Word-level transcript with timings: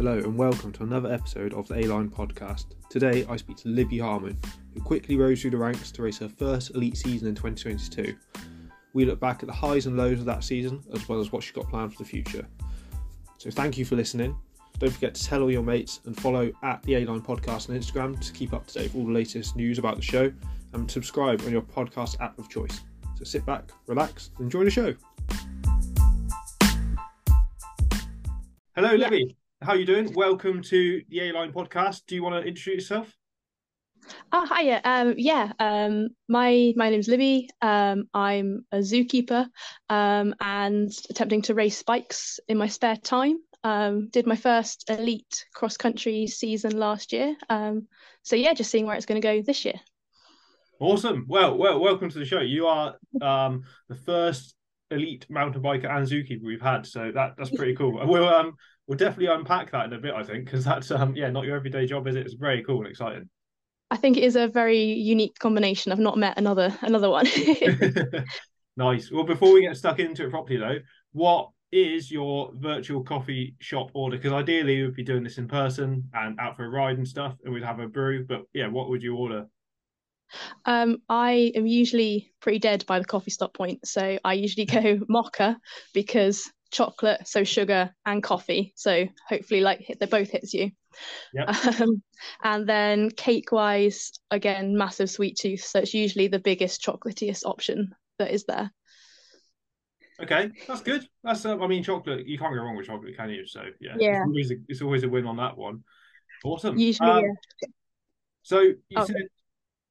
Hello 0.00 0.16
and 0.16 0.34
welcome 0.34 0.72
to 0.72 0.82
another 0.82 1.12
episode 1.12 1.52
of 1.52 1.68
the 1.68 1.74
A 1.74 1.82
Line 1.82 2.08
podcast. 2.08 2.68
Today 2.88 3.26
I 3.28 3.36
speak 3.36 3.58
to 3.58 3.68
Libby 3.68 3.98
Harman, 3.98 4.38
who 4.72 4.80
quickly 4.80 5.14
rose 5.18 5.42
through 5.42 5.50
the 5.50 5.58
ranks 5.58 5.92
to 5.92 6.00
race 6.00 6.16
her 6.20 6.28
first 6.30 6.74
elite 6.74 6.96
season 6.96 7.28
in 7.28 7.34
2022. 7.34 8.16
We 8.94 9.04
look 9.04 9.20
back 9.20 9.42
at 9.42 9.46
the 9.46 9.52
highs 9.52 9.84
and 9.84 9.98
lows 9.98 10.18
of 10.18 10.24
that 10.24 10.42
season, 10.42 10.82
as 10.94 11.06
well 11.06 11.20
as 11.20 11.32
what 11.32 11.42
she's 11.42 11.52
got 11.52 11.68
planned 11.68 11.92
for 11.92 12.02
the 12.02 12.08
future. 12.08 12.46
So 13.36 13.50
thank 13.50 13.76
you 13.76 13.84
for 13.84 13.94
listening. 13.94 14.34
Don't 14.78 14.90
forget 14.90 15.14
to 15.16 15.22
tell 15.22 15.42
all 15.42 15.50
your 15.50 15.62
mates 15.62 16.00
and 16.06 16.18
follow 16.18 16.50
at 16.62 16.82
the 16.84 16.94
A 16.94 17.04
Line 17.04 17.20
podcast 17.20 17.68
on 17.68 17.76
Instagram 17.76 18.18
to 18.26 18.32
keep 18.32 18.54
up 18.54 18.66
to 18.68 18.78
date 18.78 18.94
with 18.94 19.02
all 19.02 19.06
the 19.06 19.12
latest 19.12 19.54
news 19.54 19.78
about 19.78 19.96
the 19.96 20.02
show 20.02 20.32
and 20.72 20.90
subscribe 20.90 21.42
on 21.42 21.52
your 21.52 21.60
podcast 21.60 22.18
app 22.22 22.38
of 22.38 22.48
choice. 22.48 22.80
So 23.16 23.24
sit 23.24 23.44
back, 23.44 23.70
relax, 23.86 24.30
and 24.38 24.44
enjoy 24.44 24.64
the 24.64 24.70
show. 24.70 24.94
Hello. 28.74 28.94
Libby. 28.94 29.36
How 29.62 29.72
are 29.72 29.76
you 29.76 29.84
doing? 29.84 30.14
Welcome 30.14 30.62
to 30.62 31.02
the 31.10 31.20
A 31.20 31.32
Line 31.32 31.52
podcast. 31.52 32.06
Do 32.06 32.14
you 32.14 32.22
want 32.22 32.34
to 32.34 32.48
introduce 32.48 32.90
yourself? 32.90 33.14
Oh, 34.32 34.46
hiya. 34.46 34.80
Um, 34.82 35.14
yeah. 35.18 35.52
Um, 35.58 36.08
my 36.30 36.72
my 36.76 36.88
name's 36.88 37.08
Libby. 37.08 37.50
Um, 37.60 38.04
I'm 38.14 38.64
a 38.72 38.78
zookeeper. 38.78 39.46
Um, 39.90 40.34
and 40.40 40.90
attempting 41.10 41.42
to 41.42 41.54
race 41.54 41.82
bikes 41.82 42.40
in 42.48 42.56
my 42.56 42.68
spare 42.68 42.96
time. 42.96 43.36
Um, 43.62 44.08
did 44.08 44.26
my 44.26 44.34
first 44.34 44.88
elite 44.88 45.44
cross 45.52 45.76
country 45.76 46.26
season 46.26 46.78
last 46.78 47.12
year. 47.12 47.36
Um, 47.50 47.86
so 48.22 48.36
yeah, 48.36 48.54
just 48.54 48.70
seeing 48.70 48.86
where 48.86 48.96
it's 48.96 49.04
going 49.04 49.20
to 49.20 49.28
go 49.28 49.42
this 49.42 49.66
year. 49.66 49.78
Awesome. 50.80 51.26
Well, 51.28 51.58
well, 51.58 51.78
welcome 51.80 52.08
to 52.08 52.18
the 52.18 52.24
show. 52.24 52.40
You 52.40 52.66
are 52.66 52.94
um, 53.20 53.64
the 53.90 53.94
first 53.94 54.54
elite 54.90 55.26
mountain 55.28 55.62
biker 55.62 55.90
and 55.90 56.06
zookeeper 56.06 56.42
we've 56.42 56.62
had, 56.62 56.86
so 56.86 57.12
that 57.14 57.34
that's 57.36 57.50
pretty 57.50 57.74
cool. 57.76 58.00
We'll 58.06 58.28
um 58.28 58.54
we'll 58.90 58.96
definitely 58.96 59.32
unpack 59.32 59.70
that 59.70 59.86
in 59.86 59.92
a 59.92 59.98
bit, 59.98 60.14
I 60.14 60.24
think, 60.24 60.46
because 60.46 60.64
that's 60.64 60.90
um 60.90 61.14
yeah 61.14 61.30
not 61.30 61.44
your 61.44 61.56
everyday 61.56 61.86
job, 61.86 62.08
is 62.08 62.16
it? 62.16 62.26
It's 62.26 62.34
very 62.34 62.62
cool 62.64 62.78
and 62.78 62.88
exciting. 62.88 63.30
I 63.92 63.96
think 63.96 64.16
it 64.16 64.24
is 64.24 64.36
a 64.36 64.48
very 64.48 64.82
unique 64.82 65.38
combination. 65.38 65.92
I've 65.92 66.00
not 66.00 66.18
met 66.18 66.36
another 66.36 66.76
another 66.82 67.08
one. 67.08 67.26
nice. 68.76 69.10
Well, 69.10 69.24
before 69.24 69.52
we 69.54 69.62
get 69.62 69.76
stuck 69.76 70.00
into 70.00 70.26
it 70.26 70.30
properly, 70.30 70.58
though, 70.58 70.78
what 71.12 71.50
is 71.70 72.10
your 72.10 72.50
virtual 72.56 73.04
coffee 73.04 73.54
shop 73.60 73.90
order? 73.94 74.16
Because 74.16 74.32
ideally, 74.32 74.82
we'd 74.82 74.94
be 74.94 75.04
doing 75.04 75.22
this 75.22 75.38
in 75.38 75.46
person 75.46 76.02
and 76.12 76.38
out 76.40 76.56
for 76.56 76.64
a 76.64 76.68
ride 76.68 76.98
and 76.98 77.06
stuff, 77.06 77.36
and 77.44 77.54
we'd 77.54 77.62
have 77.62 77.78
a 77.78 77.86
brew. 77.86 78.26
But 78.26 78.42
yeah, 78.52 78.66
what 78.66 78.90
would 78.90 79.04
you 79.04 79.14
order? 79.14 79.46
Um, 80.64 80.98
I 81.08 81.52
am 81.54 81.66
usually 81.66 82.32
pretty 82.40 82.58
dead 82.58 82.84
by 82.86 82.98
the 82.98 83.04
coffee 83.04 83.30
stop 83.30 83.54
point, 83.54 83.86
so 83.86 84.18
I 84.24 84.32
usually 84.32 84.66
go 84.66 84.98
mocha 85.08 85.58
because 85.94 86.50
chocolate, 86.70 87.26
so 87.26 87.44
sugar 87.44 87.94
and 88.06 88.22
coffee. 88.22 88.72
So 88.76 89.06
hopefully, 89.28 89.60
like 89.60 89.96
they 89.98 90.06
both 90.06 90.30
hits 90.30 90.54
you. 90.54 90.70
Yep. 91.34 91.56
Um, 91.80 92.02
and 92.44 92.68
then 92.68 93.10
cake 93.10 93.50
wise, 93.50 94.12
again, 94.30 94.76
massive 94.76 95.08
sweet 95.08 95.38
tooth, 95.38 95.64
so 95.64 95.78
it's 95.78 95.94
usually 95.94 96.28
the 96.28 96.38
biggest 96.38 96.82
chocolatiest 96.82 97.46
option 97.46 97.94
that 98.18 98.30
is 98.30 98.44
there. 98.44 98.70
Okay, 100.22 100.50
that's 100.68 100.82
good. 100.82 101.06
That's 101.24 101.46
uh, 101.46 101.58
I 101.58 101.66
mean, 101.66 101.82
chocolate. 101.82 102.26
You 102.26 102.38
can't 102.38 102.54
go 102.54 102.60
wrong 102.60 102.76
with 102.76 102.86
chocolate, 102.86 103.16
can 103.16 103.30
you? 103.30 103.46
So 103.46 103.62
yeah, 103.80 103.94
Yeah. 103.98 104.16
It's, 104.16 104.26
always 104.26 104.50
a, 104.50 104.54
it's 104.68 104.82
always 104.82 105.02
a 105.04 105.08
win 105.08 105.26
on 105.26 105.38
that 105.38 105.56
one. 105.56 105.82
Awesome. 106.44 106.78
Usually, 106.78 107.08
Um, 107.08 107.22
yeah. 107.22 107.68
So 108.42 108.60
you 108.60 108.76
Oh. 108.96 109.04
said 109.06 109.28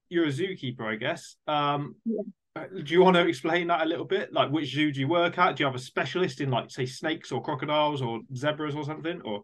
you're 0.10 0.26
a 0.26 0.30
zookeeper, 0.30 0.82
I 0.82 0.96
guess. 0.96 1.36
Um, 1.48 1.96
Yeah. 2.06 2.22
Uh, 2.56 2.66
Do 2.84 2.94
you 2.94 3.02
want 3.02 3.16
to 3.16 3.28
explain 3.28 3.68
that 3.68 3.82
a 3.82 3.90
little 3.90 4.06
bit? 4.06 4.34
Like, 4.34 4.52
which 4.52 4.74
zoo 4.74 4.92
do 4.92 5.00
you 5.00 5.08
work 5.08 5.38
at? 5.38 5.56
Do 5.56 5.62
you 5.62 5.66
have 5.66 5.76
a 5.76 5.80
specialist 5.80 6.42
in, 6.42 6.50
like, 6.50 6.72
say, 6.72 6.86
snakes 6.86 7.32
or 7.32 7.42
crocodiles 7.42 8.02
or 8.02 8.22
zebras 8.36 8.76
or 8.76 8.84
something? 8.84 9.22
Or 9.22 9.44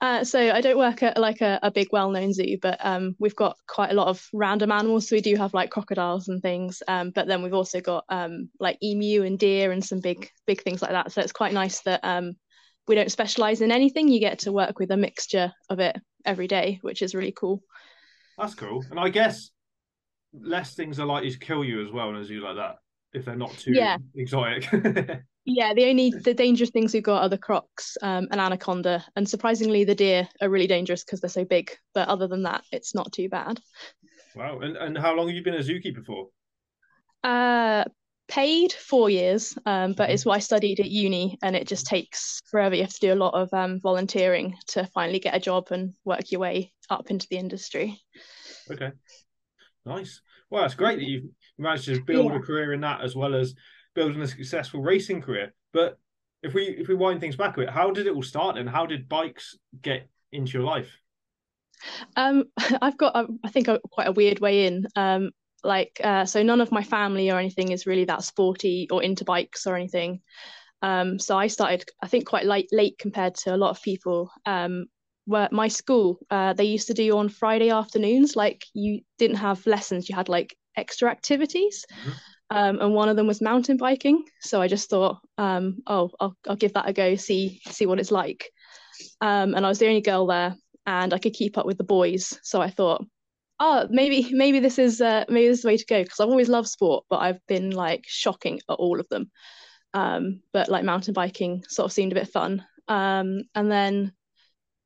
Uh, 0.00 0.24
so 0.24 0.38
I 0.38 0.60
don't 0.60 0.78
work 0.78 1.02
at 1.02 1.16
like 1.18 1.40
a, 1.40 1.58
a 1.62 1.70
big 1.70 1.88
well-known 1.90 2.32
zoo, 2.32 2.58
but 2.60 2.78
um, 2.84 3.16
we've 3.18 3.36
got 3.36 3.56
quite 3.66 3.90
a 3.90 3.94
lot 3.94 4.08
of 4.08 4.26
random 4.32 4.70
animals. 4.70 5.08
So 5.08 5.16
we 5.16 5.22
do 5.22 5.36
have 5.36 5.54
like 5.54 5.70
crocodiles 5.70 6.28
and 6.28 6.42
things, 6.42 6.82
um, 6.88 7.10
but 7.10 7.26
then 7.26 7.42
we've 7.42 7.54
also 7.54 7.80
got 7.80 8.04
um, 8.08 8.50
like 8.60 8.78
emu 8.82 9.22
and 9.22 9.38
deer 9.38 9.72
and 9.72 9.84
some 9.84 10.00
big 10.00 10.28
big 10.46 10.62
things 10.62 10.82
like 10.82 10.90
that. 10.90 11.12
So 11.12 11.20
it's 11.20 11.32
quite 11.32 11.52
nice 11.52 11.80
that 11.82 12.00
um, 12.02 12.34
we 12.86 12.94
don't 12.94 13.10
specialize 13.10 13.60
in 13.60 13.72
anything. 13.72 14.08
You 14.08 14.20
get 14.20 14.40
to 14.40 14.52
work 14.52 14.78
with 14.78 14.90
a 14.90 14.96
mixture 14.96 15.52
of 15.70 15.80
it 15.80 15.96
every 16.24 16.46
day, 16.46 16.78
which 16.82 17.02
is 17.02 17.14
really 17.14 17.32
cool. 17.32 17.62
that's 18.36 18.54
cool. 18.54 18.84
And 18.90 19.00
I 19.00 19.08
guess 19.08 19.50
less 20.40 20.74
things 20.74 20.98
are 21.00 21.06
likely 21.06 21.30
to 21.30 21.38
kill 21.38 21.64
you 21.64 21.84
as 21.84 21.92
well 21.92 22.16
as 22.16 22.26
zoo 22.28 22.40
like 22.42 22.56
that 22.56 22.76
if 23.12 23.24
they're 23.24 23.36
not 23.36 23.56
too 23.58 23.74
Yeah. 23.74 23.98
exotic. 24.14 24.68
Yeah, 25.46 25.74
the 25.74 25.84
only 25.90 26.10
the 26.10 26.32
dangerous 26.32 26.70
things 26.70 26.94
we've 26.94 27.02
got 27.02 27.22
are 27.22 27.28
the 27.28 27.36
crocs 27.36 27.98
um, 28.00 28.28
and 28.30 28.40
anaconda, 28.40 29.04
and 29.14 29.28
surprisingly, 29.28 29.84
the 29.84 29.94
deer 29.94 30.26
are 30.40 30.48
really 30.48 30.66
dangerous 30.66 31.04
because 31.04 31.20
they're 31.20 31.28
so 31.28 31.44
big. 31.44 31.70
But 31.92 32.08
other 32.08 32.26
than 32.26 32.44
that, 32.44 32.64
it's 32.72 32.94
not 32.94 33.12
too 33.12 33.28
bad. 33.28 33.60
wow. 34.34 34.58
And 34.60 34.76
and 34.76 34.98
how 34.98 35.14
long 35.14 35.28
have 35.28 35.36
you 35.36 35.42
been 35.42 35.54
a 35.54 35.58
zookeeper 35.58 36.04
for? 36.04 36.28
Uh, 37.22 37.84
paid 38.28 38.72
four 38.72 39.10
years, 39.10 39.56
um, 39.66 39.92
but 39.92 40.10
Mhm. 40.10 40.14
it's 40.14 40.24
what 40.24 40.36
I 40.36 40.38
studied 40.40 40.80
at 40.80 40.90
uni, 40.90 41.38
and 41.42 41.54
it 41.56 41.66
just 41.68 41.86
takes 41.86 42.40
forever. 42.50 42.74
You 42.74 42.82
have 42.82 42.92
to 42.92 43.00
do 43.00 43.12
a 43.12 43.14
lot 43.16 43.34
of 43.34 43.52
um, 43.52 43.80
volunteering 43.80 44.56
to 44.68 44.86
finally 44.94 45.18
get 45.18 45.34
a 45.34 45.40
job 45.40 45.68
and 45.70 45.94
work 46.04 46.30
your 46.30 46.40
way 46.40 46.72
up 46.90 47.10
into 47.10 47.26
the 47.30 47.36
industry. 47.38 48.00
Okay. 48.70 48.92
Nice. 49.86 50.22
Well, 50.50 50.64
it's 50.64 50.74
great 50.74 50.98
that 50.98 51.04
you've 51.08 51.24
managed 51.58 51.86
to 51.86 52.00
build 52.00 52.32
Yeah. 52.32 52.38
a 52.38 52.40
career 52.40 52.72
in 52.72 52.80
that 52.82 53.00
as 53.00 53.14
well 53.16 53.34
as 53.34 53.54
building 53.94 54.20
a 54.22 54.26
successful 54.26 54.80
racing 54.80 55.22
career. 55.22 55.54
But 55.72 55.98
if 56.42 56.54
we 56.54 56.64
if 56.64 56.88
we 56.88 56.94
wind 56.94 57.20
things 57.20 57.36
back 57.36 57.56
a 57.56 57.60
bit, 57.60 57.70
how 57.70 57.90
did 57.90 58.06
it 58.06 58.14
all 58.14 58.22
start 58.22 58.58
and 58.58 58.68
how 58.68 58.86
did 58.86 59.08
bikes 59.08 59.56
get 59.80 60.08
into 60.32 60.58
your 60.58 60.66
life? 60.66 60.90
Um, 62.16 62.44
I've 62.82 62.96
got, 62.98 63.16
um, 63.16 63.38
I 63.44 63.50
think, 63.50 63.68
a, 63.68 63.80
quite 63.90 64.08
a 64.08 64.12
weird 64.12 64.40
way 64.40 64.66
in. 64.66 64.86
Um, 64.96 65.30
like, 65.62 66.00
uh, 66.02 66.26
so 66.26 66.42
none 66.42 66.60
of 66.60 66.72
my 66.72 66.82
family 66.82 67.30
or 67.30 67.38
anything 67.38 67.72
is 67.72 67.86
really 67.86 68.04
that 68.06 68.22
sporty 68.22 68.86
or 68.90 69.02
into 69.02 69.24
bikes 69.24 69.66
or 69.66 69.76
anything. 69.76 70.20
Um, 70.82 71.18
so 71.18 71.38
I 71.38 71.46
started, 71.46 71.84
I 72.02 72.08
think, 72.08 72.26
quite 72.26 72.44
late, 72.44 72.68
late 72.70 72.98
compared 72.98 73.34
to 73.36 73.54
a 73.54 73.56
lot 73.56 73.70
of 73.70 73.82
people. 73.82 74.30
Um, 74.44 74.86
where 75.26 75.48
my 75.50 75.68
school, 75.68 76.18
uh, 76.30 76.52
they 76.52 76.64
used 76.64 76.88
to 76.88 76.94
do 76.94 77.16
on 77.16 77.28
Friday 77.28 77.70
afternoons, 77.70 78.36
like 78.36 78.64
you 78.74 79.00
didn't 79.18 79.36
have 79.36 79.66
lessons, 79.66 80.08
you 80.08 80.14
had 80.14 80.28
like 80.28 80.56
extra 80.76 81.10
activities. 81.10 81.84
Mhm. 81.90 82.12
Um, 82.50 82.80
and 82.80 82.94
one 82.94 83.08
of 83.08 83.16
them 83.16 83.26
was 83.26 83.40
mountain 83.40 83.76
biking. 83.76 84.24
So 84.40 84.60
I 84.60 84.68
just 84.68 84.90
thought, 84.90 85.18
um, 85.38 85.78
oh, 85.86 86.10
I'll, 86.20 86.36
I'll 86.48 86.56
give 86.56 86.74
that 86.74 86.88
a 86.88 86.92
go, 86.92 87.16
see 87.16 87.60
see 87.70 87.86
what 87.86 87.98
it's 87.98 88.12
like. 88.12 88.50
Um, 89.20 89.54
and 89.54 89.64
I 89.64 89.68
was 89.68 89.78
the 89.78 89.88
only 89.88 90.02
girl 90.02 90.26
there, 90.26 90.54
and 90.86 91.14
I 91.14 91.18
could 91.18 91.32
keep 91.32 91.56
up 91.58 91.66
with 91.66 91.78
the 91.78 91.84
boys. 91.84 92.38
So 92.42 92.60
I 92.60 92.70
thought, 92.70 93.04
oh, 93.60 93.86
maybe 93.90 94.28
maybe 94.32 94.60
this 94.60 94.78
is 94.78 95.00
uh, 95.00 95.24
maybe 95.28 95.48
this 95.48 95.58
is 95.58 95.62
the 95.62 95.68
way 95.68 95.76
to 95.78 95.86
go 95.86 96.02
because 96.02 96.20
I've 96.20 96.28
always 96.28 96.48
loved 96.48 96.68
sport, 96.68 97.04
but 97.08 97.20
I've 97.20 97.44
been 97.46 97.70
like 97.70 98.04
shocking 98.06 98.60
at 98.68 98.74
all 98.74 99.00
of 99.00 99.08
them. 99.08 99.30
Um, 99.94 100.40
but 100.52 100.68
like 100.68 100.84
mountain 100.84 101.14
biking 101.14 101.64
sort 101.68 101.86
of 101.86 101.92
seemed 101.92 102.12
a 102.12 102.16
bit 102.16 102.28
fun. 102.28 102.64
Um, 102.88 103.44
and 103.54 103.70
then 103.70 104.12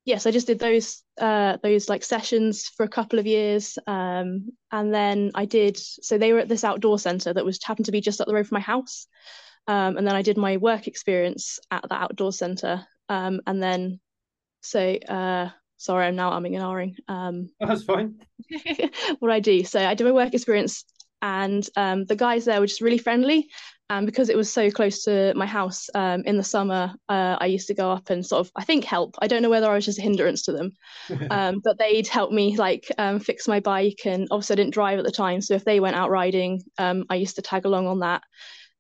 yes, 0.09 0.25
I 0.25 0.31
just 0.31 0.47
did 0.47 0.59
those 0.59 1.03
uh, 1.21 1.59
those 1.63 1.89
like 1.89 2.03
sessions 2.03 2.67
for 2.67 2.85
a 2.85 2.89
couple 2.89 3.19
of 3.19 3.27
years, 3.27 3.79
um, 3.87 4.49
and 4.73 4.93
then 4.93 5.31
I 5.35 5.45
did. 5.45 5.77
So 5.77 6.17
they 6.17 6.33
were 6.33 6.39
at 6.39 6.49
this 6.49 6.65
outdoor 6.65 6.99
center 6.99 7.33
that 7.33 7.45
was 7.45 7.63
happened 7.63 7.87
to 7.87 7.93
be 7.93 8.01
just 8.01 8.21
up 8.21 8.27
the 8.27 8.35
road 8.35 8.47
from 8.47 8.57
my 8.57 8.63
house, 8.63 9.07
um, 9.67 9.99
and 9.99 10.07
then 10.07 10.17
I 10.17 10.23
did 10.23 10.39
my 10.39 10.57
work 10.57 10.89
experience 10.89 11.61
at 11.71 11.87
the 11.87 11.95
outdoor 11.95 12.33
center, 12.33 12.87
um, 13.11 13.43
and 13.47 13.63
then 13.63 14.01
so 14.63 14.81
uh, 14.81 15.51
sorry, 15.77 16.07
I'm 16.07 16.17
now 16.17 16.33
umming 16.33 16.57
and 16.57 16.65
ahhing. 16.65 16.95
Um, 17.07 17.51
That's 17.61 17.85
fine. 17.85 18.17
what 19.19 19.31
I 19.31 19.41
do. 19.41 19.63
So 19.65 19.79
I 19.79 19.93
did 19.93 20.05
my 20.05 20.13
work 20.13 20.33
experience, 20.33 20.85
and 21.21 21.69
um, 21.77 22.07
the 22.07 22.17
guys 22.17 22.47
there 22.47 22.61
were 22.61 22.67
just 22.67 22.81
really 22.81 22.99
friendly. 22.99 23.51
And 23.91 24.05
because 24.05 24.29
it 24.29 24.37
was 24.37 24.53
so 24.53 24.71
close 24.71 25.03
to 25.05 25.33
my 25.35 25.47
house, 25.47 25.89
um, 25.95 26.23
in 26.27 26.37
the 26.37 26.45
summer, 26.45 26.95
uh, 27.09 27.37
I 27.41 27.47
used 27.47 27.69
to 27.69 27.75
go 27.75 27.91
up 27.91 28.11
and 28.11 28.25
sort 28.25 28.41
of, 28.47 28.53
I 28.55 28.65
think, 28.65 28.85
help. 28.85 29.15
I 29.21 29.27
don't 29.27 29.41
know 29.41 29.49
whether 29.49 29.71
I 29.71 29.75
was 29.75 29.87
just 29.87 29.99
a 29.99 30.03
hindrance 30.03 30.43
to 30.43 30.53
them, 30.53 30.73
um, 31.31 31.61
but 31.65 31.79
they'd 31.79 32.07
help 32.07 32.31
me 32.31 32.57
like 32.57 32.91
um, 32.99 33.19
fix 33.19 33.49
my 33.49 33.61
bike. 33.61 34.01
And 34.05 34.29
obviously, 34.31 34.55
I 34.55 34.57
didn't 34.57 34.75
drive 34.75 34.99
at 34.99 35.07
the 35.07 35.11
time, 35.11 35.41
so 35.41 35.55
if 35.55 35.65
they 35.65 35.81
went 35.81 35.97
out 35.97 36.11
riding, 36.11 36.63
um, 36.77 37.05
I 37.09 37.15
used 37.15 37.37
to 37.37 37.43
tag 37.43 37.65
along 37.65 37.87
on 37.87 38.01
that. 38.01 38.23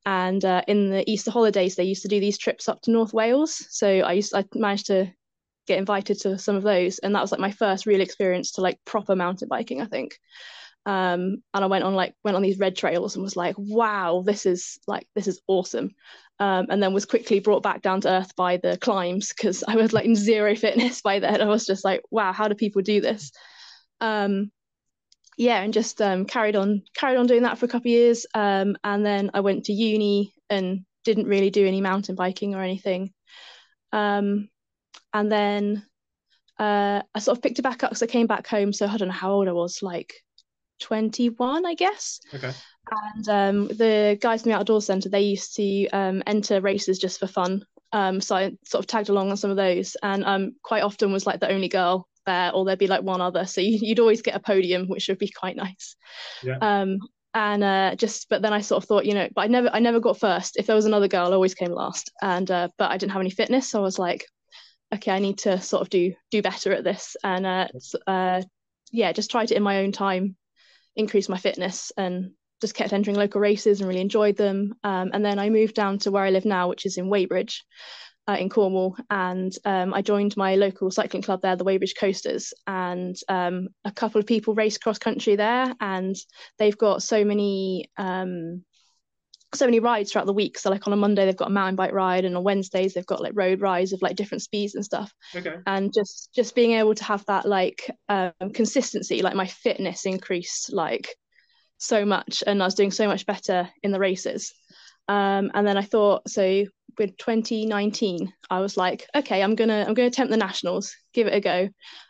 And 0.04 0.44
uh, 0.44 0.62
in 0.68 0.90
the 0.90 1.10
Easter 1.10 1.30
holidays, 1.30 1.74
they 1.74 1.84
used 1.84 2.02
to 2.02 2.08
do 2.08 2.20
these 2.20 2.38
trips 2.38 2.68
up 2.68 2.82
to 2.82 2.90
North 2.90 3.12
Wales. 3.14 3.64
So 3.70 3.88
I 3.88 4.12
used, 4.12 4.34
I 4.34 4.44
managed 4.54 4.86
to 4.86 5.10
get 5.66 5.78
invited 5.78 6.20
to 6.20 6.38
some 6.38 6.56
of 6.56 6.62
those, 6.62 6.98
and 6.98 7.14
that 7.14 7.22
was 7.22 7.32
like 7.32 7.40
my 7.40 7.50
first 7.50 7.86
real 7.86 8.00
experience 8.02 8.52
to 8.52 8.60
like 8.60 8.78
proper 8.84 9.16
mountain 9.16 9.48
biking, 9.48 9.80
I 9.80 9.86
think. 9.86 10.18
Um, 10.86 11.42
and 11.52 11.64
I 11.64 11.66
went 11.66 11.84
on 11.84 11.94
like 11.94 12.14
went 12.24 12.36
on 12.36 12.42
these 12.42 12.58
red 12.58 12.76
trails 12.76 13.14
and 13.14 13.22
was 13.22 13.36
like, 13.36 13.56
wow, 13.58 14.22
this 14.24 14.46
is 14.46 14.78
like 14.86 15.06
this 15.14 15.26
is 15.26 15.40
awesome. 15.46 15.90
Um, 16.40 16.66
and 16.70 16.82
then 16.82 16.94
was 16.94 17.04
quickly 17.04 17.40
brought 17.40 17.62
back 17.62 17.82
down 17.82 18.00
to 18.02 18.10
earth 18.10 18.34
by 18.36 18.58
the 18.58 18.78
climbs 18.78 19.32
because 19.36 19.64
I 19.66 19.76
was 19.76 19.92
like 19.92 20.04
in 20.04 20.14
zero 20.14 20.54
fitness 20.54 21.00
by 21.02 21.18
then. 21.18 21.42
I 21.42 21.46
was 21.46 21.66
just 21.66 21.84
like, 21.84 22.02
wow, 22.10 22.32
how 22.32 22.48
do 22.48 22.54
people 22.54 22.82
do 22.82 23.00
this? 23.00 23.32
Um, 24.00 24.50
yeah, 25.36 25.60
and 25.60 25.72
just 25.72 26.00
um, 26.02 26.24
carried 26.24 26.56
on 26.56 26.82
carried 26.94 27.16
on 27.16 27.26
doing 27.26 27.42
that 27.42 27.58
for 27.58 27.66
a 27.66 27.68
couple 27.68 27.90
of 27.90 27.96
years. 27.96 28.26
Um, 28.34 28.76
and 28.82 29.04
then 29.04 29.30
I 29.34 29.40
went 29.40 29.66
to 29.66 29.72
uni 29.72 30.32
and 30.50 30.84
didn't 31.04 31.26
really 31.26 31.50
do 31.50 31.66
any 31.66 31.80
mountain 31.80 32.14
biking 32.14 32.54
or 32.54 32.62
anything. 32.62 33.12
Um, 33.92 34.48
and 35.14 35.30
then 35.30 35.86
uh, 36.58 37.02
I 37.14 37.18
sort 37.20 37.38
of 37.38 37.42
picked 37.42 37.58
it 37.58 37.62
back 37.62 37.84
up 37.84 37.90
because 37.90 38.02
I 38.02 38.06
came 38.06 38.26
back 38.26 38.46
home. 38.46 38.72
So 38.72 38.86
I 38.86 38.96
don't 38.96 39.08
know 39.08 39.14
how 39.14 39.32
old 39.32 39.48
I 39.48 39.52
was, 39.52 39.82
like 39.82 40.14
21, 40.80 41.66
I 41.66 41.74
guess. 41.74 42.20
Okay. 42.34 42.52
And 42.90 43.28
um, 43.28 43.68
the 43.68 44.18
guys 44.20 44.44
in 44.44 44.50
the 44.50 44.56
outdoor 44.56 44.80
centre, 44.80 45.08
they 45.08 45.20
used 45.22 45.56
to 45.56 45.88
um, 45.88 46.22
enter 46.26 46.60
races 46.60 46.98
just 46.98 47.18
for 47.18 47.26
fun. 47.26 47.64
Um, 47.92 48.20
so 48.20 48.36
I 48.36 48.52
sort 48.64 48.84
of 48.84 48.86
tagged 48.86 49.08
along 49.08 49.30
on 49.30 49.36
some 49.36 49.50
of 49.50 49.56
those, 49.56 49.96
and 50.02 50.24
um, 50.24 50.52
quite 50.62 50.82
often 50.82 51.12
was 51.12 51.26
like 51.26 51.40
the 51.40 51.50
only 51.50 51.68
girl 51.68 52.08
there, 52.26 52.52
or 52.52 52.64
there'd 52.64 52.78
be 52.78 52.86
like 52.86 53.02
one 53.02 53.20
other. 53.20 53.46
So 53.46 53.60
you, 53.60 53.78
would 53.90 54.00
always 54.00 54.22
get 54.22 54.36
a 54.36 54.40
podium, 54.40 54.86
which 54.88 55.08
would 55.08 55.18
be 55.18 55.30
quite 55.30 55.56
nice. 55.56 55.96
Yeah. 56.42 56.58
Um, 56.60 56.98
and 57.34 57.62
uh, 57.62 57.94
just, 57.94 58.28
but 58.28 58.42
then 58.42 58.52
I 58.52 58.60
sort 58.60 58.82
of 58.82 58.88
thought, 58.88 59.04
you 59.04 59.14
know, 59.14 59.28
but 59.34 59.42
I 59.42 59.46
never, 59.46 59.70
I 59.72 59.78
never 59.78 60.00
got 60.00 60.18
first. 60.18 60.56
If 60.56 60.66
there 60.66 60.76
was 60.76 60.86
another 60.86 61.08
girl, 61.08 61.28
I 61.28 61.34
always 61.34 61.54
came 61.54 61.70
last. 61.70 62.10
And 62.22 62.50
uh, 62.50 62.68
but 62.78 62.90
I 62.90 62.96
didn't 62.96 63.12
have 63.12 63.20
any 63.20 63.30
fitness, 63.30 63.70
so 63.70 63.80
I 63.80 63.82
was 63.82 63.98
like, 63.98 64.26
okay, 64.94 65.12
I 65.12 65.18
need 65.18 65.38
to 65.38 65.60
sort 65.60 65.82
of 65.82 65.90
do 65.90 66.14
do 66.30 66.42
better 66.42 66.72
at 66.72 66.84
this. 66.84 67.16
And 67.22 67.46
uh, 67.46 67.68
uh, 68.06 68.42
yeah, 68.92 69.12
just 69.12 69.30
tried 69.30 69.50
it 69.50 69.56
in 69.56 69.62
my 69.62 69.78
own 69.78 69.92
time, 69.92 70.36
increase 70.98 71.30
my 71.30 71.38
fitness, 71.38 71.90
and 71.96 72.32
just 72.60 72.74
kept 72.74 72.92
entering 72.92 73.16
local 73.16 73.40
races 73.40 73.80
and 73.80 73.88
really 73.88 74.00
enjoyed 74.00 74.36
them. 74.36 74.74
Um, 74.84 75.10
and 75.14 75.24
then 75.24 75.38
I 75.38 75.48
moved 75.48 75.74
down 75.74 75.98
to 76.00 76.10
where 76.10 76.24
I 76.24 76.30
live 76.30 76.44
now, 76.44 76.68
which 76.68 76.84
is 76.84 76.98
in 76.98 77.08
Wadebridge 77.08 77.60
uh, 78.28 78.36
in 78.38 78.50
Cornwall, 78.50 78.96
and 79.08 79.52
um, 79.64 79.94
I 79.94 80.02
joined 80.02 80.36
my 80.36 80.56
local 80.56 80.90
cycling 80.90 81.22
club 81.22 81.40
there, 81.40 81.56
the 81.56 81.64
Wadebridge 81.64 81.96
Coasters, 81.98 82.52
and 82.66 83.16
um, 83.28 83.68
a 83.86 83.90
couple 83.90 84.20
of 84.20 84.26
people 84.26 84.54
race 84.54 84.76
cross 84.76 84.98
country 84.98 85.36
there, 85.36 85.74
and 85.80 86.14
they've 86.58 86.76
got 86.76 87.02
so 87.02 87.24
many. 87.24 87.90
Um, 87.96 88.64
so 89.54 89.64
many 89.64 89.80
rides 89.80 90.12
throughout 90.12 90.26
the 90.26 90.32
week. 90.32 90.58
So 90.58 90.70
like 90.70 90.86
on 90.86 90.92
a 90.92 90.96
Monday 90.96 91.24
they've 91.24 91.36
got 91.36 91.48
a 91.48 91.52
mountain 91.52 91.76
bike 91.76 91.92
ride, 91.92 92.24
and 92.24 92.36
on 92.36 92.44
Wednesdays 92.44 92.94
they've 92.94 93.06
got 93.06 93.22
like 93.22 93.32
road 93.34 93.60
rides 93.60 93.92
of 93.92 94.02
like 94.02 94.16
different 94.16 94.42
speeds 94.42 94.74
and 94.74 94.84
stuff. 94.84 95.12
Okay. 95.34 95.56
And 95.66 95.92
just 95.92 96.30
just 96.34 96.54
being 96.54 96.72
able 96.72 96.94
to 96.94 97.04
have 97.04 97.24
that 97.26 97.46
like 97.46 97.90
um, 98.08 98.32
consistency, 98.52 99.22
like 99.22 99.34
my 99.34 99.46
fitness 99.46 100.06
increased 100.06 100.72
like 100.72 101.14
so 101.78 102.04
much, 102.04 102.42
and 102.46 102.62
I 102.62 102.66
was 102.66 102.74
doing 102.74 102.90
so 102.90 103.06
much 103.06 103.26
better 103.26 103.68
in 103.82 103.92
the 103.92 104.00
races. 104.00 104.52
Um, 105.08 105.50
and 105.54 105.66
then 105.66 105.78
I 105.78 105.82
thought, 105.82 106.28
so 106.28 106.64
with 106.98 107.16
2019, 107.16 108.32
I 108.50 108.60
was 108.60 108.76
like, 108.76 109.06
okay, 109.14 109.42
I'm 109.42 109.54
gonna 109.54 109.84
I'm 109.86 109.94
gonna 109.94 110.08
attempt 110.08 110.30
the 110.30 110.36
nationals, 110.36 110.94
give 111.14 111.26
it 111.26 111.34
a 111.34 111.40
go. 111.40 111.68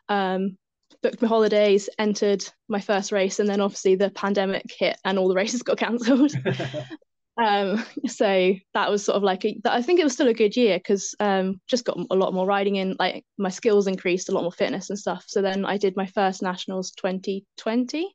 Um, 0.08 0.56
booked 1.02 1.22
my 1.22 1.28
holidays, 1.28 1.88
entered 1.98 2.44
my 2.68 2.80
first 2.80 3.12
race, 3.12 3.38
and 3.38 3.48
then 3.48 3.60
obviously 3.60 3.94
the 3.94 4.10
pandemic 4.10 4.64
hit 4.76 4.96
and 5.04 5.18
all 5.18 5.28
the 5.28 5.34
races 5.34 5.62
got 5.62 5.78
cancelled. 5.78 6.32
um, 7.38 7.84
so 8.06 8.54
that 8.74 8.90
was 8.90 9.04
sort 9.04 9.16
of 9.16 9.22
like 9.22 9.44
a, 9.44 9.58
I 9.64 9.82
think 9.82 10.00
it 10.00 10.04
was 10.04 10.12
still 10.12 10.28
a 10.28 10.34
good 10.34 10.56
year 10.56 10.78
because 10.78 11.14
um, 11.20 11.60
just 11.66 11.84
got 11.84 11.98
a 12.10 12.16
lot 12.16 12.34
more 12.34 12.46
riding 12.46 12.76
in, 12.76 12.96
like 12.98 13.24
my 13.38 13.50
skills 13.50 13.86
increased, 13.86 14.28
a 14.28 14.32
lot 14.32 14.42
more 14.42 14.52
fitness 14.52 14.90
and 14.90 14.98
stuff. 14.98 15.24
So 15.26 15.42
then 15.42 15.64
I 15.64 15.76
did 15.76 15.96
my 15.96 16.06
first 16.06 16.42
nationals 16.42 16.92
2020, 16.92 18.14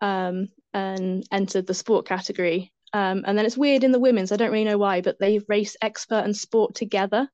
um, 0.00 0.48
and 0.74 1.24
entered 1.30 1.66
the 1.66 1.74
sport 1.74 2.06
category 2.06 2.72
um, 2.92 3.24
and 3.26 3.36
then 3.38 3.46
it's 3.46 3.56
weird 3.56 3.84
in 3.84 3.92
the 3.92 3.98
women's. 3.98 4.32
I 4.32 4.36
don't 4.36 4.52
really 4.52 4.64
know 4.64 4.78
why, 4.78 5.00
but 5.00 5.18
they 5.18 5.40
race 5.48 5.76
expert 5.80 6.24
and 6.24 6.36
sport 6.36 6.74
together. 6.74 7.28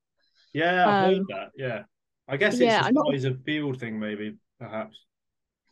Yeah, 0.53 0.87
I've 0.87 1.09
um, 1.09 1.15
heard 1.15 1.25
that. 1.31 1.49
Yeah, 1.57 1.83
I 2.29 2.37
guess 2.37 2.55
it's 2.55 2.63
yeah, 2.63 2.83
size 2.83 3.25
of 3.25 3.43
field 3.45 3.81
thing, 3.81 3.99
maybe 3.99 4.37
perhaps. 4.61 4.97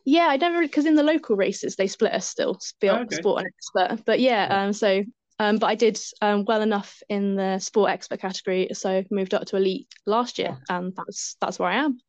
Yeah, 0.05 0.27
I 0.27 0.37
don't 0.37 0.53
really 0.53 0.67
because 0.67 0.85
in 0.85 0.95
the 0.95 1.03
local 1.03 1.35
races 1.35 1.75
they 1.75 1.87
split 1.87 2.13
us 2.13 2.27
still 2.27 2.59
sport, 2.59 2.93
oh, 2.93 3.01
okay. 3.03 3.15
sport 3.15 3.43
and 3.43 3.47
expert. 3.47 4.05
But 4.05 4.19
yeah, 4.19 4.47
yeah. 4.47 4.63
um, 4.63 4.73
so 4.73 5.03
um, 5.39 5.57
but 5.57 5.67
I 5.67 5.75
did 5.75 5.99
um, 6.21 6.45
well 6.45 6.61
enough 6.61 7.01
in 7.09 7.35
the 7.35 7.59
sport 7.59 7.91
expert 7.91 8.19
category, 8.19 8.69
so 8.73 9.03
moved 9.11 9.33
up 9.33 9.45
to 9.45 9.57
elite 9.57 9.87
last 10.05 10.39
year, 10.39 10.57
and 10.69 10.93
that's 10.95 11.35
that's 11.39 11.59
where 11.59 11.69
I 11.69 11.75
am. 11.77 11.99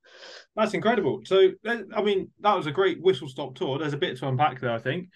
That's 0.57 0.75
incredible. 0.75 1.21
So, 1.25 1.51
I 1.67 2.03
mean, 2.03 2.31
that 2.41 2.57
was 2.57 2.67
a 2.67 2.73
great 2.73 3.01
whistle 3.01 3.29
stop 3.29 3.55
tour. 3.55 3.79
There's 3.79 3.93
a 3.93 3.99
bit 3.99 4.17
to 4.19 4.29
unpack 4.29 4.61
there, 4.61 4.73
I 4.73 4.79
think. 4.79 5.09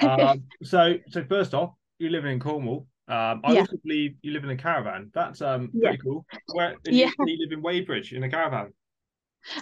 Um, 0.00 0.44
so, 0.62 0.94
so 1.10 1.24
first 1.24 1.54
off, 1.54 1.72
you 1.98 2.08
live 2.08 2.24
in 2.24 2.40
Cornwall. 2.40 2.86
Um, 3.06 3.40
I 3.44 3.52
yeah. 3.52 3.60
also 3.60 3.76
believe 3.84 4.16
you 4.22 4.32
live 4.32 4.44
in 4.44 4.50
a 4.50 4.56
caravan. 4.56 5.10
That's 5.14 5.40
um 5.40 5.70
pretty 5.70 5.96
yeah. 5.96 6.02
cool. 6.02 6.26
Where 6.52 6.76
yeah. 6.84 7.10
you, 7.20 7.26
you 7.26 7.38
live 7.46 7.52
in 7.52 7.62
Wadebridge 7.62 8.12
in 8.12 8.22
a 8.22 8.30
caravan? 8.30 8.72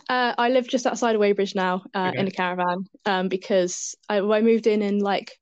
Uh, 0.08 0.34
I 0.36 0.48
live 0.48 0.66
just 0.66 0.86
outside 0.86 1.14
of 1.14 1.20
Wadebridge 1.20 1.54
now, 1.54 1.84
uh, 1.94 2.08
okay. 2.08 2.18
in 2.18 2.26
a 2.26 2.30
caravan, 2.30 2.84
um, 3.04 3.28
because 3.28 3.94
I, 4.08 4.18
I 4.18 4.40
moved 4.40 4.66
in 4.66 4.82
in 4.82 4.98
like 4.98 5.32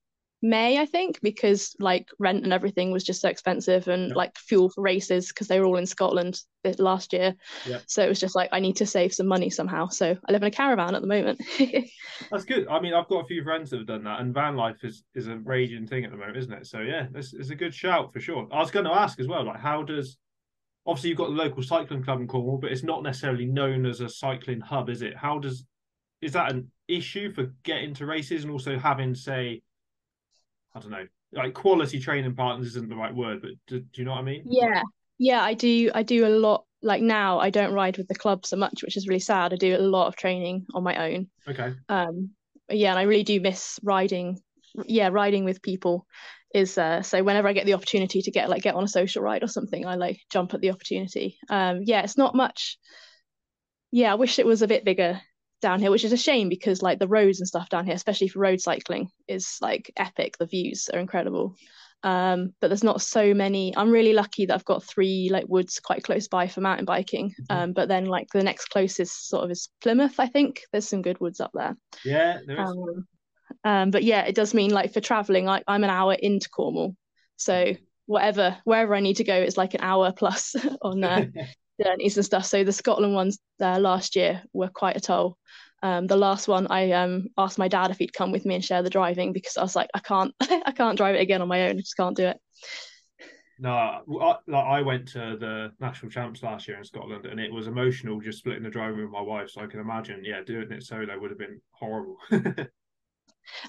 May, 0.45 0.79
I 0.79 0.85
think, 0.85 1.23
because 1.23 1.75
like 1.81 2.11
rent 2.19 2.45
and 2.45 2.53
everything 2.53 2.91
was 2.91 3.03
just 3.03 3.23
so 3.23 3.31
expensive 3.31 3.89
and 3.89 4.11
yeah. 4.11 4.15
like 4.15 4.37
fuel 4.37 4.69
for 4.69 4.83
races 4.83 5.29
because 5.29 5.49
they 5.49 5.59
were 5.59 5.65
all 5.65 5.79
in 5.79 5.87
Scotland 5.87 6.39
last 6.79 7.15
year. 7.15 7.35
Yeah. 7.67 7.79
So 7.87 8.05
it 8.05 8.11
was 8.11 8.21
just 8.21 8.37
like 8.37 8.51
I 8.53 8.61
need 8.61 8.77
to 8.77 8.87
save 8.87 9.15
some 9.15 9.27
money 9.27 9.49
somehow. 9.49 9.89
So 9.89 10.15
I 10.29 10.33
live 10.33 10.43
in 10.43 10.49
a 10.49 10.51
caravan 10.51 10.95
at 10.95 11.01
the 11.01 11.09
moment. 11.09 11.41
That's 12.31 12.45
good. 12.45 12.69
I 12.69 12.79
mean, 12.79 12.93
I've 12.93 13.09
got 13.09 13.25
a 13.25 13.27
few 13.27 13.43
friends 13.43 13.71
that 13.71 13.79
have 13.79 13.87
done 13.87 14.05
that, 14.05 14.21
and 14.21 14.35
van 14.35 14.55
life 14.55 14.85
is 14.85 15.03
is 15.15 15.29
a 15.29 15.39
raging 15.39 15.87
thing 15.87 16.05
at 16.05 16.11
the 16.11 16.19
moment, 16.19 16.37
isn't 16.37 16.53
it? 16.53 16.67
So 16.67 16.81
yeah, 16.81 17.07
this 17.11 17.33
is 17.33 17.49
a 17.49 17.57
good 17.57 17.75
shout 17.75 18.13
for 18.13 18.21
sure. 18.21 18.47
I 18.53 18.59
was 18.59 18.71
going 18.71 18.85
to 18.85 18.93
ask 18.93 19.19
as 19.21 19.27
well, 19.27 19.47
like 19.47 19.61
how 19.61 19.83
does 19.83 20.19
obviously 20.85 21.09
you've 21.09 21.19
got 21.19 21.31
the 21.31 21.37
local 21.37 21.63
cycling 21.63 22.05
club 22.05 22.21
in 22.21 22.29
Cornwall, 22.29 22.59
but 22.59 22.71
it's 22.71 22.85
not 22.85 23.03
necessarily 23.03 23.47
known 23.47 23.87
as 23.87 24.03
a 24.03 24.11
cycling 24.11 24.61
hub, 24.61 24.91
is 24.91 25.01
it? 25.01 25.17
How 25.17 25.39
does 25.39 25.65
is 26.21 26.33
that 26.33 26.53
an 26.53 26.71
issue 26.87 27.33
for 27.33 27.55
getting 27.63 27.95
to 27.95 28.05
races 28.05 28.45
and 28.45 28.53
also 28.53 28.79
having 28.79 29.15
say 29.15 29.63
I 30.75 30.81
don't 30.81 30.91
know, 30.91 31.07
like 31.33 31.55
quality 31.55 32.01
training 32.01 32.35
partners 32.35 32.69
isn't 32.69 32.89
the 32.89 32.97
right 32.97 33.15
word, 33.15 33.43
but 33.43 33.53
do, 33.67 33.81
do 33.81 33.87
you 34.01 34.05
know 34.05 34.13
what 34.13 34.21
I 34.21 34.25
mean? 34.25 34.43
Yeah, 34.47 34.83
yeah, 35.19 35.43
I 35.43 35.55
do. 35.55 35.91
I 35.95 36.03
do 36.03 36.27
a 36.27 36.29
lot. 36.29 36.65
Like 36.83 37.03
now, 37.03 37.39
I 37.39 37.51
don't 37.51 37.73
ride 37.73 37.97
with 37.97 38.09
the 38.09 38.15
club 38.15 38.45
so 38.45 38.57
much, 38.57 38.83
which 38.83 38.97
is 38.97 39.09
really 39.09 39.21
sad. 39.21 39.53
I 39.53 39.57
do 39.57 39.77
a 39.77 39.79
lot 39.79 40.09
of 40.09 40.17
training 40.17 40.67
on 40.75 40.83
my 40.83 41.13
own. 41.13 41.29
Okay. 41.49 41.75
Um, 41.89 42.31
yeah, 42.69 42.91
and 42.91 42.99
I 42.99 43.03
really 43.03 43.25
do 43.25 43.41
miss 43.41 43.79
riding. 43.83 44.41
Yeah, 44.87 45.09
riding 45.09 45.45
with 45.45 45.63
people 45.63 46.07
is 46.53 46.79
uh, 46.79 47.03
so 47.03 47.23
whenever 47.23 47.49
I 47.49 47.53
get 47.53 47.67
the 47.67 47.75
opportunity 47.75 48.23
to 48.23 48.31
get 48.31 48.49
like 48.49 48.63
get 48.63 48.75
on 48.75 48.85
a 48.85 48.89
social 48.89 49.23
ride 49.23 49.43
or 49.43 49.49
something, 49.49 49.87
I 49.87 49.95
like 49.95 50.21
jump 50.31 50.55
at 50.55 50.61
the 50.61 50.71
opportunity. 50.71 51.39
Um, 51.49 51.81
yeah, 51.83 52.03
it's 52.03 52.19
not 52.19 52.35
much. 52.35 52.79
Yeah, 53.91 54.13
I 54.13 54.17
wish 54.17 54.39
it 54.39 54.47
was 54.47 54.63
a 54.63 54.69
bit 54.69 54.85
bigger 54.85 55.21
down 55.65 55.81
here, 55.81 55.91
which 55.91 56.05
is 56.05 56.13
a 56.13 56.17
shame 56.17 56.49
because 56.49 56.83
like 56.83 56.99
the 56.99 57.09
roads 57.09 57.41
and 57.41 57.49
stuff 57.49 57.71
down 57.71 57.87
here, 57.87 57.95
especially 57.95 58.29
for 58.29 58.39
road 58.39 58.61
cycling, 58.61 59.09
is 59.27 59.57
like 59.63 59.91
epic. 59.97 60.37
The 60.39 60.47
views 60.47 60.91
are 60.93 61.01
incredible. 61.01 61.57
Um, 62.05 62.53
but 62.61 62.69
there's 62.69 62.85
not 62.85 63.01
so 63.01 63.33
many. 63.33 63.75
I'm 63.75 63.91
really 63.91 64.13
lucky 64.13 64.45
that 64.45 64.55
I've 64.55 64.65
got 64.67 64.85
three 64.85 65.31
like 65.33 65.47
woods 65.49 65.81
quite 65.81 66.05
close 66.05 66.29
by 66.29 66.49
for 66.49 66.61
mountain 66.61 66.85
biking. 66.85 67.31
Mm-hmm. 67.31 67.57
Um, 67.57 67.73
but 67.73 67.89
then 67.89 68.05
like 68.05 68.29
the 68.33 68.43
next 68.43 68.67
closest 68.67 69.31
sort 69.31 69.43
of 69.43 69.51
is 69.51 69.71
Plymouth. 69.81 70.21
I 70.21 70.27
think 70.27 70.61
there's 70.71 70.87
some 70.87 71.01
good 71.01 71.19
woods 71.19 71.41
up 71.41 71.53
there. 71.55 71.75
Yeah, 72.05 72.41
there 72.47 72.63
is. 72.63 72.69
Um, 72.69 73.07
um, 73.65 73.91
but 73.91 74.05
yeah, 74.05 74.27
it 74.27 74.35
does 74.35 74.53
mean 74.53 74.71
like 74.71 74.93
for 74.93 75.01
traveling, 75.01 75.47
like 75.47 75.65
I'm 75.67 75.83
an 75.83 75.91
hour 75.91 76.13
into 76.13 76.51
Cornwall, 76.51 76.95
so 77.37 77.73
whatever 78.05 78.59
wherever 78.65 78.95
I 78.95 79.01
need 79.01 79.17
to 79.17 79.25
go, 79.25 79.35
it's 79.35 79.57
like 79.57 79.73
an 79.73 79.81
hour 79.81 80.13
plus 80.13 80.55
on 80.83 81.03
uh, 81.03 81.25
journeys 81.83 82.17
and 82.17 82.25
stuff. 82.25 82.47
So 82.47 82.65
the 82.65 82.73
Scotland 82.73 83.15
ones 83.15 83.39
uh, 83.61 83.79
last 83.79 84.17
year 84.17 84.43
were 84.53 84.69
quite 84.69 84.97
a 84.97 85.01
toll. 85.01 85.37
Um, 85.83 86.07
the 86.07 86.17
last 86.17 86.49
one, 86.49 86.67
I 86.69 86.93
um, 86.93 87.29
asked 87.37 87.59
my 87.59 87.69
dad 87.69 87.91
if 87.91 87.99
he'd 87.99 88.15
come 88.15 88.33
with 88.33 88.47
me 88.47 88.55
and 88.55 88.65
share 88.65 88.83
the 88.83 88.91
driving 88.91 89.33
because 89.33 89.57
I 89.57 89.63
was 89.63 89.77
like, 89.77 89.91
I 89.95 89.99
can't, 89.99 90.35
I 90.41 90.73
can't 90.73 90.97
drive 90.97 91.15
it 91.15 91.21
again 91.21 91.43
on 91.43 91.49
my 91.49 91.69
own. 91.69 91.77
I 91.77 91.81
just 91.81 91.97
can't 91.97 92.17
do 92.17 92.27
it. 92.27 92.39
No, 93.59 93.71
I, 93.71 94.37
I 94.53 94.83
went 94.83 95.07
to 95.09 95.37
the 95.39 95.73
national 95.81 96.11
champs 96.11 96.43
last 96.43 96.67
year 96.67 96.79
in 96.79 96.85
Scotland, 96.85 97.27
and 97.27 97.39
it 97.39 97.53
was 97.53 97.69
emotional 97.69 98.21
just 98.21 98.39
splitting 98.39 98.65
the 98.65 98.71
driving 98.71 99.03
with 99.03 99.11
my 99.11 99.21
wife. 99.21 99.51
So 99.51 99.61
I 99.61 99.67
can 99.67 99.79
imagine, 99.79 100.25
yeah, 100.25 100.41
doing 100.45 100.73
it 100.73 100.83
solo 100.83 101.19
would 101.19 101.31
have 101.31 101.39
been 101.39 101.61
horrible. 101.71 102.17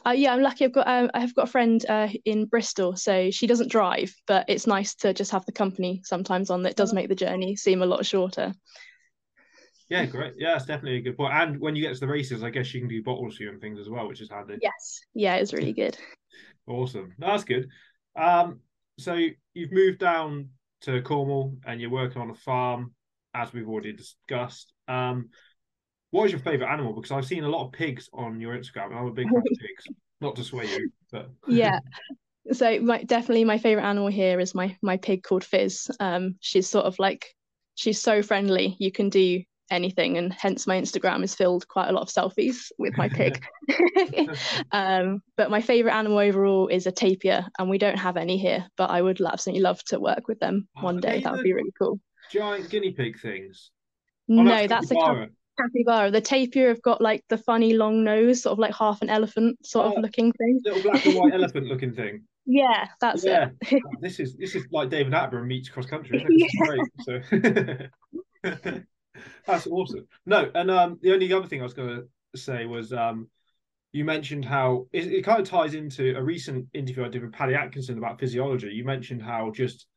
uh, 0.06 0.12
yeah, 0.12 0.34
I'm 0.34 0.42
lucky. 0.42 0.66
I've 0.66 0.74
got 0.74 0.88
um, 0.88 1.12
I've 1.14 1.36
got 1.36 1.48
a 1.48 1.52
friend 1.52 1.84
uh, 1.88 2.10
in 2.26 2.46
Bristol, 2.46 2.96
so 2.96 3.32
she 3.32 3.48
doesn't 3.48 3.72
drive, 3.72 4.14
but 4.28 4.46
it's 4.48 4.68
nice 4.68 4.96
to 4.96 5.14
just 5.14 5.32
have 5.32 5.46
the 5.46 5.52
company 5.52 6.02
sometimes 6.04 6.50
on 6.50 6.64
that 6.64 6.76
does 6.76 6.94
make 6.94 7.10
the 7.10 7.16
journey 7.16 7.56
seem 7.56 7.82
a 7.82 7.86
lot 7.86 8.06
shorter. 8.06 8.54
Yeah, 9.90 10.06
great. 10.06 10.34
Yeah, 10.38 10.56
it's 10.56 10.66
definitely 10.66 10.98
a 10.98 11.02
good 11.02 11.18
point. 11.18 11.34
And 11.34 11.60
when 11.60 11.76
you 11.76 11.84
get 11.84 11.94
to 11.94 12.00
the 12.00 12.08
races, 12.08 12.44
I 12.44 12.50
guess 12.50 12.74
you 12.74 12.80
can 12.80 12.90
do 12.90 13.04
bottles 13.04 13.38
for 13.38 13.44
you 13.44 13.50
and 13.50 13.62
things 13.62 13.80
as 13.80 13.90
well, 13.90 14.08
which 14.08 14.22
is 14.22 14.32
handy. 14.32 14.58
Yes. 14.62 15.02
Yeah, 15.14 15.36
it's 15.36 15.54
really 15.54 15.74
good. 15.74 15.98
awesome. 16.68 17.14
that's 17.20 17.44
good. 17.44 17.70
Um, 18.16 18.62
so 18.98 19.14
you've 19.54 19.72
moved 19.72 20.00
down 20.00 20.50
to 20.82 21.02
Cornwall 21.02 21.58
and 21.66 21.80
you're 21.80 21.92
working 21.92 22.22
on 22.22 22.32
a 22.32 22.36
farm, 22.36 22.94
as 23.36 23.54
we've 23.54 23.68
already 23.68 23.94
discussed. 23.94 24.74
Um, 24.88 25.30
what 26.12 26.26
is 26.26 26.32
your 26.32 26.40
favourite 26.40 26.72
animal? 26.72 26.94
Because 26.94 27.12
I've 27.12 27.26
seen 27.26 27.44
a 27.44 27.50
lot 27.50 27.66
of 27.66 27.72
pigs 27.72 28.10
on 28.14 28.40
your 28.40 28.58
Instagram. 28.58 28.96
I'm 28.96 29.08
a 29.08 29.12
big 29.12 29.28
fan 29.28 29.38
of 29.38 29.44
pigs. 29.60 29.86
Not 30.22 30.36
to 30.38 30.44
sway 30.44 30.68
you, 30.68 30.90
but 31.12 31.30
yeah. 31.48 31.80
So 32.52 32.80
my, 32.80 33.04
definitely 33.04 33.44
my 33.44 33.58
favourite 33.58 33.88
animal 33.88 34.08
here 34.08 34.40
is 34.40 34.56
my 34.56 34.78
my 34.82 34.98
pig 34.98 35.24
called 35.24 35.44
Fizz. 35.44 35.92
Um, 36.00 36.36
she's 36.40 36.70
sort 36.70 36.86
of 36.86 36.98
like 37.00 37.36
she's 37.76 38.02
so 38.02 38.22
friendly. 38.22 38.78
You 38.80 38.92
can 38.92 39.10
do 39.10 39.44
anything 39.72 40.18
and 40.18 40.32
hence 40.32 40.68
my 40.68 40.80
instagram 40.80 41.24
is 41.24 41.34
filled 41.34 41.68
quite 41.68 41.90
a 41.90 41.92
lot 41.92 42.02
of 42.02 42.10
selfies 42.10 42.72
with 42.78 42.96
my 42.98 43.10
pig 43.10 43.44
um, 44.72 45.22
but 45.38 45.50
my 45.50 45.60
favorite 45.62 45.94
animal 45.94 46.20
overall 46.20 46.68
is 46.68 46.86
a 46.86 46.92
tapir 46.92 47.46
and 47.58 47.70
we 47.70 47.78
don't 47.78 47.98
have 47.98 48.16
any 48.16 48.38
here 48.38 48.66
but 48.78 48.90
i 48.92 49.02
would 49.02 49.20
absolutely 49.22 49.62
love 49.62 49.84
to 49.84 50.00
work 50.00 50.28
with 50.28 50.40
them 50.40 50.68
oh, 50.78 50.84
one 50.84 51.00
day 51.00 51.20
that 51.20 51.34
would 51.34 51.44
be 51.44 51.54
really 51.54 51.74
cool 51.80 52.00
giant 52.32 52.70
guinea 52.70 52.92
pig 52.92 53.20
things 53.20 53.72
oh, 54.30 54.34
no, 54.34 54.68
that's, 54.68 54.90
that's 54.90 54.92
a 54.92 55.30
capybara. 55.60 56.12
The 56.12 56.22
tapir 56.22 56.70
have 56.70 56.82
got 56.82 57.02
like 57.02 57.24
the 57.30 57.38
funny 57.38 57.74
long 57.74 58.04
nose, 58.04 58.42
sort 58.44 58.54
of 58.54 58.60
like 58.60 58.74
half 58.76 59.02
an 59.02 59.10
elephant 59.10 59.66
sort 59.66 59.88
Oh, 59.88 59.96
of 59.98 60.02
looking 60.04 60.32
thing. 60.34 60.60
Little 60.64 60.82
black 60.84 61.06
and 61.06 61.16
white 61.16 61.34
elephant 61.40 61.68
looking 61.68 61.94
thing. 61.94 62.24
Yeah, 62.46 62.88
that's 63.02 63.26
Yeah. 63.26 63.50
it. 63.72 63.84
Oh, 63.88 63.98
this 64.02 64.20
is 64.20 64.36
this 64.38 64.56
is 64.56 64.66
like 64.72 64.90
David 64.90 65.14
Attenborough 65.14 65.46
meets 65.46 65.70
cross 65.70 65.86
country. 65.88 66.24
This 66.28 66.52
great. 66.68 67.90
So 68.44 68.80
that's 69.48 69.68
awesome. 69.68 70.08
No, 70.26 70.52
and 70.54 70.70
um, 70.72 71.00
the 71.02 71.14
only 71.14 71.32
other 71.34 71.48
thing 71.48 71.62
I 71.62 71.64
was 71.64 71.74
going 71.74 72.04
to 72.34 72.40
say 72.40 72.66
was 72.66 72.94
um, 72.94 73.30
you 73.94 74.06
mentioned 74.06 74.46
how 74.46 74.88
it, 74.92 75.08
it 75.08 75.26
kind 75.26 75.42
of 75.42 75.48
ties 75.48 75.74
into 75.74 76.16
a 76.18 76.22
recent 76.22 76.68
interview 76.74 77.06
I 77.06 77.10
did 77.10 77.24
with 77.24 77.34
Paddy 77.34 77.56
Atkinson 77.56 77.98
about 77.98 78.20
physiology. 78.20 78.68
You 78.70 78.84
mentioned 78.86 79.22
how 79.24 79.52
just 79.52 79.88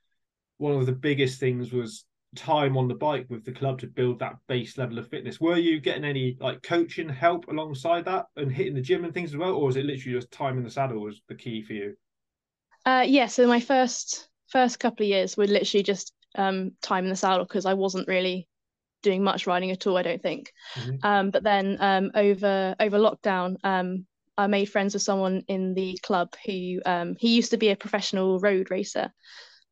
one 0.59 0.75
of 0.75 0.87
the 0.87 0.93
biggest 0.93 1.41
things 1.41 1.73
was 1.73 2.05
time 2.37 2.77
on 2.77 2.89
the 2.89 2.95
bike 2.95 3.27
with 3.29 3.45
the 3.45 3.53
club 3.53 3.81
to 3.81 3.87
build 3.87 4.19
that 4.19 4.37
base 4.49 4.77
level 4.77 4.99
of 4.99 5.09
fitness. 5.09 5.41
Were 5.41 5.57
you 5.57 5.81
getting 5.81 6.05
any 6.05 6.37
like 6.41 6.63
coaching 6.63 7.09
help 7.09 7.49
alongside 7.49 8.05
that 8.05 8.27
and 8.37 8.53
hitting 8.53 8.75
the 8.75 8.81
gym 8.81 9.05
and 9.05 9.15
things 9.15 9.31
as 9.31 9.37
well, 9.37 9.55
or 9.55 9.67
was 9.67 9.77
it 9.77 9.85
literally 9.85 10.19
just 10.19 10.31
time 10.31 10.59
in 10.59 10.65
the 10.65 10.71
saddle 10.71 11.01
was 11.01 11.23
the 11.29 11.35
key 11.35 11.63
for 11.63 11.73
you? 11.73 11.97
Uh, 12.85 13.05
yeah, 13.07 13.27
so 13.27 13.47
my 13.47 13.61
first 13.61 14.29
first 14.49 14.81
couple 14.81 15.05
of 15.05 15.11
years 15.11 15.37
were 15.37 15.47
literally 15.47 15.83
just 15.83 16.13
um, 16.37 16.73
time 16.81 17.05
in 17.05 17.11
the 17.11 17.17
saddle 17.17 17.45
because 17.45 17.67
I 17.67 17.75
wasn't 17.75 18.09
really 18.09 18.49
doing 19.03 19.23
much 19.23 19.47
riding 19.47 19.71
at 19.71 19.87
all, 19.87 19.97
I 19.97 20.03
don't 20.03 20.23
think. 20.23 20.53
Mhm. 20.75 20.99
Um, 21.03 21.31
but 21.31 21.43
then 21.43 21.77
um, 21.81 22.11
over 22.15 22.75
over 22.79 22.99
lockdown, 22.99 23.57
um, 23.65 24.07
I 24.37 24.47
made 24.47 24.67
friends 24.67 24.95
with 24.95 25.03
someone 25.03 25.43
in 25.49 25.75
the 25.75 25.99
club 26.03 26.35
who 26.47 26.81
um, 26.87 27.17
he 27.19 27.35
used 27.35 27.51
to 27.51 27.57
be 27.57 27.71
a 27.71 27.77
professional 27.77 28.39
road 28.39 28.71
racer. 28.71 29.13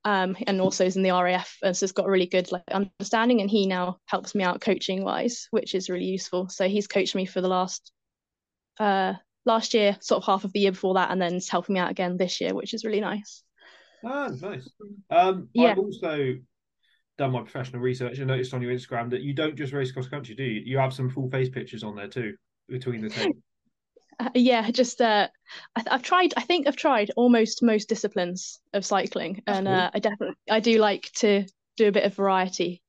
Um, 0.06 0.36
and 0.46 0.60
also 0.60 0.84
is 0.84 0.96
in 0.96 1.02
the 1.02 1.10
RAF, 1.10 1.56
and 1.64 1.76
so 1.76 1.82
has 1.82 1.90
got 1.90 2.06
a 2.06 2.10
really 2.10 2.28
good 2.28 2.52
like 2.52 2.62
understanding. 2.70 3.40
And 3.40 3.50
he 3.50 3.66
now 3.66 3.98
helps 4.06 4.36
me 4.36 4.44
out 4.44 4.60
coaching 4.60 5.02
wise, 5.02 5.48
which 5.50 5.74
is 5.74 5.90
really 5.90 6.04
useful. 6.04 6.48
So 6.48 6.68
he's 6.68 6.86
coached 6.86 7.16
me 7.16 7.26
for 7.26 7.40
the 7.40 7.48
last 7.48 7.90
uh 8.78 9.14
last 9.44 9.74
year, 9.74 9.96
sort 10.00 10.22
of 10.22 10.26
half 10.26 10.44
of 10.44 10.52
the 10.52 10.60
year 10.60 10.70
before 10.70 10.94
that, 10.94 11.10
and 11.10 11.20
then 11.20 11.34
is 11.34 11.48
helping 11.48 11.74
me 11.74 11.80
out 11.80 11.90
again 11.90 12.16
this 12.16 12.40
year, 12.40 12.54
which 12.54 12.72
is 12.72 12.84
really 12.84 13.00
nice. 13.00 13.42
Ah, 14.04 14.28
nice. 14.40 14.70
Um, 15.10 15.48
Yeah. 15.52 15.72
I've 15.72 15.78
also 15.78 16.34
done 17.18 17.32
my 17.32 17.40
professional 17.40 17.80
research 17.80 18.18
and 18.18 18.28
noticed 18.28 18.54
on 18.54 18.62
your 18.62 18.72
Instagram 18.72 19.10
that 19.10 19.22
you 19.22 19.32
don't 19.32 19.56
just 19.56 19.72
race 19.72 19.90
cross 19.90 20.06
country, 20.06 20.36
do 20.36 20.44
you? 20.44 20.62
You 20.64 20.78
have 20.78 20.94
some 20.94 21.10
full 21.10 21.28
face 21.30 21.48
pictures 21.48 21.82
on 21.82 21.96
there 21.96 22.06
too, 22.06 22.36
between 22.68 23.00
the 23.00 23.08
tape. 23.08 23.36
Uh, 24.18 24.30
yeah, 24.34 24.70
just 24.70 25.00
uh, 25.00 25.28
I 25.74 25.80
th- 25.80 25.92
I've 25.92 26.02
tried. 26.02 26.32
I 26.36 26.42
think 26.42 26.66
I've 26.66 26.76
tried 26.76 27.10
almost 27.16 27.62
most 27.62 27.88
disciplines 27.88 28.60
of 28.72 28.84
cycling, 28.84 29.42
That's 29.46 29.58
and 29.58 29.66
cool. 29.66 29.76
uh, 29.76 29.90
I 29.92 29.98
definitely 29.98 30.36
I 30.50 30.60
do 30.60 30.78
like 30.78 31.10
to 31.16 31.44
do 31.76 31.88
a 31.88 31.92
bit 31.92 32.04
of 32.04 32.14
variety. 32.14 32.82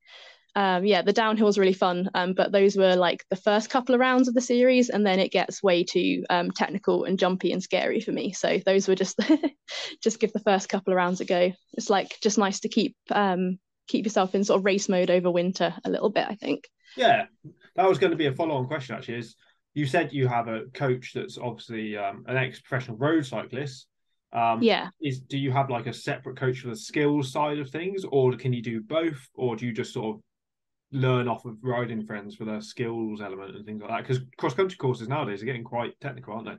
Um, 0.55 0.85
yeah, 0.85 1.03
the 1.03 1.13
downhill 1.13 1.49
is 1.49 1.59
really 1.59 1.73
fun, 1.73 2.09
um, 2.15 2.33
but 2.33 2.51
those 2.51 2.75
were 2.75 2.95
like 2.95 3.23
the 3.29 3.35
first 3.35 3.69
couple 3.69 3.93
of 3.93 4.01
rounds 4.01 4.27
of 4.27 4.33
the 4.33 4.41
series, 4.41 4.89
and 4.89 5.05
then 5.05 5.19
it 5.19 5.31
gets 5.31 5.61
way 5.61 5.83
too 5.83 6.23
um, 6.29 6.49
technical 6.49 7.03
and 7.03 7.19
jumpy 7.19 7.51
and 7.51 7.61
scary 7.61 7.99
for 7.99 8.11
me. 8.11 8.31
So 8.31 8.59
those 8.65 8.87
were 8.87 8.95
just 8.95 9.19
just 10.01 10.19
give 10.19 10.33
the 10.33 10.39
first 10.39 10.69
couple 10.69 10.93
of 10.93 10.97
rounds 10.97 11.21
a 11.21 11.25
go. 11.25 11.51
It's 11.73 11.89
like 11.89 12.17
just 12.23 12.37
nice 12.37 12.61
to 12.61 12.69
keep 12.69 12.95
um, 13.11 13.59
keep 13.87 14.05
yourself 14.05 14.33
in 14.33 14.43
sort 14.43 14.59
of 14.59 14.65
race 14.65 14.89
mode 14.89 15.11
over 15.11 15.29
winter 15.29 15.75
a 15.83 15.89
little 15.89 16.09
bit. 16.09 16.25
I 16.27 16.35
think. 16.35 16.67
Yeah, 16.95 17.25
that 17.75 17.87
was 17.87 17.99
going 17.99 18.11
to 18.11 18.17
be 18.17 18.25
a 18.27 18.33
follow-on 18.33 18.65
question. 18.65 18.95
Actually, 18.95 19.19
is 19.19 19.35
you 19.77 19.85
said 19.85 20.11
you 20.11 20.27
have 20.27 20.47
a 20.47 20.61
coach 20.73 21.13
that's 21.13 21.37
obviously 21.37 21.95
um, 21.95 22.25
an 22.27 22.35
ex-professional 22.35 22.97
road 22.97 23.23
cyclist. 23.23 23.85
Um, 24.33 24.63
Yeah. 24.63 24.89
Is 24.99 25.19
do 25.19 25.37
you 25.37 25.51
have 25.51 25.69
like 25.69 25.85
a 25.85 25.93
separate 25.93 26.35
coach 26.35 26.61
for 26.61 26.69
the 26.69 26.75
skills 26.75 27.31
side 27.31 27.59
of 27.59 27.69
things, 27.69 28.03
or 28.03 28.35
can 28.35 28.53
you 28.53 28.63
do 28.63 28.81
both, 28.81 29.19
or 29.35 29.55
do 29.55 29.67
you 29.67 29.71
just 29.71 29.93
sort 29.93 30.15
of 30.15 30.21
learn 30.91 31.27
off 31.27 31.45
of 31.45 31.57
riding 31.61 32.03
friends 32.03 32.35
for 32.35 32.45
the 32.45 32.59
skills 32.59 33.21
element 33.21 33.55
and 33.55 33.65
things 33.67 33.79
like 33.81 33.91
that? 33.91 34.01
Because 34.01 34.23
cross-country 34.37 34.77
courses 34.77 35.07
nowadays 35.07 35.43
are 35.43 35.45
getting 35.45 35.63
quite 35.63 35.93
technical, 36.01 36.33
aren't 36.33 36.47
they? 36.47 36.57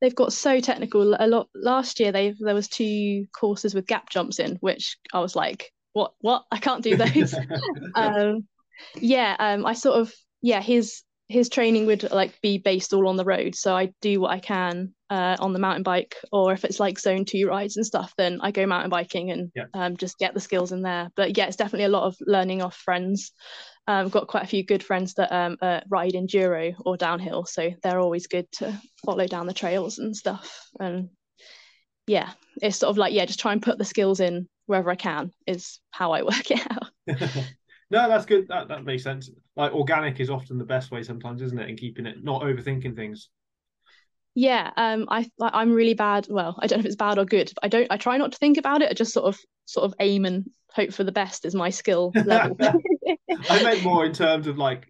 they've 0.00 0.14
got 0.14 0.32
so 0.32 0.60
technical 0.60 1.16
a 1.18 1.26
lot 1.26 1.48
last 1.54 1.98
year 2.00 2.12
they 2.12 2.32
there 2.38 2.54
was 2.54 2.68
two 2.68 3.26
courses 3.34 3.74
with 3.74 3.86
gap 3.86 4.08
jumps 4.08 4.38
in 4.38 4.56
which 4.60 4.96
i 5.12 5.18
was 5.18 5.34
like 5.34 5.72
what 5.92 6.12
what 6.20 6.44
i 6.52 6.58
can't 6.58 6.84
do 6.84 6.96
those 7.04 7.34
um 7.96 8.46
yeah 8.94 9.36
um 9.40 9.66
i 9.66 9.74
sort 9.74 9.98
of 10.00 10.14
yeah 10.40 10.62
his 10.62 11.02
his 11.30 11.48
training 11.48 11.86
would 11.86 12.10
like 12.10 12.38
be 12.42 12.58
based 12.58 12.92
all 12.92 13.08
on 13.08 13.16
the 13.16 13.24
road 13.24 13.54
so 13.54 13.74
i 13.74 13.92
do 14.00 14.20
what 14.20 14.30
i 14.32 14.38
can 14.38 14.92
uh 15.10 15.36
on 15.38 15.52
the 15.52 15.58
mountain 15.58 15.82
bike 15.82 16.16
or 16.32 16.52
if 16.52 16.64
it's 16.64 16.80
like 16.80 16.98
zone 16.98 17.24
two 17.24 17.46
rides 17.46 17.76
and 17.76 17.86
stuff 17.86 18.12
then 18.18 18.40
i 18.42 18.50
go 18.50 18.66
mountain 18.66 18.90
biking 18.90 19.30
and 19.30 19.52
Yeah. 19.54 19.66
um 19.74 19.96
just 19.96 20.18
get 20.18 20.34
the 20.34 20.40
skills 20.40 20.72
in 20.72 20.82
there 20.82 21.10
but 21.14 21.36
yeah 21.36 21.46
it's 21.46 21.56
definitely 21.56 21.84
a 21.84 21.88
lot 21.88 22.04
of 22.04 22.16
learning 22.26 22.62
off 22.62 22.76
friends 22.76 23.32
um, 23.86 24.06
I've 24.06 24.12
got 24.12 24.28
quite 24.28 24.44
a 24.44 24.48
few 24.48 24.64
good 24.64 24.84
friends 24.84 25.14
that 25.14 25.32
um, 25.32 25.56
uh, 25.60 25.80
ride 25.88 26.12
enduro 26.12 26.74
or 26.84 26.96
downhill, 26.96 27.44
so 27.44 27.70
they're 27.82 27.98
always 27.98 28.28
good 28.28 28.46
to 28.52 28.78
follow 29.04 29.26
down 29.26 29.46
the 29.46 29.54
trails 29.54 29.98
and 29.98 30.14
stuff. 30.14 30.68
And 30.78 31.08
yeah, 32.06 32.30
it's 32.62 32.76
sort 32.76 32.90
of 32.90 32.98
like 32.98 33.12
yeah, 33.12 33.24
just 33.24 33.40
try 33.40 33.52
and 33.52 33.62
put 33.62 33.78
the 33.78 33.84
skills 33.84 34.20
in 34.20 34.48
wherever 34.66 34.90
I 34.90 34.94
can 34.94 35.32
is 35.46 35.80
how 35.90 36.12
I 36.12 36.22
work 36.22 36.50
it 36.50 36.60
out. 36.70 36.90
no, 37.90 38.08
that's 38.08 38.26
good. 38.26 38.48
That 38.48 38.68
that 38.68 38.84
makes 38.84 39.02
sense. 39.02 39.30
Like 39.56 39.72
organic 39.72 40.20
is 40.20 40.30
often 40.30 40.58
the 40.58 40.64
best 40.64 40.90
way 40.90 41.02
sometimes, 41.02 41.42
isn't 41.42 41.58
it? 41.58 41.68
And 41.68 41.78
keeping 41.78 42.06
it 42.06 42.22
not 42.22 42.42
overthinking 42.42 42.96
things. 42.96 43.28
Yeah, 44.34 44.70
um, 44.76 45.06
I 45.10 45.28
like, 45.38 45.52
I'm 45.54 45.72
really 45.72 45.94
bad. 45.94 46.26
Well, 46.30 46.56
I 46.60 46.66
don't 46.66 46.78
know 46.78 46.80
if 46.80 46.86
it's 46.86 46.96
bad 46.96 47.18
or 47.18 47.24
good. 47.24 47.52
I 47.62 47.68
don't. 47.68 47.88
I 47.90 47.96
try 47.96 48.16
not 48.16 48.32
to 48.32 48.38
think 48.38 48.58
about 48.58 48.80
it. 48.82 48.90
I 48.90 48.94
just 48.94 49.12
sort 49.12 49.26
of 49.26 49.38
sort 49.66 49.84
of 49.84 49.94
aim 50.00 50.24
and 50.24 50.48
hope 50.72 50.92
for 50.92 51.04
the 51.04 51.12
best 51.12 51.44
is 51.44 51.54
my 51.54 51.70
skill 51.70 52.16
level. 52.24 52.56
I 53.48 53.58
meant 53.60 53.82
more 53.82 54.04
in 54.04 54.12
terms 54.12 54.46
of 54.46 54.58
like 54.58 54.88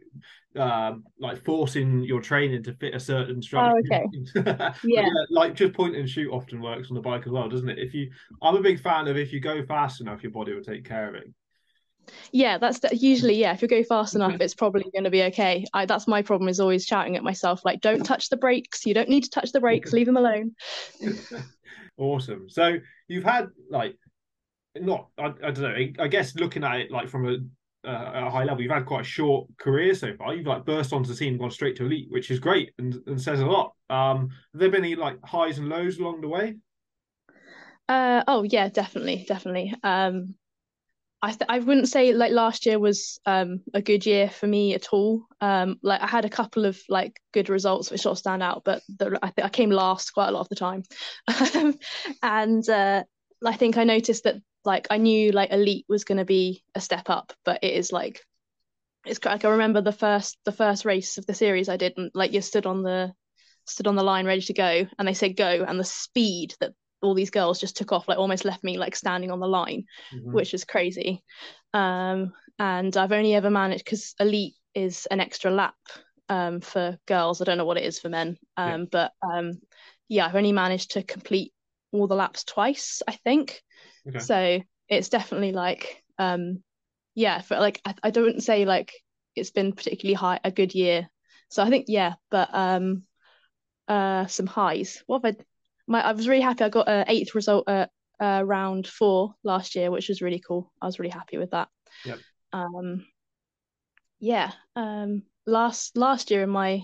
um 0.57 1.04
like 1.19 1.45
forcing 1.45 2.00
your 2.02 2.21
training 2.21 2.62
to 2.64 2.73
fit 2.75 2.95
a 2.95 3.00
certain 3.00 3.42
structure. 3.42 3.75
okay. 3.90 4.07
But 4.35 4.75
Yeah. 4.83 5.07
like 5.30 5.54
just 5.54 5.75
point 5.75 5.97
and 5.97 6.09
shoot 6.09 6.33
often 6.33 6.61
works 6.61 6.90
on 6.90 6.95
the 6.97 7.00
bike 7.02 7.23
as 7.26 7.33
well, 7.33 7.49
doesn't 7.49 7.69
it? 7.69 7.78
If 7.78 7.95
you 7.95 8.11
I'm 8.42 8.57
a 8.57 8.62
big 8.62 8.80
fan 8.80 9.09
of 9.09 9.16
if 9.16 9.33
you 9.33 9.40
go 9.40 9.64
fast 9.64 10.00
enough, 10.00 10.23
your 10.23 10.33
body 10.33 10.54
will 10.54 10.62
take 10.62 10.85
care 10.85 11.09
of 11.09 11.14
it. 11.14 11.25
Yeah, 12.33 12.59
that's 12.59 12.81
the, 12.81 12.95
usually 12.97 13.35
yeah. 13.35 13.52
If 13.52 13.62
you 13.62 13.69
go 13.69 13.83
fast 13.83 14.14
enough, 14.14 14.40
it's 14.40 14.55
probably 14.55 14.85
going 14.93 15.05
to 15.05 15.11
be 15.11 15.23
okay. 15.25 15.64
I 15.75 15.87
that's 15.87 16.07
my 16.07 16.23
problem 16.23 16.49
is 16.49 16.61
always 16.61 16.87
shouting 16.87 17.17
at 17.17 17.23
myself 17.23 17.64
like, 17.64 17.81
"Don't 17.81 18.05
touch 18.05 18.29
the 18.29 18.37
brakes. 18.37 18.87
You 18.87 18.95
don't 18.95 19.09
need 19.09 19.25
to 19.25 19.31
touch 19.31 19.52
the 19.52 19.61
brakes. 19.61 19.93
Leave 19.93 20.07
them 20.07 20.17
alone." 20.17 20.55
awesome. 21.97 22.49
So 22.49 22.79
you've 23.09 23.25
had 23.25 23.49
like 23.71 23.97
not 24.76 25.09
I, 25.19 25.26
I 25.26 25.50
don't 25.50 25.59
know. 25.59 26.05
I 26.05 26.09
guess 26.09 26.35
looking 26.37 26.64
at 26.64 26.81
it 26.81 26.90
like 26.90 27.09
from 27.09 27.26
a 27.26 27.38
uh, 27.83 28.26
a 28.26 28.31
high 28.31 28.45
level, 28.45 28.62
you've 28.62 28.73
had 28.73 28.85
quite 28.85 29.02
a 29.02 29.05
short 29.05 29.49
career 29.59 29.95
so 29.95 30.14
far. 30.14 30.35
You've 30.35 30.47
like 30.47 30.64
burst 30.64 30.93
onto 30.93 31.09
the 31.09 31.14
scene, 31.14 31.31
and 31.31 31.40
gone 31.40 31.50
straight 31.50 31.76
to 31.76 31.87
elite, 31.87 32.09
which 32.11 32.31
is 32.31 32.38
great 32.38 32.73
and, 32.79 33.00
and 33.07 33.21
says 33.21 33.40
a 33.40 33.47
lot. 33.47 33.75
Um, 33.88 34.29
have 34.52 34.61
there 34.61 34.71
been 34.71 34.85
any 34.85 34.95
like 34.95 35.19
highs 35.25 35.59
and 35.59 35.69
lows 35.69 35.99
along 35.99 36.21
the 36.21 36.29
way? 36.29 36.57
Uh, 37.88 38.23
oh 38.29 38.43
yeah, 38.45 38.69
definitely, 38.69 39.25
definitely. 39.26 39.75
Um, 39.83 40.35
I 41.23 41.33
th 41.33 41.43
I 41.49 41.59
wouldn't 41.59 41.89
say 41.89 42.15
like 42.15 42.33
last 42.33 42.65
year 42.65 42.79
was 42.79 43.21
um 43.27 43.61
a 43.75 43.83
good 43.83 44.07
year 44.07 44.31
for 44.31 44.47
me 44.47 44.75
at 44.75 44.89
all. 44.93 45.27
Um, 45.41 45.79
like 45.83 46.00
I 46.00 46.07
had 46.07 46.25
a 46.25 46.31
couple 46.31 46.65
of 46.65 46.81
like 46.89 47.21
good 47.33 47.50
results 47.50 47.91
which 47.91 48.00
sort 48.00 48.12
of 48.12 48.19
stand 48.19 48.43
out, 48.43 48.62
but 48.65 48.83
the, 48.89 49.19
I 49.23 49.31
think 49.31 49.45
I 49.45 49.50
came 49.50 49.71
last 49.71 50.12
quite 50.12 50.29
a 50.29 50.33
lot 50.33 50.41
of 50.41 50.49
the 50.49 50.55
time. 50.57 50.83
And 52.23 52.69
uh, 52.69 53.05
I 53.45 53.57
think 53.57 53.77
I 53.77 53.85
noticed 53.85 54.25
that 54.25 54.37
like 54.65 54.87
I 54.91 54.97
knew 54.97 55.33
like 55.33 55.53
elite 55.53 55.87
was 55.89 56.05
going 56.05 56.19
to 56.19 56.25
be 56.25 56.62
a 56.75 56.81
step 56.81 57.11
up, 57.11 57.33
but 57.45 57.62
it 57.62 57.75
is 57.75 57.93
like 57.93 58.21
it's 59.05 59.25
like 59.25 59.45
I 59.45 59.50
remember 59.50 59.81
the 59.81 59.93
first 59.93 60.39
the 60.45 60.53
first 60.53 60.85
race 60.85 61.19
of 61.19 61.27
the 61.27 61.35
series 61.35 61.69
I 61.69 61.77
did, 61.77 61.95
and 61.97 62.11
like 62.15 62.33
you 62.33 62.41
stood 62.41 62.67
on 62.67 62.83
the 62.83 63.12
stood 63.67 63.87
on 63.87 63.97
the 63.97 64.03
line 64.03 64.27
ready 64.27 64.43
to 64.43 64.55
go, 64.55 64.87
and 64.99 65.09
they 65.09 65.15
said 65.15 65.37
go, 65.37 65.65
and 65.67 65.79
the 65.79 65.85
speed 65.85 66.55
that 66.61 66.73
all 67.02 67.14
these 67.14 67.30
girls 67.30 67.61
just 67.61 67.76
took 67.76 67.92
off 67.92 68.09
like 68.09 68.19
almost 68.19 68.45
left 68.45 68.62
me 68.64 68.78
like 68.78 68.97
standing 68.97 69.30
on 69.30 69.40
the 69.40 69.49
line 69.49 69.85
Mhm. 70.12 70.33
which 70.33 70.54
is 70.54 70.64
crazy 70.64 71.23
um 71.75 72.33
and 72.59 72.97
i've 72.97 73.12
only 73.12 73.35
ever 73.35 73.50
managed 73.50 73.85
because 73.85 74.14
elite 74.21 74.54
is 74.75 75.07
an 75.11 75.21
extra 75.21 75.50
lap 75.50 75.75
um 76.28 76.61
for 76.61 76.99
girls 77.07 77.40
i 77.40 77.45
don't 77.45 77.59
know 77.59 77.64
what 77.64 77.76
it 77.76 77.85
is 77.85 77.99
for 77.99 78.09
men 78.09 78.37
um 78.57 78.71
Yeah. 78.71 78.87
but 78.90 79.12
um 79.23 79.52
yeah 80.09 80.26
i've 80.26 80.37
only 80.37 80.52
managed 80.52 80.92
to 80.92 81.02
complete 81.02 81.52
all 81.92 82.07
the 82.07 82.14
laps 82.14 82.45
twice 82.45 83.02
i 83.09 83.12
think 83.12 83.62
Okay. 84.07 84.21
so 84.21 84.61
it's 84.88 85.09
definitely 85.09 85.52
like 85.52 86.02
um 86.19 86.62
yeah 87.14 87.40
for 87.40 87.59
like 87.59 87.80
I, 87.85 87.95
I 88.04 88.11
don't 88.11 88.42
say 88.42 88.64
like 88.64 88.92
it's 89.35 89.50
been 89.50 89.73
particularly 89.73 90.14
high 90.14 90.40
a 90.45 90.50
good 90.50 90.75
year 90.75 91.09
so 91.49 91.62
i 91.62 91.71
think 91.71 91.87
yeah 91.88 92.14
but 92.30 92.49
um 92.52 93.02
uh 93.88 94.26
some 94.26 94.47
highs 94.47 95.02
what 95.07 95.25
have 95.25 95.37
i 95.37 95.45
my 95.91 96.01
i 96.03 96.13
was 96.13 96.29
really 96.29 96.41
happy 96.43 96.65
i 96.65 96.69
got 96.69 96.89
an 96.89 97.05
eighth 97.09 97.35
result 97.35 97.69
at 97.69 97.91
uh, 98.21 98.43
round 98.45 98.87
four 98.87 99.35
last 99.45 99.75
year 99.75 99.91
which 99.91 100.09
was 100.09 100.21
really 100.23 100.43
cool 100.47 100.73
i 100.81 100.87
was 100.87 100.99
really 100.99 101.11
happy 101.11 101.39
with 101.39 101.51
that 101.51 101.69
Yep. 102.05 102.19
um 102.53 103.07
yeah 104.21 104.53
um 104.77 105.23
last 105.47 105.97
last 105.97 106.31
year 106.31 106.43
in 106.43 106.51
my 106.51 106.83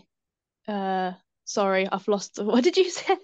uh 0.66 1.12
sorry 1.44 1.86
i've 1.90 2.08
lost 2.08 2.38
what 2.42 2.64
did 2.64 2.76
you 2.76 2.90
say 2.90 3.16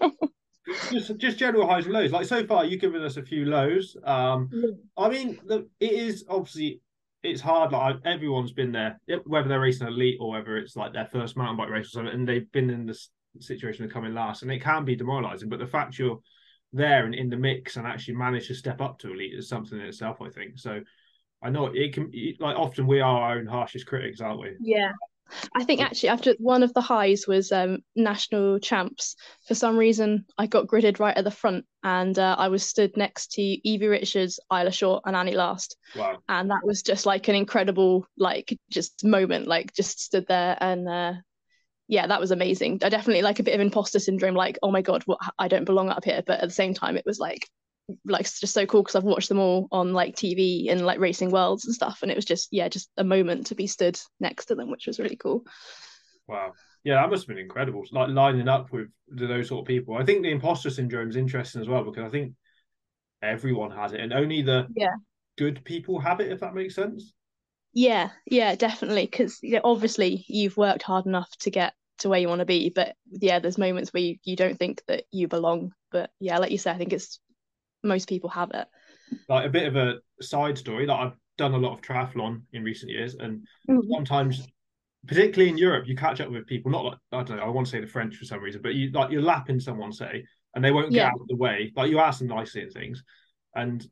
just 0.91 1.17
just 1.17 1.39
general 1.39 1.67
highs 1.67 1.87
and 1.87 1.93
lows. 1.95 2.13
Like 2.13 2.27
so 2.27 2.47
far, 2.47 2.65
you've 2.65 2.81
given 2.81 3.03
us 3.03 3.17
a 3.17 3.23
few 3.23 3.47
lows. 3.47 3.97
Um, 4.05 4.49
I 4.97 5.09
mean, 5.09 5.39
the, 5.45 5.69
it 5.81 5.93
is 5.93 6.25
obviously 6.29 6.81
it's 7.23 7.41
hard. 7.41 7.73
Like 7.73 7.97
everyone's 8.05 8.53
been 8.53 8.73
there, 8.73 9.01
whether 9.27 9.49
they're 9.49 9.61
racing 9.61 9.89
elite 9.89 10.19
or 10.21 10.31
whether 10.31 10.57
it's 10.57 10.77
like 10.77 10.93
their 10.93 11.07
first 11.07 11.37
mountain 11.37 11.57
bike 11.57 11.69
race 11.69 11.87
or 11.87 11.91
something, 11.91 12.15
and 12.15 12.29
they've 12.29 12.51
been 12.53 12.71
in 12.71 12.87
this 12.87 13.11
situation 13.41 13.85
of 13.85 13.93
coming 13.93 14.15
last, 14.15 14.43
and 14.43 14.51
it 14.51 14.63
can 14.63 14.85
be 14.85 14.97
demoralising. 14.97 15.49
But 15.49 15.59
the 15.59 15.67
fact 15.67 15.99
you're 15.99 16.21
there 16.73 17.05
and 17.05 17.15
in 17.15 17.29
the 17.29 17.37
mix 17.37 17.77
and 17.77 17.87
actually 17.87 18.15
manage 18.15 18.49
to 18.49 18.55
step 18.55 18.81
up 18.81 18.99
to 18.99 19.13
elite 19.13 19.35
is 19.35 19.49
something 19.49 19.79
in 19.79 19.87
itself. 19.87 20.23
I 20.23 20.31
think 20.31 20.59
so. 20.59 20.81
I 21.43 21.51
know 21.51 21.67
it 21.67 21.93
can 21.93 22.13
like 22.39 22.57
often 22.57 22.87
we 22.87 23.01
are 23.01 23.21
our 23.21 23.39
own 23.39 23.47
harshest 23.47 23.87
critics, 23.87 24.21
aren't 24.21 24.41
we? 24.41 24.53
Yeah, 24.61 24.93
I 25.55 25.65
think 25.65 25.81
actually 25.81 26.11
after 26.11 26.35
one 26.39 26.63
of 26.63 26.73
the 26.75 26.81
highs 26.81 27.27
was 27.27 27.53
um, 27.53 27.79
national 27.97 28.59
champs. 28.61 29.17
For 29.47 29.55
some 29.55 29.77
reason, 29.77 30.25
I 30.39 30.47
got 30.47 30.67
gridded 30.67 31.01
right 31.01 31.17
at 31.17 31.25
the 31.25 31.31
front, 31.31 31.65
and 31.83 32.19
uh, 32.19 32.37
I 32.39 32.49
was 32.49 32.65
stood 32.65 32.97
next 32.97 33.33
to 33.33 33.43
Evie 33.43 33.89
Richards, 33.89 34.39
Isla 34.53 34.71
Short, 34.71 35.03
and 35.05 35.17
Annie 35.17 35.35
Last. 35.35 35.77
Wow! 35.97 36.19
And 36.29 36.51
that 36.51 36.65
was 36.65 36.83
just 36.83 37.07
like 37.07 37.29
an 37.29 37.35
incredible, 37.35 38.07
like, 38.17 38.57
just 38.71 39.05
moment. 39.05 39.49
Like, 39.49 39.75
just 39.75 40.01
stood 40.01 40.27
there, 40.29 40.57
and 40.61 40.89
uh, 40.89 41.13
yeah, 41.93 42.07
that 42.07 42.21
was 42.21 42.31
amazing. 42.31 42.79
I 42.83 42.89
definitely 42.89 43.21
like 43.21 43.39
a 43.39 43.43
bit 43.43 43.55
of 43.55 43.61
imposter 43.61 43.99
syndrome. 43.99 44.35
Like, 44.35 44.59
oh 44.63 44.71
my 44.71 44.81
god, 44.81 45.03
what, 45.05 45.19
I 45.39 45.47
don't 45.47 45.67
belong 45.67 45.91
up 45.91 46.07
here. 46.07 46.23
But 46.27 46.41
at 46.41 46.49
the 46.49 46.55
same 46.55 46.73
time, 46.73 46.97
it 46.97 47.05
was 47.05 47.19
like 47.19 47.47
like 48.07 48.25
just 48.25 48.55
so 48.55 48.65
cool 48.65 48.83
because 48.83 48.97
I've 48.97 49.05
watched 49.05 49.29
them 49.29 49.39
all 49.39 49.69
on 49.71 49.93
like 49.93 50.17
TV 50.17 50.71
and 50.71 50.87
like 50.87 51.01
Racing 51.01 51.31
Worlds 51.31 51.67
and 51.67 51.75
stuff, 51.75 51.99
and 52.01 52.11
it 52.11 52.17
was 52.17 52.25
just 52.25 52.49
yeah, 52.51 52.71
just 52.71 52.89
a 52.97 53.05
moment 53.05 53.49
to 53.49 53.55
be 53.55 53.67
stood 53.67 54.01
next 54.21 54.47
to 54.47 54.55
them, 54.55 54.71
which 54.71 54.87
was 54.87 54.99
really 54.99 55.17
cool. 55.17 55.45
Wow, 56.27 56.53
yeah, 56.83 56.95
that 56.95 57.11
must 57.11 57.25
have 57.25 57.29
been 57.29 57.45
incredible. 57.45 57.85
Like 57.93 58.09
lining 58.09 58.49
up 58.49 58.73
with 58.73 58.89
those 59.09 59.49
sort 59.49 59.61
of 59.61 59.67
people. 59.67 59.95
I 59.95 60.03
think 60.03 60.23
the 60.23 60.31
imposter 60.31 60.71
syndrome 60.71 61.11
is 61.11 61.17
interesting 61.17 61.61
as 61.61 61.69
well 61.69 61.85
because 61.85 62.05
I 62.05 62.09
think 62.09 62.33
everyone 63.21 63.71
has 63.71 63.93
it, 63.93 64.01
and 64.01 64.15
only 64.15 64.41
the 64.41 64.67
yeah 64.75 64.95
good 65.37 65.63
people 65.67 66.01
have 66.01 66.21
it. 66.21 66.33
If 66.33 66.41
that 66.41 66.55
makes 66.55 66.75
sense. 66.75 67.13
Yeah, 67.75 68.13
yeah, 68.25 68.55
definitely. 68.55 69.05
Because 69.11 69.39
you 69.43 69.57
know, 69.57 69.61
obviously 69.65 70.25
you've 70.27 70.57
worked 70.57 70.85
hard 70.85 71.05
enough 71.05 71.31
to 71.41 71.51
get 71.51 71.75
to 71.99 72.09
where 72.09 72.19
you 72.19 72.29
want 72.29 72.41
to 72.41 72.47
be, 72.47 72.71
but 72.71 72.97
yeah, 73.11 73.39
there's 73.39 73.59
moments 73.59 73.93
where 73.93 74.03
you, 74.03 74.17
you 74.25 74.37
don't 74.37 74.59
think 74.59 74.83
that 74.89 75.05
you 75.13 75.29
belong. 75.29 75.73
But 75.91 76.11
yeah, 76.21 76.39
like 76.39 76.51
you 76.51 76.59
said, 76.59 76.75
I 76.75 76.79
think 76.79 76.93
it's 76.93 77.21
most 77.83 78.09
people 78.09 78.31
have 78.31 78.51
it. 78.55 78.67
Like 79.29 79.47
a 79.47 79.51
bit 79.51 79.67
of 79.67 79.77
a 79.77 80.01
side 80.21 80.59
story, 80.59 80.87
like 80.87 80.99
I've 80.99 81.17
done 81.39 81.55
a 81.55 81.59
lot 81.59 81.75
of 81.75 81.83
triathlon 81.83 82.43
in 82.53 82.65
recent 82.65 82.91
years, 82.91 83.15
and 83.15 83.47
mm-hmm. 83.69 83.93
sometimes, 83.93 84.47
particularly 85.07 85.51
in 85.51 85.59
Europe, 85.59 85.87
you 85.87 85.97
catch 85.97 86.21
up 86.21 86.31
with 86.31 86.47
people. 86.47 86.71
Not 86.71 86.85
like 86.85 86.99
I 87.13 87.23
don't 87.23 87.37
know, 87.37 87.45
I 87.45 87.49
want 87.49 87.67
to 87.67 87.71
say 87.71 87.81
the 87.81 87.87
French 87.87 88.17
for 88.17 88.25
some 88.25 88.41
reason, 88.41 88.63
but 88.63 88.75
you 88.75 88.91
like 88.91 89.11
you're 89.11 89.23
lapping 89.23 89.61
someone, 89.61 89.93
say, 89.93 90.25
and 90.55 90.65
they 90.65 90.73
won't 90.73 90.91
get 90.91 90.99
yeah. 90.99 91.09
out 91.09 91.21
of 91.21 91.29
the 91.29 91.37
way. 91.37 91.73
Like 91.77 91.91
you 91.91 91.99
ask 91.99 92.19
them 92.19 92.29
nicely 92.29 92.63
and 92.63 92.73
things, 92.73 93.03
and 93.55 93.87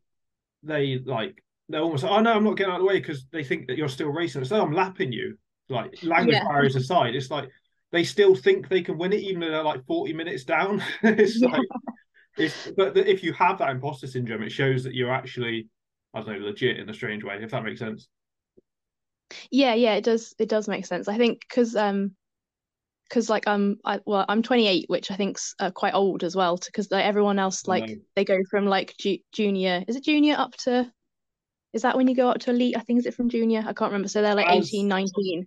they 0.63 1.01
like 1.05 1.43
they're 1.69 1.83
almost 1.83 2.03
like, 2.03 2.13
oh 2.13 2.21
no, 2.21 2.33
I'm 2.33 2.45
not 2.45 2.57
getting 2.57 2.73
out 2.73 2.81
of 2.81 2.83
the 2.83 2.89
way 2.89 2.99
because 2.99 3.27
they 3.31 3.45
think 3.45 3.69
that 3.69 3.77
you're 3.77 3.89
still 3.89 4.09
racing. 4.09 4.45
So 4.45 4.61
I'm 4.61 4.73
lapping 4.73 5.13
you. 5.13 5.37
Like 5.69 6.03
language 6.03 6.35
yeah. 6.35 6.45
barriers 6.45 6.75
aside, 6.75 7.15
it's 7.15 7.31
like 7.31 7.49
they 7.93 8.05
still 8.05 8.35
think 8.35 8.69
they 8.69 8.83
can 8.83 8.99
win 8.99 9.13
it 9.13 9.21
even 9.21 9.41
though 9.41 9.51
they're 9.51 9.63
like 9.63 9.85
40 9.87 10.13
minutes 10.13 10.45
down. 10.45 10.83
it's 11.03 11.41
yeah. 11.41 11.49
like 11.49 11.69
if, 12.39 12.73
but 12.77 12.97
if 12.97 13.23
you 13.23 13.33
have 13.33 13.59
that 13.59 13.71
imposter 13.71 14.07
syndrome, 14.07 14.43
it 14.43 14.53
shows 14.53 14.85
that 14.85 14.95
you're 14.95 15.13
actually, 15.13 15.69
I 16.15 16.21
don't 16.21 16.41
know, 16.41 16.47
legit 16.47 16.79
in 16.79 16.89
a 16.89 16.95
strange 16.95 17.25
way. 17.25 17.39
If 17.43 17.51
that 17.51 17.65
makes 17.65 17.81
sense. 17.81 18.09
Yeah, 19.51 19.75
yeah, 19.75 19.95
it 19.95 20.05
does. 20.05 20.35
It 20.39 20.49
does 20.49 20.69
make 20.69 20.87
sense. 20.87 21.09
I 21.09 21.17
think 21.17 21.41
because 21.41 21.77
um, 21.77 22.13
because 23.09 23.29
like 23.29 23.49
I'm, 23.49 23.79
I, 23.85 24.01
well, 24.07 24.25
I'm 24.29 24.43
28, 24.43 24.85
which 24.89 25.11
I 25.11 25.17
think's 25.17 25.55
uh, 25.59 25.73
quite 25.73 25.95
old 25.95 26.23
as 26.23 26.37
well. 26.37 26.57
Because 26.57 26.91
like 26.91 27.05
everyone 27.05 27.39
else, 27.39 27.67
like 27.67 27.99
they 28.15 28.25
go 28.25 28.39
from 28.49 28.67
like 28.67 28.95
ju- 28.99 29.19
junior, 29.33 29.85
is 29.89 29.97
it 29.97 30.05
junior 30.05 30.37
up 30.39 30.57
to? 30.59 30.91
Is 31.73 31.83
that 31.83 31.97
when 31.97 32.09
you 32.09 32.17
go 32.17 32.29
up 32.31 32.39
to 32.41 32.51
elite? 32.51 32.77
I 32.77 32.81
think 32.81 33.01
is 33.01 33.07
it 33.07 33.15
from 33.15 33.29
junior? 33.29 33.61
I 33.61 33.73
can't 33.73 33.93
remember. 33.93 34.09
So 34.09 34.23
they're 34.23 34.35
like 34.35 34.49
As... 34.49 34.69
18, 34.69 34.89
19 34.89 35.47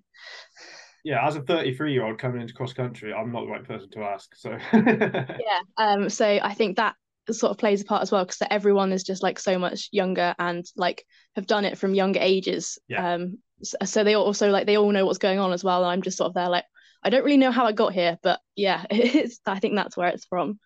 yeah, 1.03 1.25
as 1.25 1.35
a 1.35 1.41
33 1.41 1.93
year 1.93 2.05
old 2.05 2.17
coming 2.17 2.41
into 2.41 2.53
cross 2.53 2.73
country, 2.73 3.13
I'm 3.13 3.31
not 3.31 3.41
the 3.41 3.51
right 3.51 3.63
person 3.63 3.89
to 3.91 4.03
ask. 4.03 4.33
So 4.35 4.57
yeah, 4.73 5.59
um, 5.77 6.09
so 6.09 6.25
I 6.25 6.53
think 6.53 6.77
that 6.77 6.95
sort 7.31 7.51
of 7.51 7.57
plays 7.57 7.81
a 7.81 7.85
part 7.85 8.01
as 8.01 8.11
well 8.11 8.23
because 8.23 8.41
everyone 8.49 8.91
is 8.91 9.03
just 9.03 9.23
like 9.23 9.39
so 9.39 9.57
much 9.57 9.89
younger 9.91 10.35
and 10.39 10.65
like 10.75 11.05
have 11.35 11.47
done 11.47 11.65
it 11.65 11.77
from 11.77 11.93
younger 11.93 12.19
ages. 12.21 12.77
Yeah. 12.87 13.13
Um, 13.15 13.39
so, 13.63 13.77
so 13.83 14.03
they 14.03 14.15
also 14.15 14.49
like 14.49 14.65
they 14.65 14.77
all 14.77 14.91
know 14.91 15.05
what's 15.05 15.19
going 15.19 15.39
on 15.39 15.53
as 15.53 15.63
well. 15.63 15.83
And 15.83 15.91
I'm 15.91 16.01
just 16.01 16.17
sort 16.17 16.29
of 16.29 16.33
there 16.33 16.49
like 16.49 16.65
I 17.03 17.09
don't 17.09 17.23
really 17.23 17.37
know 17.37 17.51
how 17.51 17.65
I 17.65 17.73
got 17.73 17.93
here, 17.93 18.17
but 18.23 18.39
yeah, 18.55 18.85
it's 18.89 19.39
I 19.45 19.59
think 19.59 19.75
that's 19.75 19.97
where 19.97 20.09
it's 20.09 20.25
from. 20.25 20.59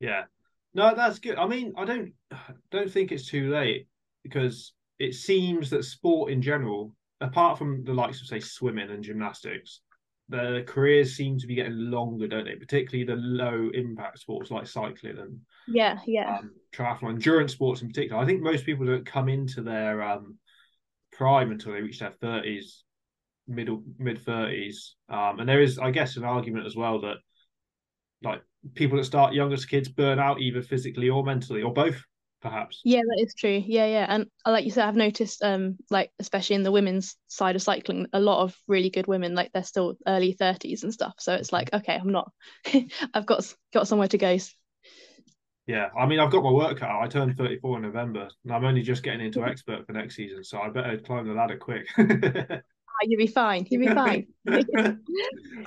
Yeah, 0.00 0.24
no, 0.74 0.94
that's 0.94 1.18
good. 1.18 1.38
I 1.38 1.46
mean, 1.46 1.72
I 1.76 1.84
don't 1.84 2.12
don't 2.70 2.90
think 2.90 3.10
it's 3.10 3.26
too 3.26 3.50
late 3.50 3.88
because 4.22 4.74
it 4.98 5.14
seems 5.14 5.70
that 5.70 5.84
sport 5.84 6.30
in 6.30 6.42
general 6.42 6.94
apart 7.20 7.58
from 7.58 7.84
the 7.84 7.94
likes 7.94 8.20
of 8.20 8.26
say 8.26 8.40
swimming 8.40 8.90
and 8.90 9.02
gymnastics, 9.02 9.80
the 10.28 10.62
careers 10.66 11.16
seem 11.16 11.38
to 11.38 11.46
be 11.46 11.54
getting 11.54 11.90
longer, 11.90 12.28
don't 12.28 12.44
they? 12.44 12.54
Particularly 12.54 13.04
the 13.04 13.16
low 13.16 13.70
impact 13.72 14.18
sports 14.18 14.50
like 14.50 14.66
cycling 14.66 15.18
and 15.18 15.40
yeah, 15.66 15.98
yeah, 16.06 16.38
um, 16.38 16.52
triathlon, 16.72 17.10
endurance 17.10 17.52
sports 17.52 17.82
in 17.82 17.88
particular. 17.88 18.20
I 18.20 18.26
think 18.26 18.42
most 18.42 18.66
people 18.66 18.86
don't 18.86 19.06
come 19.06 19.28
into 19.28 19.62
their 19.62 20.02
um, 20.02 20.36
prime 21.12 21.50
until 21.50 21.72
they 21.72 21.80
reach 21.80 22.00
their 22.00 22.12
thirties, 22.20 22.84
middle 23.46 23.82
mid 23.98 24.20
thirties. 24.20 24.96
Um, 25.08 25.40
and 25.40 25.48
there 25.48 25.62
is, 25.62 25.78
I 25.78 25.90
guess, 25.90 26.16
an 26.16 26.24
argument 26.24 26.66
as 26.66 26.76
well 26.76 27.00
that 27.00 27.16
like 28.22 28.42
people 28.74 28.98
that 28.98 29.04
start 29.04 29.34
young 29.34 29.52
as 29.52 29.64
kids 29.64 29.88
burn 29.88 30.18
out 30.18 30.40
either 30.40 30.62
physically 30.62 31.08
or 31.08 31.24
mentally 31.24 31.62
or 31.62 31.72
both 31.72 32.02
perhaps. 32.40 32.80
Yeah, 32.84 33.00
that 33.00 33.24
is 33.24 33.34
true. 33.34 33.62
Yeah, 33.66 33.86
yeah. 33.86 34.06
And 34.08 34.26
uh, 34.46 34.52
like 34.52 34.64
you 34.64 34.70
said, 34.70 34.86
I've 34.86 34.96
noticed 34.96 35.42
um 35.42 35.76
like 35.90 36.10
especially 36.18 36.56
in 36.56 36.62
the 36.62 36.72
women's 36.72 37.16
side 37.28 37.56
of 37.56 37.62
cycling, 37.62 38.06
a 38.12 38.20
lot 38.20 38.42
of 38.42 38.56
really 38.66 38.90
good 38.90 39.06
women, 39.06 39.34
like 39.34 39.52
they're 39.52 39.62
still 39.62 39.96
early 40.06 40.32
30s 40.32 40.82
and 40.82 40.92
stuff. 40.92 41.14
So 41.18 41.34
it's 41.34 41.52
like, 41.52 41.72
okay, 41.72 41.96
I'm 41.96 42.12
not 42.12 42.32
I've 43.14 43.26
got 43.26 43.52
got 43.72 43.88
somewhere 43.88 44.08
to 44.08 44.18
go. 44.18 44.38
Yeah, 45.66 45.90
I 45.98 46.06
mean, 46.06 46.18
I've 46.18 46.30
got 46.30 46.42
my 46.42 46.50
work 46.50 46.78
cut 46.78 46.88
out. 46.88 47.02
I 47.02 47.08
turned 47.08 47.36
34 47.36 47.76
in 47.76 47.82
November, 47.82 48.28
and 48.44 48.52
I'm 48.54 48.64
only 48.64 48.80
just 48.80 49.02
getting 49.02 49.20
into 49.20 49.44
expert 49.44 49.86
for 49.86 49.92
next 49.92 50.16
season, 50.16 50.42
so 50.42 50.58
I 50.58 50.70
better 50.70 50.96
climb 50.98 51.26
the 51.26 51.34
ladder 51.34 51.58
quick. 51.58 51.86
Ah, 53.00 53.06
you'll 53.06 53.18
be 53.18 53.28
fine. 53.28 53.64
You'll 53.70 53.88
be 53.88 53.94
fine. 53.94 54.26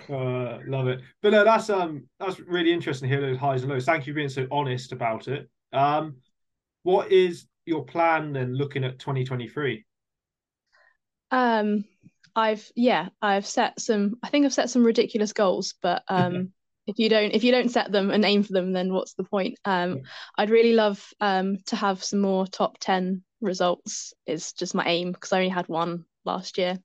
uh, 0.10 0.60
love 0.68 0.88
it. 0.88 1.02
But 1.22 1.32
no, 1.32 1.44
that's 1.46 1.70
um 1.70 2.04
that's 2.20 2.40
really 2.42 2.74
interesting 2.74 3.08
hear 3.08 3.22
those 3.22 3.38
highs 3.38 3.62
and 3.62 3.72
lows. 3.72 3.86
Thank 3.86 4.06
you 4.06 4.14
for 4.14 4.16
being 4.18 4.28
so 4.28 4.48
honest 4.52 4.92
about 4.92 5.30
it. 5.30 5.50
Um, 5.72 6.18
what 6.84 7.12
is 7.12 7.48
your 7.66 7.86
plan 7.86 8.34
then 8.34 8.56
looking 8.56 8.84
at 8.84 9.00
2023? 9.00 9.86
Um, 11.32 11.86
I've 12.36 12.70
yeah, 12.76 13.10
I've 13.22 13.46
set 13.46 13.80
some. 13.80 14.18
I 14.24 14.30
think 14.30 14.46
I've 14.46 14.54
set 14.54 14.70
some 14.70 14.86
ridiculous 14.86 15.34
goals, 15.34 15.76
but 15.82 16.04
um, 16.08 16.52
if 16.88 17.00
you 17.00 17.10
don't 17.10 17.32
if 17.32 17.44
you 17.44 17.52
don't 17.52 17.72
set 17.72 17.92
them 17.92 18.12
and 18.12 18.26
aim 18.26 18.44
for 18.44 18.54
them, 18.54 18.74
then 18.74 18.94
what's 18.94 19.14
the 19.14 19.24
point? 19.24 19.58
Um, 19.66 19.98
yeah. 19.98 20.02
I'd 20.38 20.50
really 20.50 20.74
love 20.74 21.06
um 21.20 21.58
to 21.68 21.76
have 21.76 22.04
some 22.04 22.20
more 22.20 22.48
top 22.48 22.78
ten 22.80 23.24
results. 23.42 24.14
Is 24.26 24.54
just 24.54 24.76
my 24.76 24.86
aim 24.86 25.12
because 25.12 25.34
I 25.34 25.38
only 25.38 25.50
had 25.50 25.68
one 25.68 26.06
last 26.26 26.58
year. 26.58 26.78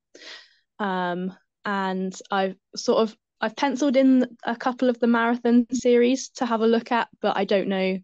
Um, 0.78 1.34
and 1.64 2.16
I've 2.30 2.56
sort 2.76 3.02
of 3.02 3.16
I've 3.40 3.56
penciled 3.56 3.96
in 3.96 4.36
a 4.44 4.56
couple 4.56 4.88
of 4.88 4.98
the 4.98 5.06
marathon 5.06 5.66
series 5.72 6.30
to 6.36 6.46
have 6.46 6.60
a 6.60 6.66
look 6.66 6.92
at, 6.92 7.08
but 7.20 7.36
I 7.36 7.44
don't 7.44 7.68
know 7.68 7.98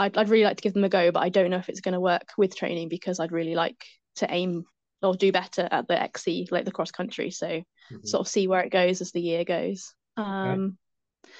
I'd, 0.00 0.16
I'd 0.16 0.30
really 0.30 0.44
like 0.44 0.56
to 0.56 0.62
give 0.62 0.72
them 0.72 0.84
a 0.84 0.88
go, 0.88 1.10
but 1.10 1.20
I 1.20 1.28
don't 1.28 1.50
know 1.50 1.58
if 1.58 1.68
it's 1.68 1.82
going 1.82 1.92
to 1.92 2.00
work 2.00 2.32
with 2.38 2.56
training 2.56 2.88
because 2.88 3.20
I'd 3.20 3.32
really 3.32 3.54
like 3.54 3.84
to 4.16 4.32
aim 4.32 4.64
or 5.02 5.14
do 5.14 5.30
better 5.30 5.68
at 5.70 5.88
the 5.88 6.00
XC, 6.00 6.48
like 6.50 6.64
the 6.64 6.72
cross 6.72 6.90
country. 6.90 7.30
So 7.30 7.46
mm-hmm. 7.46 8.04
sort 8.04 8.22
of 8.22 8.28
see 8.28 8.48
where 8.48 8.62
it 8.62 8.72
goes 8.72 9.02
as 9.02 9.12
the 9.12 9.20
year 9.20 9.44
goes. 9.44 9.94
Um, 10.16 10.78
okay. 11.24 11.32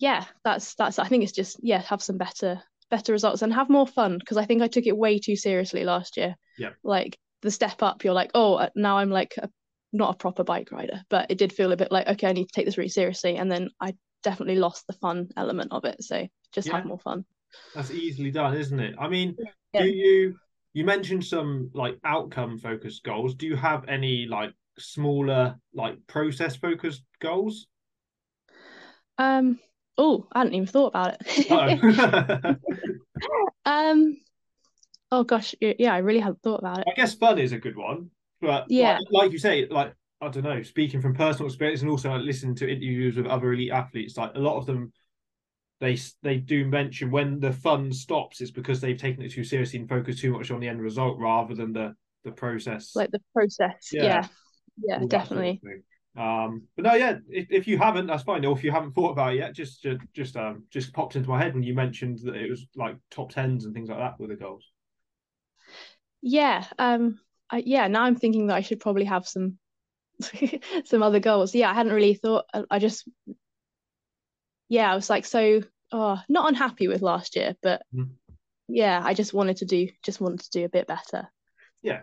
yeah, 0.00 0.24
that's 0.44 0.74
that's. 0.74 0.98
I 0.98 1.06
think 1.06 1.22
it's 1.22 1.32
just 1.32 1.58
yeah, 1.62 1.80
have 1.82 2.02
some 2.02 2.18
better 2.18 2.60
better 2.90 3.12
results 3.12 3.42
and 3.42 3.54
have 3.54 3.70
more 3.70 3.86
fun 3.86 4.18
because 4.18 4.36
I 4.36 4.46
think 4.46 4.62
I 4.62 4.68
took 4.68 4.86
it 4.86 4.96
way 4.96 5.20
too 5.20 5.36
seriously 5.36 5.84
last 5.84 6.16
year. 6.16 6.34
Yeah, 6.58 6.70
like 6.82 7.16
the 7.42 7.52
step 7.52 7.84
up, 7.84 8.02
you're 8.02 8.14
like, 8.14 8.32
oh, 8.34 8.54
uh, 8.54 8.70
now 8.74 8.98
I'm 8.98 9.10
like 9.10 9.34
a, 9.38 9.48
not 9.92 10.14
a 10.14 10.18
proper 10.18 10.42
bike 10.42 10.72
rider, 10.72 11.02
but 11.08 11.30
it 11.30 11.38
did 11.38 11.52
feel 11.52 11.70
a 11.70 11.76
bit 11.76 11.92
like 11.92 12.08
okay, 12.08 12.28
I 12.28 12.32
need 12.32 12.48
to 12.48 12.52
take 12.52 12.66
this 12.66 12.78
really 12.78 12.88
seriously, 12.88 13.36
and 13.36 13.50
then 13.50 13.70
I 13.80 13.94
definitely 14.24 14.56
lost 14.56 14.88
the 14.88 14.92
fun 14.94 15.28
element 15.36 15.70
of 15.70 15.84
it. 15.84 16.02
So 16.02 16.26
just 16.52 16.66
yeah. 16.66 16.76
have 16.76 16.84
more 16.84 16.98
fun. 16.98 17.24
That's 17.74 17.90
easily 17.90 18.30
done, 18.30 18.56
isn't 18.56 18.80
it? 18.80 18.94
I 18.98 19.08
mean, 19.08 19.36
yeah. 19.72 19.82
do 19.82 19.88
you 19.88 20.34
you 20.74 20.84
mentioned 20.84 21.24
some 21.24 21.70
like 21.74 21.98
outcome 22.04 22.58
focused 22.58 23.04
goals. 23.04 23.34
Do 23.34 23.46
you 23.46 23.56
have 23.56 23.88
any 23.88 24.26
like 24.26 24.52
smaller 24.78 25.56
like 25.74 25.98
process 26.06 26.56
focused 26.56 27.02
goals? 27.20 27.66
Um 29.18 29.58
oh, 29.98 30.26
I 30.32 30.38
hadn't 30.38 30.54
even 30.54 30.66
thought 30.66 30.88
about 30.88 31.16
it. 31.20 32.58
um 33.66 34.16
oh 35.10 35.24
gosh, 35.24 35.54
yeah, 35.60 35.94
I 35.94 35.98
really 35.98 36.20
hadn't 36.20 36.42
thought 36.42 36.60
about 36.60 36.80
it. 36.80 36.86
I 36.88 36.94
guess 36.94 37.14
fun 37.14 37.38
is 37.38 37.52
a 37.52 37.58
good 37.58 37.76
one. 37.76 38.10
But 38.40 38.66
yeah, 38.68 38.98
like, 38.98 39.06
like 39.10 39.32
you 39.32 39.38
say, 39.38 39.66
like 39.70 39.94
I 40.20 40.28
don't 40.28 40.44
know, 40.44 40.62
speaking 40.62 41.02
from 41.02 41.14
personal 41.14 41.48
experience 41.48 41.82
and 41.82 41.90
also 41.90 42.10
like, 42.10 42.22
listening 42.22 42.54
to 42.56 42.68
interviews 42.68 43.16
with 43.16 43.26
other 43.26 43.52
elite 43.52 43.72
athletes, 43.72 44.16
like 44.16 44.32
a 44.34 44.40
lot 44.40 44.56
of 44.56 44.66
them 44.66 44.92
they 45.82 45.98
they 46.22 46.36
do 46.36 46.64
mention 46.64 47.10
when 47.10 47.40
the 47.40 47.52
fun 47.52 47.92
stops, 47.92 48.40
it's 48.40 48.52
because 48.52 48.80
they've 48.80 48.96
taken 48.96 49.22
it 49.22 49.32
too 49.32 49.42
seriously 49.42 49.80
and 49.80 49.88
focused 49.88 50.20
too 50.20 50.32
much 50.32 50.50
on 50.52 50.60
the 50.60 50.68
end 50.68 50.80
result 50.80 51.18
rather 51.18 51.54
than 51.54 51.72
the 51.72 51.94
the 52.24 52.30
process, 52.30 52.94
like 52.94 53.10
the 53.10 53.20
process. 53.34 53.90
Yeah. 53.92 54.04
Yeah, 54.04 54.26
yeah, 54.86 55.00
all 55.00 55.08
that 55.08 55.26
sort 55.26 55.40
of 55.40 55.58
definitely. 55.58 55.82
Um, 56.16 56.62
but 56.76 56.84
no, 56.84 56.94
yeah, 56.94 57.16
if, 57.28 57.46
if 57.50 57.66
you 57.66 57.78
haven't, 57.78 58.06
that's 58.06 58.22
fine. 58.22 58.44
Or 58.44 58.56
if 58.56 58.62
you 58.62 58.70
haven't 58.70 58.92
thought 58.92 59.10
about 59.10 59.32
it 59.32 59.38
yet, 59.38 59.54
just 59.54 59.82
just 59.82 60.00
just 60.14 60.36
um 60.36 60.64
just 60.70 60.92
popped 60.92 61.16
into 61.16 61.28
my 61.28 61.42
head 61.42 61.54
when 61.54 61.64
you 61.64 61.74
mentioned 61.74 62.20
that 62.20 62.36
it 62.36 62.48
was 62.48 62.64
like 62.76 62.96
top 63.10 63.32
tens 63.32 63.64
and 63.64 63.74
things 63.74 63.88
like 63.88 63.98
that 63.98 64.20
with 64.20 64.30
the 64.30 64.36
goals. 64.36 64.70
Yeah, 66.20 66.64
um, 66.78 67.18
I, 67.50 67.64
yeah. 67.66 67.88
Now 67.88 68.04
I'm 68.04 68.14
thinking 68.16 68.46
that 68.46 68.56
I 68.56 68.60
should 68.60 68.78
probably 68.78 69.06
have 69.06 69.26
some 69.26 69.58
some 70.84 71.02
other 71.02 71.18
goals. 71.18 71.54
Yeah, 71.54 71.70
I 71.70 71.74
hadn't 71.74 71.92
really 71.92 72.14
thought. 72.14 72.44
I 72.70 72.78
just, 72.78 73.08
yeah, 74.68 74.92
I 74.92 74.94
was 74.94 75.10
like 75.10 75.24
so, 75.26 75.62
oh, 75.92 76.20
not 76.28 76.48
unhappy 76.48 76.88
with 76.88 77.02
last 77.02 77.36
year, 77.36 77.56
but 77.62 77.82
Mhm. 77.94 78.10
yeah, 78.68 79.00
I 79.04 79.14
just 79.14 79.34
wanted 79.34 79.58
to 79.58 79.64
do, 79.64 79.88
just 80.02 80.20
wanted 80.20 80.40
to 80.40 80.50
do 80.50 80.64
a 80.64 80.68
bit 80.68 80.86
better. 80.86 81.28
Yeah, 81.82 82.02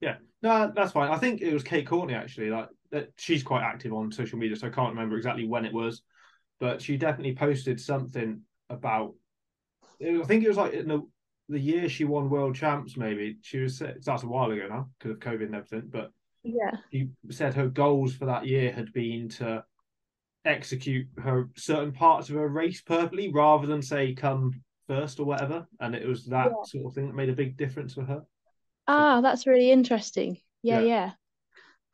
yeah, 0.00 0.16
no, 0.42 0.72
that's 0.74 0.92
fine. 0.92 1.10
I 1.10 1.18
think 1.18 1.40
it 1.40 1.52
was 1.52 1.62
Kate 1.62 1.86
Courtney 1.86 2.14
actually. 2.14 2.50
Like 2.50 2.68
that, 2.90 3.10
she's 3.16 3.42
quite 3.42 3.62
active 3.62 3.92
on 3.92 4.10
social 4.12 4.38
media, 4.38 4.56
so 4.56 4.66
I 4.66 4.70
can't 4.70 4.90
remember 4.94 5.16
exactly 5.16 5.46
when 5.46 5.64
it 5.64 5.72
was, 5.72 6.02
but 6.58 6.82
she 6.82 6.96
definitely 6.96 7.34
posted 7.34 7.80
something 7.80 8.42
about. 8.68 9.14
I 10.00 10.22
think 10.24 10.44
it 10.44 10.48
was 10.48 10.56
like 10.56 10.72
in 10.72 10.88
the 10.88 11.02
the 11.48 11.58
year 11.60 11.88
she 11.88 12.04
won 12.04 12.30
world 12.30 12.54
champs. 12.56 12.96
Maybe 12.96 13.38
she 13.42 13.58
was. 13.58 13.78
That's 13.78 14.22
a 14.22 14.26
while 14.28 14.50
ago 14.50 14.66
now 14.68 14.90
because 14.98 15.12
of 15.12 15.20
COVID 15.20 15.46
and 15.46 15.54
everything. 15.54 15.88
But 15.90 16.10
Yeah, 16.42 16.78
she 16.90 17.10
said 17.30 17.54
her 17.54 17.68
goals 17.68 18.14
for 18.14 18.26
that 18.26 18.46
year 18.46 18.72
had 18.72 18.92
been 18.92 19.28
to 19.30 19.64
execute 20.44 21.06
her 21.18 21.48
certain 21.56 21.92
parts 21.92 22.28
of 22.28 22.36
her 22.36 22.48
race 22.48 22.80
perfectly, 22.80 23.30
rather 23.32 23.66
than 23.66 23.82
say 23.82 24.14
come 24.14 24.52
first 24.86 25.20
or 25.20 25.24
whatever. 25.24 25.66
And 25.80 25.94
it 25.94 26.06
was 26.06 26.26
that 26.26 26.50
Yeah. 26.50 26.64
sort 26.64 26.86
of 26.86 26.94
thing 26.94 27.06
that 27.06 27.14
made 27.14 27.28
a 27.28 27.34
big 27.34 27.56
difference 27.56 27.94
for 27.94 28.04
her. 28.04 28.22
Ah, 28.88 29.20
that's 29.20 29.46
really 29.46 29.70
interesting. 29.70 30.38
Yeah, 30.62 30.80
Yeah. 30.80 31.12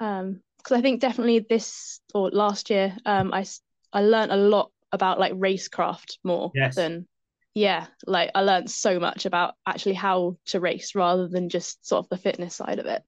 yeah. 0.01 0.19
Um, 0.21 0.43
because 0.59 0.79
I 0.79 0.83
think 0.83 1.01
definitely 1.01 1.41
this 1.41 2.01
or 2.15 2.31
last 2.31 2.71
year, 2.71 2.97
um, 3.07 3.33
I 3.33 3.47
I 3.93 4.03
learned 4.03 4.33
a 4.33 4.37
lot 4.37 4.71
about 4.93 5.21
like 5.21 5.33
racecraft 5.35 6.19
more 6.25 6.51
Yes. 6.55 6.77
than, 6.77 7.07
yeah, 7.55 7.87
like 8.07 8.31
I 8.35 8.43
learned 8.43 8.71
so 8.71 8.99
much 8.99 9.27
about 9.27 9.55
actually 9.67 9.95
how 9.95 10.37
to 10.47 10.61
race 10.61 10.95
rather 10.95 11.29
than 11.29 11.49
just 11.49 11.87
sort 11.87 12.05
of 12.05 12.09
the 12.09 12.17
fitness 12.17 12.57
side 12.57 12.79
of 12.79 12.87
it. 12.87 13.03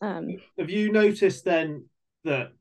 Um, 0.00 0.36
Have 0.58 0.70
you 0.70 0.92
noticed 0.92 1.44
then 1.44 1.86
that 2.24 2.52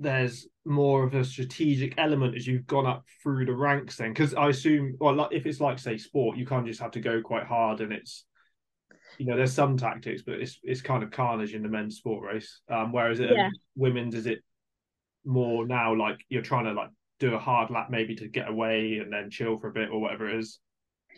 there's 0.00 0.48
more 0.64 1.04
of 1.04 1.14
a 1.14 1.24
strategic 1.24 1.94
element 1.98 2.36
as 2.36 2.46
you've 2.46 2.66
gone 2.66 2.86
up 2.86 3.04
through 3.22 3.46
the 3.46 3.54
ranks 3.54 3.96
then? 3.96 4.12
Because 4.12 4.34
I 4.34 4.48
assume, 4.48 4.96
well, 5.00 5.14
like, 5.14 5.32
if 5.32 5.46
it's 5.46 5.60
like 5.60 5.78
say 5.78 5.98
sport, 5.98 6.38
you 6.38 6.46
can't 6.46 6.66
just 6.66 6.80
have 6.80 6.92
to 6.92 7.00
go 7.00 7.22
quite 7.22 7.46
hard 7.46 7.80
and 7.80 7.92
it's 7.92 8.24
you 9.18 9.26
know, 9.26 9.36
there's 9.36 9.52
some 9.52 9.76
tactics, 9.76 10.22
but 10.22 10.36
it's 10.40 10.58
it's 10.62 10.80
kind 10.80 11.02
of 11.02 11.10
carnage 11.10 11.54
in 11.54 11.62
the 11.62 11.68
men's 11.68 11.96
sport 11.96 12.24
race. 12.24 12.60
Um, 12.70 12.92
whereas 12.92 13.20
it, 13.20 13.30
Yeah. 13.30 13.50
women's 13.76 14.14
is 14.14 14.26
it 14.26 14.40
more 15.24 15.66
now 15.66 15.94
like 15.94 16.20
you're 16.28 16.42
trying 16.42 16.64
to 16.66 16.72
like 16.72 16.90
do 17.18 17.34
a 17.34 17.38
hard 17.38 17.70
lap 17.70 17.88
maybe 17.90 18.14
to 18.16 18.28
get 18.28 18.48
away 18.48 18.98
and 18.98 19.12
then 19.12 19.30
chill 19.30 19.58
for 19.58 19.68
a 19.68 19.72
bit 19.72 19.90
or 19.90 20.00
whatever 20.00 20.28
it 20.28 20.38
is. 20.38 20.58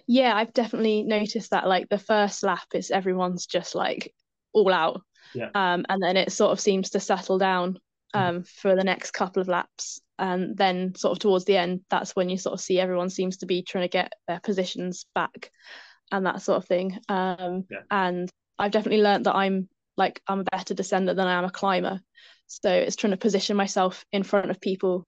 yeah, 0.07 0.35
I've 0.35 0.53
definitely 0.53 1.03
noticed 1.03 1.51
that 1.51 1.69
like 1.69 1.89
the 1.89 1.99
first 1.99 2.43
lap 2.43 2.67
is 2.75 2.91
everyone's 2.91 3.47
just 3.47 3.75
like 3.75 4.13
all 4.53 4.73
out. 4.73 5.03
Yeah. 5.35 5.51
Um, 5.55 5.85
and 5.89 6.03
then 6.03 6.17
it 6.17 6.33
sort 6.33 6.53
of 6.53 6.61
seems 6.61 6.91
to 6.91 7.01
settle 7.01 7.39
down. 7.39 7.79
Um 8.15 8.43
for 8.45 8.77
the 8.77 8.85
next 8.85 9.13
couple 9.13 9.41
of 9.41 9.49
laps. 9.49 10.01
And 10.19 10.57
then 10.57 10.95
sort 10.95 11.13
of 11.13 11.19
towards 11.19 11.45
the 11.45 11.57
end, 11.57 11.81
that's 11.91 12.15
when 12.15 12.29
you 12.29 12.39
sort 12.39 12.55
of 12.55 12.61
see 12.61 12.79
everyone 12.79 13.11
seems 13.11 13.39
to 13.39 13.47
be 13.47 13.63
trying 13.63 13.85
to 13.85 13.89
get 13.89 14.13
their 14.29 14.41
positions 14.41 15.07
back 15.15 15.51
and 16.13 16.27
that 16.27 16.43
sort 16.43 16.59
of 16.59 16.67
thing. 16.67 16.99
Um, 17.09 17.65
Yeah. 17.69 17.83
and 17.91 18.31
I've 18.59 18.71
definitely 18.71 19.03
learned 19.03 19.27
that 19.27 19.35
I'm 19.35 19.69
like 19.97 20.21
I'm 20.27 20.41
a 20.41 20.45
better 20.45 20.75
descender 20.75 21.17
than 21.17 21.27
I 21.27 21.39
am 21.39 21.45
a 21.45 21.51
climber. 21.51 22.01
So 22.47 22.71
it's 22.71 22.97
trying 22.97 23.13
to 23.13 23.17
position 23.17 23.57
myself 23.57 24.05
in 24.13 24.23
front 24.23 24.51
of 24.51 24.61
people 24.61 25.07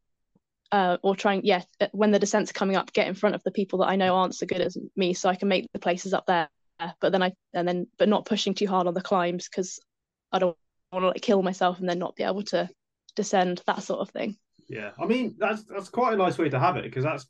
uh, 0.73 0.97
or 1.03 1.15
trying, 1.15 1.45
yeah, 1.45 1.63
uh, 1.81 1.87
when 1.93 2.11
the 2.11 2.19
descent's 2.19 2.51
coming 2.51 2.75
up, 2.75 2.93
get 2.93 3.07
in 3.07 3.15
front 3.15 3.35
of 3.37 3.43
the 3.45 3.53
people 3.53 3.79
that 3.81 3.87
I 3.89 3.97
know 3.97 4.17
aren't 4.17 4.35
so 4.35 4.47
good 4.47 4.61
as 4.61 4.77
me, 4.97 5.15
so 5.15 5.29
I 5.29 5.37
can 5.37 5.47
make 5.47 5.67
the 5.73 5.79
places 5.79 6.13
up 6.13 6.27
there. 6.27 6.49
But 7.01 7.13
then 7.13 7.23
I, 7.23 7.33
and 7.53 7.69
then, 7.69 7.87
but 7.99 8.09
not 8.09 8.27
pushing 8.27 8.55
too 8.55 8.67
hard 8.67 8.89
on 8.89 8.95
the 8.95 9.01
climbs 9.01 9.49
because 9.49 9.79
I 10.33 10.41
don't 10.41 10.57
want 10.91 11.05
to 11.05 11.09
like 11.09 11.23
kill 11.23 11.43
myself 11.43 11.79
and 11.79 11.89
then 11.89 12.01
not 12.01 12.17
be 12.17 12.25
able 12.25 12.43
to 12.45 12.69
descend, 13.15 13.63
that 13.67 13.83
sort 13.83 14.01
of 14.01 14.11
thing. 14.11 14.37
Yeah, 14.69 14.93
I 15.01 15.07
mean 15.07 15.35
that's 15.39 15.65
that's 15.65 15.89
quite 15.89 16.15
a 16.15 16.17
nice 16.17 16.39
way 16.39 16.49
to 16.49 16.59
have 16.59 16.77
it 16.77 16.85
because 16.85 17.05
that's 17.05 17.27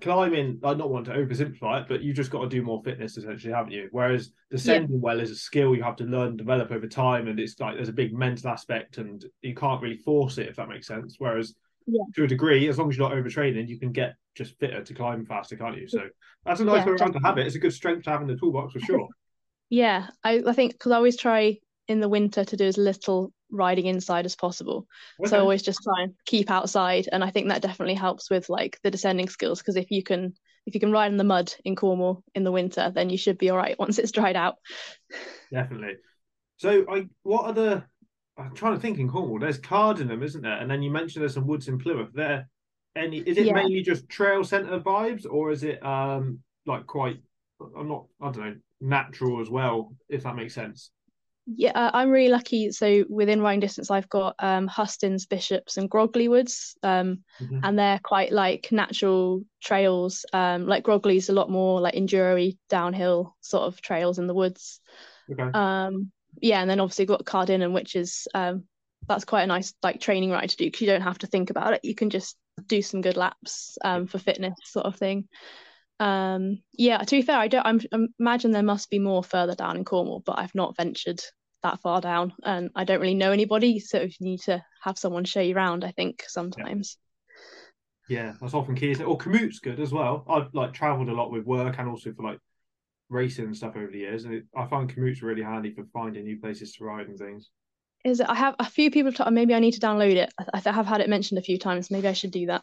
climbing. 0.00 0.60
I 0.64 0.74
don't 0.74 0.90
want 0.90 1.06
to 1.06 1.12
oversimplify 1.12 1.82
it, 1.82 1.88
but 1.88 2.02
you've 2.02 2.16
just 2.16 2.30
got 2.30 2.42
to 2.42 2.48
do 2.48 2.62
more 2.62 2.82
fitness 2.82 3.16
essentially, 3.16 3.52
haven't 3.52 3.72
you? 3.72 3.88
Whereas 3.92 4.32
descending 4.50 5.00
well 5.00 5.20
is 5.20 5.30
a 5.30 5.36
skill 5.36 5.74
you 5.74 5.82
have 5.82 5.96
to 5.96 6.04
learn, 6.04 6.28
and 6.28 6.38
develop 6.38 6.70
over 6.70 6.86
time, 6.86 7.28
and 7.28 7.38
it's 7.40 7.58
like 7.60 7.76
there's 7.76 7.88
a 7.88 7.92
big 7.94 8.14
mental 8.14 8.50
aspect, 8.50 8.98
and 8.98 9.24
you 9.42 9.54
can't 9.54 9.82
really 9.82 9.98
force 9.98 10.38
it 10.38 10.48
if 10.48 10.56
that 10.56 10.68
makes 10.68 10.86
sense. 10.86 11.16
Whereas 11.18 11.54
Yeah. 11.86 12.04
to 12.14 12.24
a 12.24 12.28
degree, 12.28 12.68
as 12.68 12.78
long 12.78 12.90
as 12.90 12.96
you're 12.96 13.08
not 13.08 13.16
overtraining, 13.16 13.68
you 13.68 13.78
can 13.78 13.92
get 13.92 14.14
just 14.34 14.58
fitter 14.58 14.82
to 14.82 14.94
climb 14.94 15.24
faster, 15.24 15.56
can't 15.56 15.78
you? 15.78 15.88
So 15.88 16.02
that's 16.44 16.60
a 16.60 16.64
nice 16.64 16.80
Yeah, 16.80 16.86
way 16.86 16.92
around 16.92 17.12
to 17.12 17.20
have 17.24 17.38
it. 17.38 17.46
It's 17.46 17.56
a 17.56 17.60
good 17.60 17.72
strength 17.72 18.04
to 18.04 18.10
have 18.10 18.22
in 18.22 18.26
the 18.28 18.36
toolbox 18.36 18.72
for 18.72 18.80
sure. 18.80 19.08
Yeah, 19.70 20.08
I, 20.22 20.42
I 20.46 20.52
think 20.52 20.72
because 20.72 20.92
I 20.92 20.96
always 20.96 21.16
try 21.16 21.58
in 21.88 22.00
the 22.00 22.08
winter 22.08 22.44
to 22.44 22.56
do 22.56 22.64
as 22.64 22.78
little 22.78 23.32
riding 23.54 23.86
inside 23.86 24.26
as 24.26 24.36
possible. 24.36 24.86
So 25.24 25.36
I 25.38 25.40
always 25.40 25.62
just 25.62 25.82
try 25.82 26.02
and 26.04 26.14
keep 26.26 26.50
outside, 26.50 27.08
and 27.12 27.24
I 27.24 27.30
think 27.30 27.48
that 27.48 27.62
definitely 27.62 27.94
helps 27.94 28.30
with 28.30 28.48
like 28.48 28.78
the 28.82 28.90
descending 28.90 29.28
skills 29.28 29.60
because 29.60 29.76
if 29.76 29.90
you 29.90 30.02
can 30.02 30.34
if 30.66 30.74
you 30.74 30.80
can 30.80 30.92
ride 30.92 31.12
in 31.12 31.18
the 31.18 31.24
mud 31.24 31.52
in 31.64 31.76
Cornwall 31.76 32.22
in 32.34 32.44
the 32.44 32.52
winter, 32.52 32.90
then 32.94 33.10
you 33.10 33.18
should 33.18 33.38
be 33.38 33.50
all 33.50 33.56
right 33.58 33.78
once 33.78 33.98
it's 33.98 34.12
dried 34.12 34.36
out. 34.36 34.56
Definitely. 35.52 35.96
So, 36.58 36.84
I 36.90 37.06
what 37.22 37.46
are 37.46 37.52
the? 37.52 37.84
I'm 38.38 38.54
trying 38.54 38.74
to 38.74 38.80
think 38.80 38.98
in 38.98 39.10
Cornwall. 39.10 39.38
There's 39.38 39.58
Cardinham, 39.58 40.22
isn't 40.22 40.42
there? 40.42 40.58
And 40.58 40.70
then 40.70 40.82
you 40.82 40.90
mentioned 40.90 41.22
there's 41.22 41.34
some 41.34 41.46
woods 41.46 41.68
in 41.68 41.78
Plymouth. 41.78 42.10
There, 42.14 42.48
any? 42.96 43.18
Is 43.18 43.38
it 43.38 43.46
Yeah. 43.46 43.54
mainly 43.54 43.82
just 43.82 44.08
trail 44.08 44.44
centre 44.44 44.80
vibes, 44.80 45.26
or 45.30 45.50
is 45.50 45.64
it 45.64 45.84
um 45.84 46.40
like 46.66 46.86
quite? 46.86 47.20
I'm 47.76 47.88
not. 47.88 48.06
I 48.20 48.30
don't 48.30 48.44
know. 48.44 48.56
Natural 48.80 49.40
as 49.40 49.50
well, 49.50 49.96
if 50.08 50.24
that 50.24 50.36
makes 50.36 50.54
sense. 50.54 50.90
Yeah, 51.46 51.72
uh, 51.74 51.90
I'm 51.92 52.10
really 52.10 52.30
lucky. 52.30 52.72
So 52.72 53.04
within 53.08 53.42
riding 53.42 53.60
distance, 53.60 53.90
I've 53.90 54.08
got 54.08 54.34
um, 54.38 54.66
Hustins, 54.66 55.26
Bishops, 55.26 55.76
and 55.76 55.90
Grogley 55.90 56.28
Woods, 56.28 56.76
um, 56.82 57.22
Mhm. 57.40 57.60
and 57.62 57.78
they're 57.78 58.00
quite 58.02 58.32
like 58.32 58.72
natural 58.72 59.42
trails. 59.62 60.24
Um, 60.32 60.66
like 60.66 60.84
Grogley's 60.84 61.28
a 61.28 61.34
lot 61.34 61.50
more 61.50 61.80
like 61.80 61.94
enduro 61.94 62.56
downhill 62.70 63.36
sort 63.42 63.64
of 63.64 63.80
trails 63.82 64.18
in 64.18 64.26
the 64.26 64.34
woods. 64.34 64.80
Okay. 65.30 65.50
Um, 65.52 66.10
yeah, 66.40 66.60
and 66.62 66.70
then 66.70 66.80
obviously 66.80 67.06
got 67.06 67.26
Cardinham, 67.26 67.74
which 67.74 67.94
is 67.94 68.26
um, 68.34 68.64
that's 69.06 69.24
quite 69.26 69.42
a 69.42 69.46
nice 69.46 69.74
like 69.82 70.00
training 70.00 70.30
ride 70.30 70.48
to 70.48 70.56
do 70.56 70.64
because 70.64 70.80
you 70.80 70.86
don't 70.86 71.02
have 71.02 71.18
to 71.18 71.26
think 71.26 71.50
about 71.50 71.74
it. 71.74 71.84
You 71.84 71.94
can 71.94 72.08
just 72.08 72.36
do 72.66 72.80
some 72.80 73.02
good 73.02 73.16
laps 73.18 73.76
um, 73.84 74.06
for 74.06 74.18
fitness 74.18 74.54
sort 74.64 74.86
of 74.86 74.96
thing. 74.96 75.28
Um, 76.00 76.62
yeah, 76.72 76.98
to 76.98 77.16
be 77.16 77.22
fair, 77.22 77.38
I 77.38 77.48
don't. 77.48 77.66
I'm, 77.66 77.80
I 77.92 78.06
imagine 78.18 78.50
there 78.50 78.62
must 78.62 78.90
be 78.90 78.98
more 78.98 79.22
further 79.22 79.54
down 79.54 79.76
in 79.76 79.84
Cornwall, 79.84 80.22
but 80.24 80.38
I've 80.38 80.54
not 80.54 80.76
ventured 80.76 81.20
that 81.62 81.80
far 81.80 82.00
down, 82.00 82.32
and 82.42 82.70
I 82.74 82.84
don't 82.84 83.00
really 83.00 83.14
know 83.14 83.32
anybody. 83.32 83.80
So 83.80 83.98
if 83.98 84.20
you 84.20 84.26
need 84.26 84.40
to 84.42 84.62
have 84.82 84.98
someone 84.98 85.24
show 85.24 85.40
you 85.40 85.56
around. 85.56 85.84
I 85.84 85.92
think 85.92 86.24
sometimes. 86.26 86.98
Yeah, 88.08 88.34
that's 88.40 88.54
often 88.54 88.74
key. 88.74 88.94
Or 89.02 89.16
Komoot's 89.16 89.60
good 89.60 89.80
as 89.80 89.92
well. 89.92 90.26
I've 90.28 90.52
like 90.52 90.74
travelled 90.74 91.08
a 91.08 91.14
lot 91.14 91.32
with 91.32 91.46
work 91.46 91.76
and 91.78 91.88
also 91.88 92.12
for 92.12 92.22
like 92.22 92.38
racing 93.08 93.46
and 93.46 93.56
stuff 93.56 93.76
over 93.76 93.90
the 93.90 93.98
years, 93.98 94.24
and 94.24 94.34
it, 94.34 94.44
I 94.56 94.66
find 94.66 94.94
Komoot's 94.94 95.22
really 95.22 95.42
handy 95.42 95.72
for 95.74 95.84
finding 95.92 96.24
new 96.24 96.38
places 96.38 96.74
to 96.74 96.84
ride 96.84 97.08
and 97.08 97.18
things. 97.18 97.50
Is 98.04 98.20
it? 98.20 98.28
I 98.28 98.34
have 98.34 98.54
a 98.58 98.64
few 98.64 98.90
people. 98.90 99.12
have 99.12 99.26
T- 99.26 99.32
maybe 99.32 99.54
I 99.54 99.58
need 99.58 99.72
to 99.72 99.80
download 99.80 100.14
it. 100.14 100.32
I, 100.38 100.60
I 100.64 100.72
have 100.72 100.86
had 100.86 101.00
it 101.00 101.08
mentioned 101.08 101.38
a 101.38 101.42
few 101.42 101.58
times. 101.58 101.90
Maybe 101.90 102.06
I 102.06 102.12
should 102.12 102.30
do 102.30 102.46
that. 102.46 102.62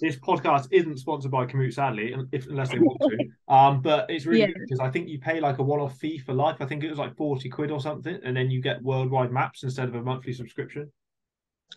This 0.00 0.16
podcast 0.16 0.68
isn't 0.70 0.98
sponsored 0.98 1.30
by 1.30 1.46
Komoot, 1.46 1.72
sadly, 1.74 2.14
if 2.32 2.46
unless 2.48 2.70
they 2.70 2.78
want 2.78 3.00
to. 3.00 3.28
Um, 3.48 3.82
but 3.82 4.10
it's 4.10 4.24
really 4.26 4.40
Yeah. 4.40 4.46
good 4.46 4.62
because 4.62 4.80
I 4.80 4.90
think 4.90 5.08
you 5.08 5.18
pay 5.18 5.38
like 5.40 5.58
a 5.58 5.62
one-off 5.62 5.98
fee 5.98 6.18
for 6.18 6.32
life. 6.32 6.56
I 6.60 6.66
think 6.66 6.82
it 6.84 6.90
was 6.90 6.98
like 6.98 7.16
forty 7.16 7.48
quid 7.48 7.70
or 7.70 7.80
something, 7.80 8.18
and 8.24 8.36
then 8.36 8.50
you 8.50 8.60
get 8.62 8.82
worldwide 8.82 9.30
maps 9.30 9.62
instead 9.62 9.88
of 9.88 9.94
a 9.94 10.02
monthly 10.02 10.32
subscription. 10.32 10.90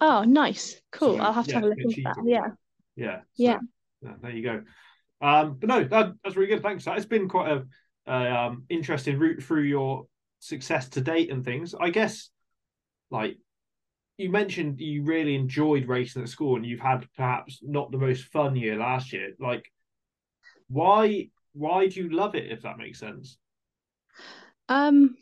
Oh, 0.02 0.24
nice, 0.24 0.82
cool. 0.92 1.18
So, 1.18 1.24
I'll 1.24 1.34
have 1.34 1.48
to 1.48 1.54
have 1.56 1.64
a 1.64 1.68
look 1.68 1.78
into 1.78 2.02
that. 2.04 2.18
Yeah. 2.26 2.48
Yeah. 2.96 3.18
so, 3.20 3.24
Yeah. 3.38 3.60
yeah, 4.02 4.14
there 4.22 4.32
you 4.32 4.44
go. 4.44 4.64
Um, 5.22 5.56
but 5.60 5.70
no, 5.70 5.84
that, 5.86 6.14
that's 6.24 6.36
really 6.36 6.50
good. 6.50 6.62
Thanks. 6.62 6.86
It's 6.88 7.06
been 7.06 7.30
quite 7.30 7.52
a, 7.52 7.66
a 8.12 8.36
um, 8.36 8.64
interesting 8.70 9.18
route 9.20 9.42
through 9.44 9.64
your 9.64 10.06
success 10.40 10.90
to 10.90 11.02
date 11.02 11.32
and 11.32 11.44
things. 11.44 11.74
I 11.80 11.90
guess, 11.90 12.30
like 13.12 13.38
you 14.18 14.30
mentioned, 14.30 14.80
you 14.80 15.04
really 15.04 15.36
enjoyed 15.36 15.88
racing 15.88 16.24
at 16.24 16.30
school, 16.30 16.56
and 16.56 16.66
you've 16.66 16.80
had 16.80 17.08
perhaps 17.16 17.60
not 17.64 17.92
the 17.92 17.98
most 17.98 18.26
fun 18.26 18.56
year 18.56 18.78
last 18.78 19.14
year. 19.14 19.34
Like, 19.40 19.66
why? 20.70 21.30
Why 21.54 21.88
do 21.88 22.02
you 22.02 22.10
love 22.10 22.36
it? 22.36 22.52
If 22.52 22.64
that 22.64 22.78
makes 22.78 23.00
sense. 23.00 23.38
Um, 24.70 25.16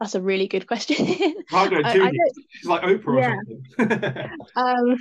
that's 0.00 0.14
a 0.14 0.20
really 0.20 0.46
good 0.48 0.66
question. 0.66 0.96
I 1.52 1.68
I- 1.84 2.12
She's 2.50 2.64
like 2.66 2.82
Oprah 2.82 3.18
Yeah. 3.18 3.34
or 3.34 3.42
something. 3.78 4.30
Um, 4.56 4.96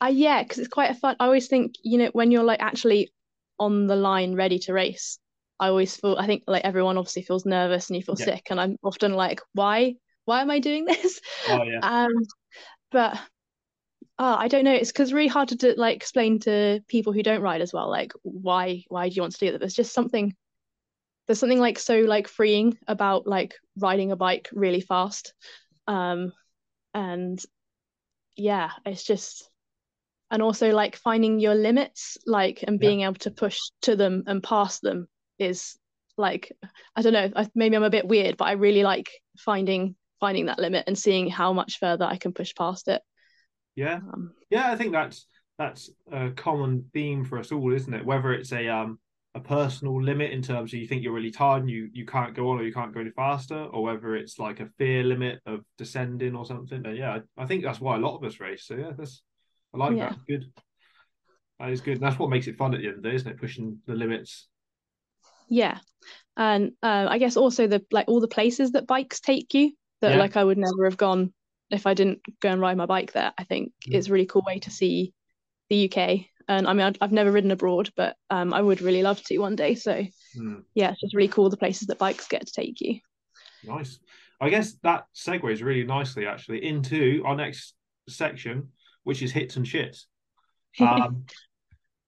I 0.00 0.10
yeah, 0.10 0.42
because 0.42 0.58
it's 0.58 0.68
quite 0.68 0.90
a 0.90 0.94
fun. 0.94 1.16
I 1.20 1.26
always 1.26 1.48
think 1.48 1.74
you 1.82 1.98
know 1.98 2.10
when 2.12 2.30
you're 2.30 2.44
like 2.44 2.60
actually 2.62 3.12
on 3.58 3.86
the 3.86 3.96
line 3.96 4.34
ready 4.36 4.58
to 4.60 4.72
race, 4.72 5.18
I 5.60 5.68
always 5.68 5.96
feel 5.96 6.16
I 6.18 6.26
think 6.26 6.44
like 6.46 6.64
everyone 6.64 6.98
obviously 6.98 7.22
feels 7.22 7.46
nervous 7.46 7.88
and 7.90 7.96
you 7.96 8.02
feel 8.02 8.16
Yeah. 8.18 8.26
sick 8.26 8.48
and 8.50 8.60
I'm 8.60 8.78
often 8.84 9.14
like 9.14 9.40
why 9.54 9.96
why 10.28 10.42
am 10.42 10.50
I 10.50 10.58
doing 10.60 10.84
this 10.86 11.20
Oh 11.48 11.62
yeah. 11.64 11.82
um 11.82 12.12
but 12.92 13.18
uh, 14.18 14.36
I 14.38 14.48
don't 14.48 14.64
know 14.64 14.74
it's 14.74 14.92
because 14.92 15.12
really 15.12 15.28
hard 15.28 15.48
to 15.48 15.74
like 15.76 15.96
explain 15.96 16.38
to 16.40 16.80
people 16.88 17.12
who 17.12 17.22
don't 17.22 17.42
ride 17.42 17.60
as 17.60 17.72
well 17.72 17.88
like 17.88 18.12
why 18.22 18.84
why 18.88 19.08
do 19.08 19.14
you 19.14 19.22
want 19.22 19.34
to 19.34 19.40
do 19.46 19.52
that 19.52 19.58
there's 19.58 19.74
just 19.74 19.92
something 19.92 20.34
there's 21.26 21.38
something 21.38 21.60
like 21.60 21.78
so 21.78 22.00
like 22.00 22.28
freeing 22.28 22.78
about 22.88 23.26
like 23.26 23.54
riding 23.78 24.12
a 24.12 24.16
bike 24.16 24.48
really 24.52 24.80
fast 24.80 25.34
um 25.86 26.32
and 26.94 27.42
yeah 28.36 28.70
it's 28.86 29.04
just 29.04 29.50
and 30.30 30.42
also 30.42 30.72
like 30.72 30.96
finding 30.96 31.38
your 31.40 31.54
limits 31.54 32.18
like 32.26 32.62
and 32.66 32.80
Yeah. 32.80 32.90
being 32.90 33.02
able 33.02 33.14
to 33.14 33.30
push 33.30 33.58
to 33.82 33.96
them 33.96 34.24
and 34.26 34.42
pass 34.42 34.80
them 34.80 35.08
is 35.38 35.78
like 36.16 36.52
I 36.96 37.02
don't 37.02 37.12
know 37.12 37.30
maybe 37.54 37.76
I'm 37.76 37.82
a 37.84 37.90
bit 37.90 38.08
weird 38.08 38.36
but 38.36 38.46
I 38.46 38.52
really 38.52 38.82
like 38.82 39.10
finding 39.38 39.96
finding 40.20 40.46
that 40.46 40.58
limit 40.58 40.84
and 40.86 40.98
seeing 40.98 41.28
how 41.28 41.52
much 41.52 41.78
further 41.78 42.04
I 42.04 42.16
can 42.16 42.32
push 42.32 42.54
past 42.54 42.88
it 42.88 43.02
Yeah. 43.76 43.96
um, 43.96 44.32
Yeah, 44.50 44.70
I 44.72 44.76
think 44.76 44.92
that's 44.92 45.26
that's 45.58 45.90
a 46.12 46.30
common 46.30 46.88
theme 46.92 47.24
for 47.24 47.38
us 47.38 47.50
all, 47.52 47.72
isn't 47.74 47.92
it? 47.92 48.04
Whether 48.06 48.32
it's 48.32 48.52
a 48.52 48.68
um 48.68 48.98
a 49.34 49.40
personal 49.40 50.02
limit 50.02 50.30
in 50.32 50.40
terms 50.42 50.72
of 50.72 50.78
you 50.78 50.86
think 50.86 51.02
you're 51.02 51.12
really 51.12 51.30
tired 51.30 51.60
and 51.62 51.70
you 51.70 51.88
you 51.92 52.06
can't 52.06 52.34
go 52.34 52.50
on 52.50 52.58
or 52.58 52.64
you 52.64 52.72
can't 52.72 52.94
go 52.94 53.00
any 53.00 53.10
faster, 53.10 53.64
or 53.64 53.82
whether 53.82 54.16
it's 54.16 54.38
like 54.38 54.60
a 54.60 54.68
fear 54.78 55.02
limit 55.04 55.40
of 55.46 55.64
descending 55.76 56.34
or 56.34 56.46
something. 56.46 56.82
But 56.82 56.96
yeah, 56.96 57.18
I, 57.38 57.42
I 57.42 57.46
think 57.46 57.62
that's 57.62 57.80
why 57.80 57.96
a 57.96 58.00
lot 58.00 58.16
of 58.16 58.24
us 58.24 58.40
race. 58.40 58.64
So 58.66 58.74
yeah, 58.76 58.92
that's 58.96 59.22
I 59.74 59.78
like 59.78 59.96
Yeah. 59.96 60.08
that. 60.10 60.18
Good. 60.26 60.44
That 61.60 61.70
is 61.70 61.80
good. 61.80 61.94
And 61.98 62.02
that's 62.02 62.18
what 62.18 62.30
makes 62.30 62.46
it 62.46 62.56
fun 62.56 62.74
at 62.74 62.80
the 62.80 62.86
end 62.86 62.96
of 62.96 63.02
the 63.02 63.08
day, 63.10 63.16
isn't 63.16 63.30
it? 63.30 63.38
Pushing 63.40 63.78
the 63.86 63.94
limits. 63.94 64.48
yeah 65.48 65.78
and 66.36 66.72
uh, 66.82 67.06
I 67.08 67.18
guess 67.18 67.36
also 67.36 67.66
the 67.66 67.84
like 67.90 68.06
all 68.08 68.20
the 68.20 68.28
places 68.28 68.72
that 68.72 68.86
bikes 68.86 69.20
take 69.20 69.54
you 69.54 69.72
that 70.00 70.12
Yeah. 70.12 70.18
like 70.18 70.36
I 70.36 70.44
would 70.44 70.58
never 70.58 70.84
have 70.84 70.96
gone 70.96 71.32
if 71.70 71.86
I 71.86 71.94
didn't 71.94 72.20
go 72.40 72.50
and 72.50 72.60
ride 72.60 72.76
my 72.76 72.86
bike 72.86 73.12
there 73.12 73.32
I 73.38 73.44
think 73.44 73.72
Mm. 73.88 73.94
it's 73.94 74.08
a 74.08 74.12
really 74.12 74.26
cool 74.26 74.44
way 74.46 74.58
to 74.60 74.70
see 74.70 75.12
the 75.70 75.76
UK 75.88 76.28
and 76.48 76.66
I 76.66 76.72
mean 76.72 76.86
I'd, 76.86 76.98
I've 77.00 77.12
never 77.12 77.30
ridden 77.32 77.50
abroad 77.50 77.90
but 77.96 78.16
um 78.30 78.54
I 78.54 78.60
would 78.62 78.80
really 78.80 79.02
love 79.02 79.22
to 79.24 79.38
one 79.38 79.56
day 79.56 79.74
so 79.74 80.04
Hmm. 80.34 80.60
yeah 80.74 80.90
it's 80.92 81.00
just 81.00 81.14
really 81.14 81.28
cool 81.28 81.50
the 81.50 81.56
places 81.56 81.88
that 81.88 81.98
bikes 81.98 82.28
get 82.28 82.46
to 82.46 82.52
take 82.52 82.80
you 82.80 83.00
Nice. 83.64 83.98
I 84.40 84.50
guess 84.50 84.74
that 84.84 85.06
segues 85.14 85.62
really 85.62 85.84
nicely 85.84 86.26
actually 86.26 86.64
into 86.64 87.22
our 87.26 87.34
next 87.34 87.74
section, 88.08 88.68
which 89.02 89.20
is 89.22 89.32
hits 89.32 89.56
and 89.56 89.66
shits. 89.66 90.04
Um, 90.80 91.24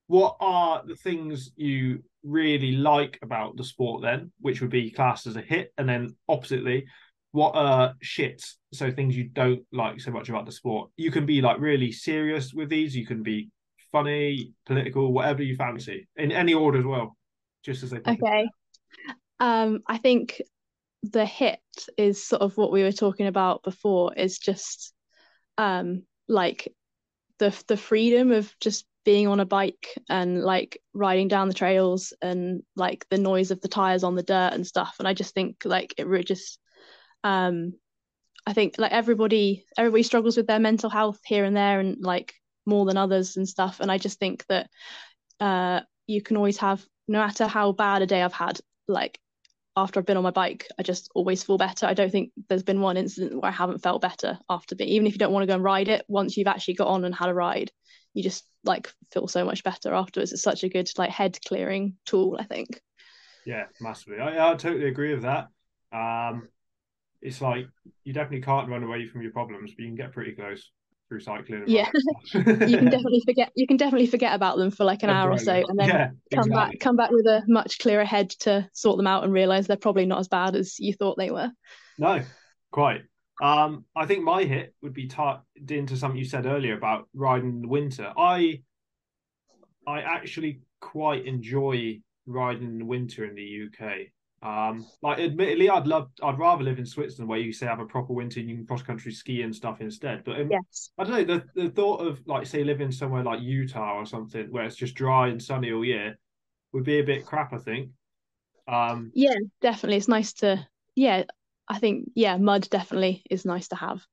what 0.07 0.37
are 0.40 0.83
the 0.87 0.96
things 0.96 1.50
you 1.57 2.05
really 2.22 2.72
like 2.72 3.18
about 3.22 3.57
the 3.57 3.64
sport 3.64 4.03
then, 4.03 4.33
which 4.40 4.61
would 4.61 4.70
be 4.70 4.90
classed 4.90 5.26
as 5.26 5.37
a 5.37 5.40
hit, 5.40 5.72
and 5.79 5.88
then 5.88 6.16
oppositely, 6.29 6.87
what 7.32 7.54
are 7.54 7.94
shits? 8.04 8.54
So 8.72 8.90
things 8.90 9.16
you 9.16 9.24
don't 9.24 9.62
like 9.72 10.00
so 10.00 10.10
much 10.10 10.28
about 10.28 10.46
the 10.46 10.52
sport. 10.52 10.90
You 10.96 11.10
can 11.10 11.26
be 11.26 11.40
like 11.40 11.60
really 11.60 11.92
serious 11.92 12.52
with 12.52 12.68
these. 12.68 12.94
You 12.94 13.06
can 13.06 13.22
be 13.22 13.50
funny, 13.92 14.52
political, 14.66 15.12
whatever 15.12 15.42
you 15.42 15.56
fancy, 15.56 16.08
in 16.16 16.32
any 16.32 16.54
order 16.54 16.78
as 16.78 16.84
well, 16.84 17.16
just 17.64 17.82
as 17.82 17.90
they. 17.90 17.98
Okay. 17.98 18.48
Um, 19.38 19.80
I 19.86 19.98
think 19.98 20.42
the 21.02 21.24
hit 21.24 21.60
is 21.96 22.22
sort 22.22 22.42
of 22.42 22.56
what 22.56 22.72
we 22.72 22.82
were 22.82 22.92
talking 22.92 23.26
about 23.26 23.62
before, 23.62 24.14
is 24.14 24.38
just 24.38 24.92
um 25.58 26.02
like 26.28 26.72
the 27.38 27.56
the 27.68 27.76
freedom 27.76 28.32
of 28.32 28.52
just 28.60 28.86
being 29.04 29.26
on 29.26 29.40
a 29.40 29.46
bike 29.46 29.88
and 30.08 30.42
like 30.42 30.80
riding 30.92 31.26
down 31.26 31.48
the 31.48 31.54
trails 31.54 32.12
and 32.20 32.62
like 32.76 33.06
the 33.10 33.16
noise 33.18 33.50
of 33.50 33.60
the 33.62 33.68
tires 33.68 34.04
on 34.04 34.14
the 34.14 34.22
dirt 34.22 34.52
and 34.52 34.66
stuff. 34.66 34.96
And 34.98 35.08
I 35.08 35.14
just 35.14 35.34
think 35.34 35.62
like 35.64 35.94
it 35.96 36.06
really 36.06 36.24
just 36.24 36.58
um 37.24 37.74
I 38.46 38.52
think 38.52 38.76
like 38.78 38.92
everybody 38.92 39.64
everybody 39.76 40.02
struggles 40.02 40.37
with 40.37 40.46
their 40.46 40.59
mental 40.59 40.90
health 40.90 41.20
here 41.24 41.44
and 41.44 41.56
there 41.56 41.80
and 41.80 41.98
like 42.00 42.35
more 42.66 42.87
than 42.87 42.96
others 42.96 43.37
and 43.37 43.48
stuff. 43.48 43.80
And 43.80 43.90
I 43.90 43.98
just 43.98 44.18
think 44.18 44.44
that 44.48 44.68
uh 45.40 45.80
you 46.06 46.22
can 46.22 46.37
always 46.37 46.59
have 46.59 46.85
no 47.09 47.18
matter 47.18 47.46
how 47.46 47.72
bad 47.72 48.02
a 48.02 48.06
day 48.06 48.22
I've 48.22 48.33
had, 48.33 48.61
like 48.88 49.18
after 49.76 49.98
I've 49.98 50.06
been 50.06 50.16
on 50.16 50.22
my 50.22 50.30
bike, 50.30 50.66
I 50.78 50.83
just 50.83 51.11
always 51.14 51.42
feel 51.42 51.59
better. 51.59 51.87
I 51.87 51.94
don't 51.94 52.11
think 52.11 52.33
there's 52.48 52.62
been 52.62 52.80
one 52.80 52.96
incident 52.96 53.40
where 53.40 53.50
I 53.50 53.54
haven't 53.54 53.83
felt 53.83 54.02
better 54.02 54.38
after 54.48 54.74
being, 54.74 54.90
even 54.90 55.06
if 55.06 55.14
you 55.14 55.18
don't 55.18 55.33
want 55.33 55.42
to 55.42 55.46
go 55.46 55.54
and 55.54 55.64
ride 55.64 55.88
it, 55.88 56.04
once 56.09 56.37
you've 56.37 56.48
actually 56.48 56.74
got 56.74 56.88
on 56.88 57.04
and 57.04 57.14
had 57.14 57.28
a 57.28 57.35
ride, 57.35 57.70
you 58.14 58.22
just 58.22 58.44
like 58.64 58.92
feel 59.12 59.28
so 59.28 59.44
much 59.44 59.64
better 59.64 59.94
afterwards. 59.94 60.33
It's 60.33 60.42
such 60.42 60.64
a 60.64 60.68
good 60.68 60.90
like 60.98 61.11
head 61.11 61.38
clearing 61.46 61.96
tool, 62.04 62.37
I 62.38 62.44
think. 62.44 62.80
Yeah, 63.46 63.66
massively. 63.80 64.18
I, 64.18 64.50
I 64.50 64.54
totally 64.56 64.88
agree 64.88 65.14
with 65.14 65.22
that. 65.22 65.48
Um, 65.92 66.48
it's 67.22 67.40
like 67.40 67.66
you 68.04 68.12
definitely 68.12 68.42
can't 68.42 68.68
run 68.68 68.83
away 68.83 69.06
from 69.06 69.22
your 69.22 69.33
problems, 69.33 69.72
but 69.72 69.83
you 69.83 69.88
can 69.88 69.96
get 69.96 70.12
pretty 70.12 70.33
close 70.33 70.70
through 71.09 71.20
cycling. 71.20 71.64
Yeah. 71.66 71.90
You 72.33 72.44
can 72.44 72.85
definitely 72.90 73.22
forget 73.24 73.50
you 73.56 73.66
can 73.66 73.76
definitely 73.76 74.06
forget 74.06 74.35
about 74.35 74.56
them 74.56 74.70
for 74.70 74.85
like 74.85 75.02
an 75.02 75.11
hour 75.11 75.30
or 75.30 75.38
so 75.38 75.52
and 75.52 75.78
then 75.78 75.88
yeah, 75.88 76.11
come 76.33 76.46
exactly. 76.46 76.50
back 76.50 76.80
come 76.80 76.96
back 76.96 77.11
with 77.11 77.26
a 77.26 77.42
much 77.48 77.80
clearer 77.80 78.04
head 78.04 78.30
to 78.40 78.68
sort 78.72 78.96
them 78.96 79.09
out 79.09 79.24
and 79.24 79.33
realize 79.33 79.66
they're 79.66 79.76
probably 79.76 80.06
not 80.06 80.20
as 80.20 80.28
bad 80.28 80.54
as 80.54 80.78
you 80.78 80.92
thought 80.94 81.18
they 81.18 81.30
were. 81.30 81.50
No, 81.98 82.22
quite. 82.70 83.02
Um, 83.42 83.85
I 83.96 84.06
think 84.06 84.22
my 84.22 84.44
hit 84.44 84.74
would 84.83 84.92
be 84.92 85.06
tied 85.06 85.40
into 85.68 85.96
something 85.96 86.18
you 86.18 86.24
said 86.24 86.46
earlier 86.46 86.76
about 86.76 87.09
riding 87.14 87.48
in 87.48 87.62
the 87.62 87.68
winter. 87.68 88.12
I, 88.16 88.62
I 89.87 90.02
actually 90.02 90.61
quite 90.80 91.24
enjoy 91.24 92.00
riding 92.26 92.64
in 92.64 92.78
the 92.78 92.85
winter 92.85 93.24
in 93.24 93.35
the 93.35 93.66
UK. 93.66 94.09
Um, 94.42 94.87
like 95.03 95.18
admittedly, 95.18 95.68
I'd 95.68 95.87
love, 95.87 96.11
I'd 96.22 96.38
rather 96.38 96.64
live 96.64 96.79
in 96.79 96.87
Switzerland 96.87 97.29
where 97.29 97.38
you 97.38 97.53
say 97.53 97.66
have 97.66 97.81
a 97.81 97.85
proper 97.87 98.14
winter 98.14 98.40
and 98.40 98.48
you 98.48 98.57
can 98.57 98.66
cross 98.66 98.83
country 98.83 99.12
ski 99.12 99.42
and 99.42 99.55
stuff 99.55 99.81
instead. 99.81 100.24
But 100.24 100.40
um, 100.40 100.48
Yes. 100.50 100.90
I 100.98 101.05
don't 101.05 101.12
know 101.12 101.37
the 101.37 101.62
the 101.62 101.70
thought 101.70 102.07
of 102.07 102.26
like 102.26 102.46
say 102.46 102.64
living 102.64 102.90
somewhere 102.90 103.22
like 103.22 103.40
Utah 103.42 103.96
or 103.96 104.07
something 104.07 104.50
where 104.50 104.64
it's 104.64 104.76
just 104.76 104.94
dry 104.94 105.29
and 105.29 105.42
sunny 105.42 105.72
all 105.72 105.85
year 105.85 106.18
would 106.72 106.85
be 106.85 107.00
a 107.00 107.05
bit 107.05 107.26
crap. 107.26 107.53
I 107.53 107.59
think. 107.59 107.90
Um, 108.66 109.12
Yeah, 109.14 109.35
definitely. 109.61 109.98
It's 109.98 110.09
nice 110.09 110.33
to 110.35 110.66
yeah, 110.94 111.24
I 111.68 111.79
think 111.79 112.11
yeah, 112.14 112.37
mud 112.37 112.68
definitely 112.70 113.22
is 113.31 113.44
nice 113.44 113.68
to 113.68 113.76
have. 113.76 114.07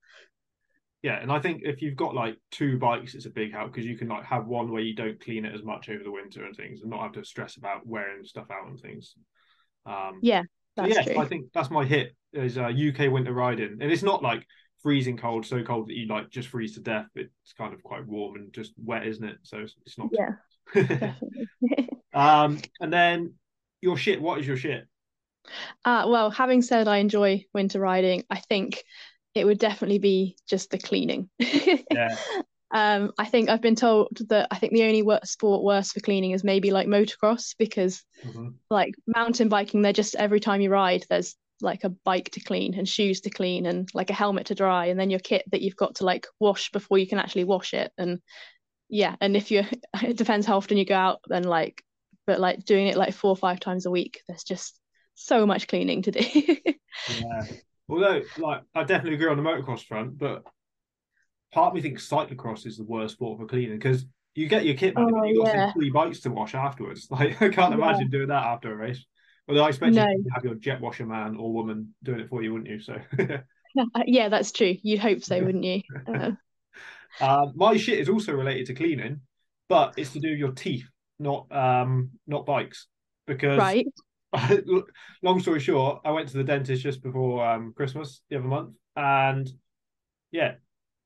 Yeah, 1.04 1.20
and 1.22 1.32
I 1.32 1.40
think 1.40 1.62
if 1.64 1.82
you've 1.82 1.96
got 1.96 2.16
like 2.16 2.38
two 2.52 2.78
bikes, 2.78 3.16
it's 3.16 3.28
a 3.28 3.30
big 3.30 3.54
help 3.54 3.72
because 3.72 3.86
you 3.86 3.98
can 3.98 4.10
like 4.10 4.26
have 4.26 4.48
one 4.48 4.72
where 4.72 4.82
you 4.82 4.96
don't 4.96 5.20
clean 5.24 5.46
it 5.46 5.54
as 5.54 5.64
much 5.64 5.90
over 5.90 6.04
the 6.04 6.12
winter 6.12 6.44
and 6.44 6.56
things, 6.56 6.82
and 6.82 6.90
not 6.90 7.02
have 7.02 7.14
to 7.14 7.24
stress 7.24 7.56
about 7.58 7.86
wearing 7.86 8.26
stuff 8.26 8.48
out 8.52 8.68
and 8.68 8.80
things. 8.80 9.16
Um, 9.88 10.20
Yeah, 10.22 10.44
that's 10.76 10.96
yeah, 10.96 11.04
true. 11.04 11.18
I 11.18 11.26
think 11.26 11.46
that's 11.54 11.72
my 11.72 11.86
hit 11.86 12.16
is 12.34 12.58
uh, 12.58 12.68
UK 12.68 13.12
winter 13.12 13.34
riding, 13.34 13.78
and 13.82 13.92
it's 13.92 14.04
not 14.04 14.22
like 14.22 14.46
freezing 14.84 15.18
cold, 15.18 15.46
so 15.46 15.64
cold 15.64 15.90
that 15.90 15.96
you 15.96 16.08
like 16.08 16.30
just 16.30 16.50
freeze 16.50 16.76
to 16.76 16.82
death. 16.82 17.08
It's 17.16 17.54
kind 17.58 17.74
of 17.74 17.82
quite 17.84 18.06
warm 18.06 18.36
and 18.36 18.54
just 18.54 18.74
wet, 18.78 19.08
isn't 19.08 19.24
it? 19.24 19.38
So 19.44 19.60
it's, 19.60 19.76
it's 19.86 19.98
not. 19.98 20.10
Yeah, 20.12 21.14
um, 22.14 22.60
and 22.80 22.92
then 22.92 23.34
your 23.82 23.98
shit. 23.98 24.22
What 24.22 24.40
is 24.40 24.48
your 24.48 24.58
shit? 24.58 24.86
Uh, 25.86 26.06
well, 26.08 26.30
having 26.30 26.62
said 26.62 26.88
I 26.88 26.98
enjoy 26.98 27.46
winter 27.54 27.80
riding, 27.80 28.24
I 28.30 28.40
think 28.40 28.84
it 29.34 29.46
would 29.46 29.60
definitely 29.60 30.00
be 30.00 30.36
just 30.48 30.72
the 30.72 30.78
cleaning. 30.78 31.30
Yeah. 31.40 32.16
Um, 32.72 33.12
I 33.18 33.26
think 33.26 33.50
I've 33.50 33.62
been 33.62 33.76
told 33.76 34.10
that 34.30 34.48
I 34.52 34.58
think 34.58 34.74
the 34.74 34.84
only 34.84 35.02
wor 35.02 35.20
sport 35.24 35.64
worse 35.64 35.92
for 35.92 36.02
cleaning 36.02 36.32
is 36.32 36.44
maybe 36.44 36.72
like 36.72 36.88
motocross 36.88 37.56
because 37.58 38.04
Mhm. 38.24 38.56
like 38.70 38.94
mountain 39.08 39.50
biking, 39.50 39.82
they're 39.82 39.94
just 39.94 40.16
every 40.16 40.40
time 40.40 40.62
you 40.62 40.70
ride, 40.70 41.06
there's 41.10 41.36
like 41.62 41.84
a 41.84 41.90
bike 41.90 42.30
to 42.32 42.40
clean 42.40 42.76
and 42.76 42.88
shoes 42.88 43.22
to 43.22 43.30
clean 43.30 43.66
and 43.66 43.90
like 43.94 44.10
a 44.10 44.14
helmet 44.14 44.48
to 44.48 44.56
dry 44.56 44.88
and 44.88 45.00
then 45.00 45.10
your 45.10 45.20
kit 45.20 45.44
that 45.52 45.62
you've 45.62 45.76
got 45.76 45.96
to 45.96 46.06
like 46.06 46.28
wash 46.40 46.72
before 46.72 47.00
you 47.00 47.08
can 47.08 47.18
actually 47.18 47.46
wash 47.46 47.74
it 47.74 47.92
and 47.98 48.20
yeah 48.90 49.16
and 49.22 49.36
if 49.36 49.50
you 49.52 49.64
it 50.04 50.18
depends 50.18 50.46
how 50.46 50.58
often 50.58 50.78
you 50.78 50.86
go 50.86 50.96
out 50.96 51.20
then 51.28 51.44
like 51.44 51.84
but 52.28 52.40
like 52.40 52.64
doing 52.66 52.88
it 52.88 52.96
like 52.96 53.14
four 53.14 53.32
or 53.32 53.36
five 53.38 53.60
times 53.60 53.88
a 53.88 53.92
week 53.92 54.22
there's 54.28 54.44
just 54.44 54.80
so 55.16 55.48
much 55.48 55.68
cleaning 55.68 56.04
to 56.04 56.12
do 56.12 56.22
Yeah. 57.08 57.46
Although, 57.90 58.24
like, 58.36 58.64
I 58.76 58.84
definitely 58.84 59.16
agree 59.16 59.30
on 59.30 59.38
the 59.38 59.44
motocross 59.44 59.86
front, 59.86 60.18
but 60.18 60.44
part 61.54 61.70
of 61.70 61.74
me 61.74 61.82
thinks 61.82 62.08
cyclocross 62.08 62.66
is 62.66 62.78
the 62.78 62.84
worst 62.84 63.16
sport 63.16 63.40
for 63.40 63.46
cleaning 63.46 63.78
because 63.78 64.06
you 64.36 64.48
get 64.48 64.66
your 64.66 64.76
kit 64.76 64.94
back, 64.96 65.08
Oh, 65.12 65.24
you've 65.24 65.44
got 65.44 65.54
yeah. 65.54 65.74
three 65.74 65.90
bikes 65.90 66.20
to 66.22 66.30
wash 66.30 66.54
afterwards. 66.56 67.08
Like, 67.12 67.42
I 67.42 67.50
can't 67.50 67.72
Yeah. 67.72 67.76
imagine 67.76 68.10
doing 68.10 68.28
that 68.28 68.46
after 68.46 68.72
a 68.72 68.76
race. 68.76 69.04
Although 69.48 69.64
I 69.64 69.70
expect 69.70 69.96
No. 69.96 70.06
you 70.06 70.24
to 70.24 70.30
have 70.36 70.44
your 70.44 70.56
jet 70.56 70.82
washer 70.82 71.06
man 71.06 71.38
or 71.38 71.54
woman 71.54 71.96
doing 72.04 72.20
it 72.20 72.30
for 72.30 72.44
you, 72.44 72.54
wouldn't 72.54 72.70
you? 72.70 72.80
So, 72.80 72.98
yeah 74.06 74.30
that's 74.30 74.52
true 74.52 74.76
you'd 74.82 75.00
hope 75.00 75.24
so 75.24 75.42
wouldn't 75.44 75.64
you 75.64 75.82
uh, 76.08 76.32
um, 77.22 77.54
my 77.56 77.78
shit 77.78 78.00
is 78.00 78.10
also 78.10 78.34
related 78.34 78.68
to 78.68 78.74
cleaning, 78.74 79.22
but 79.70 79.94
it's 79.98 80.12
to 80.14 80.20
do 80.20 80.30
with 80.32 80.40
your 80.40 80.52
teeth, 80.52 80.88
not 81.20 81.52
um, 81.52 82.12
not 82.28 82.46
bikes, 82.46 82.88
because 83.26 83.58
right 83.60 83.88
long 85.24 85.40
story 85.40 85.60
short, 85.60 86.02
I 86.06 86.12
went 86.12 86.30
to 86.30 86.38
the 86.38 86.44
dentist 86.44 86.84
just 86.84 87.02
before 87.02 87.46
um, 87.48 87.74
Christmas 87.76 88.22
the 88.30 88.38
other 88.38 88.48
month, 88.48 88.76
and 88.96 89.50
yeah, 90.32 90.56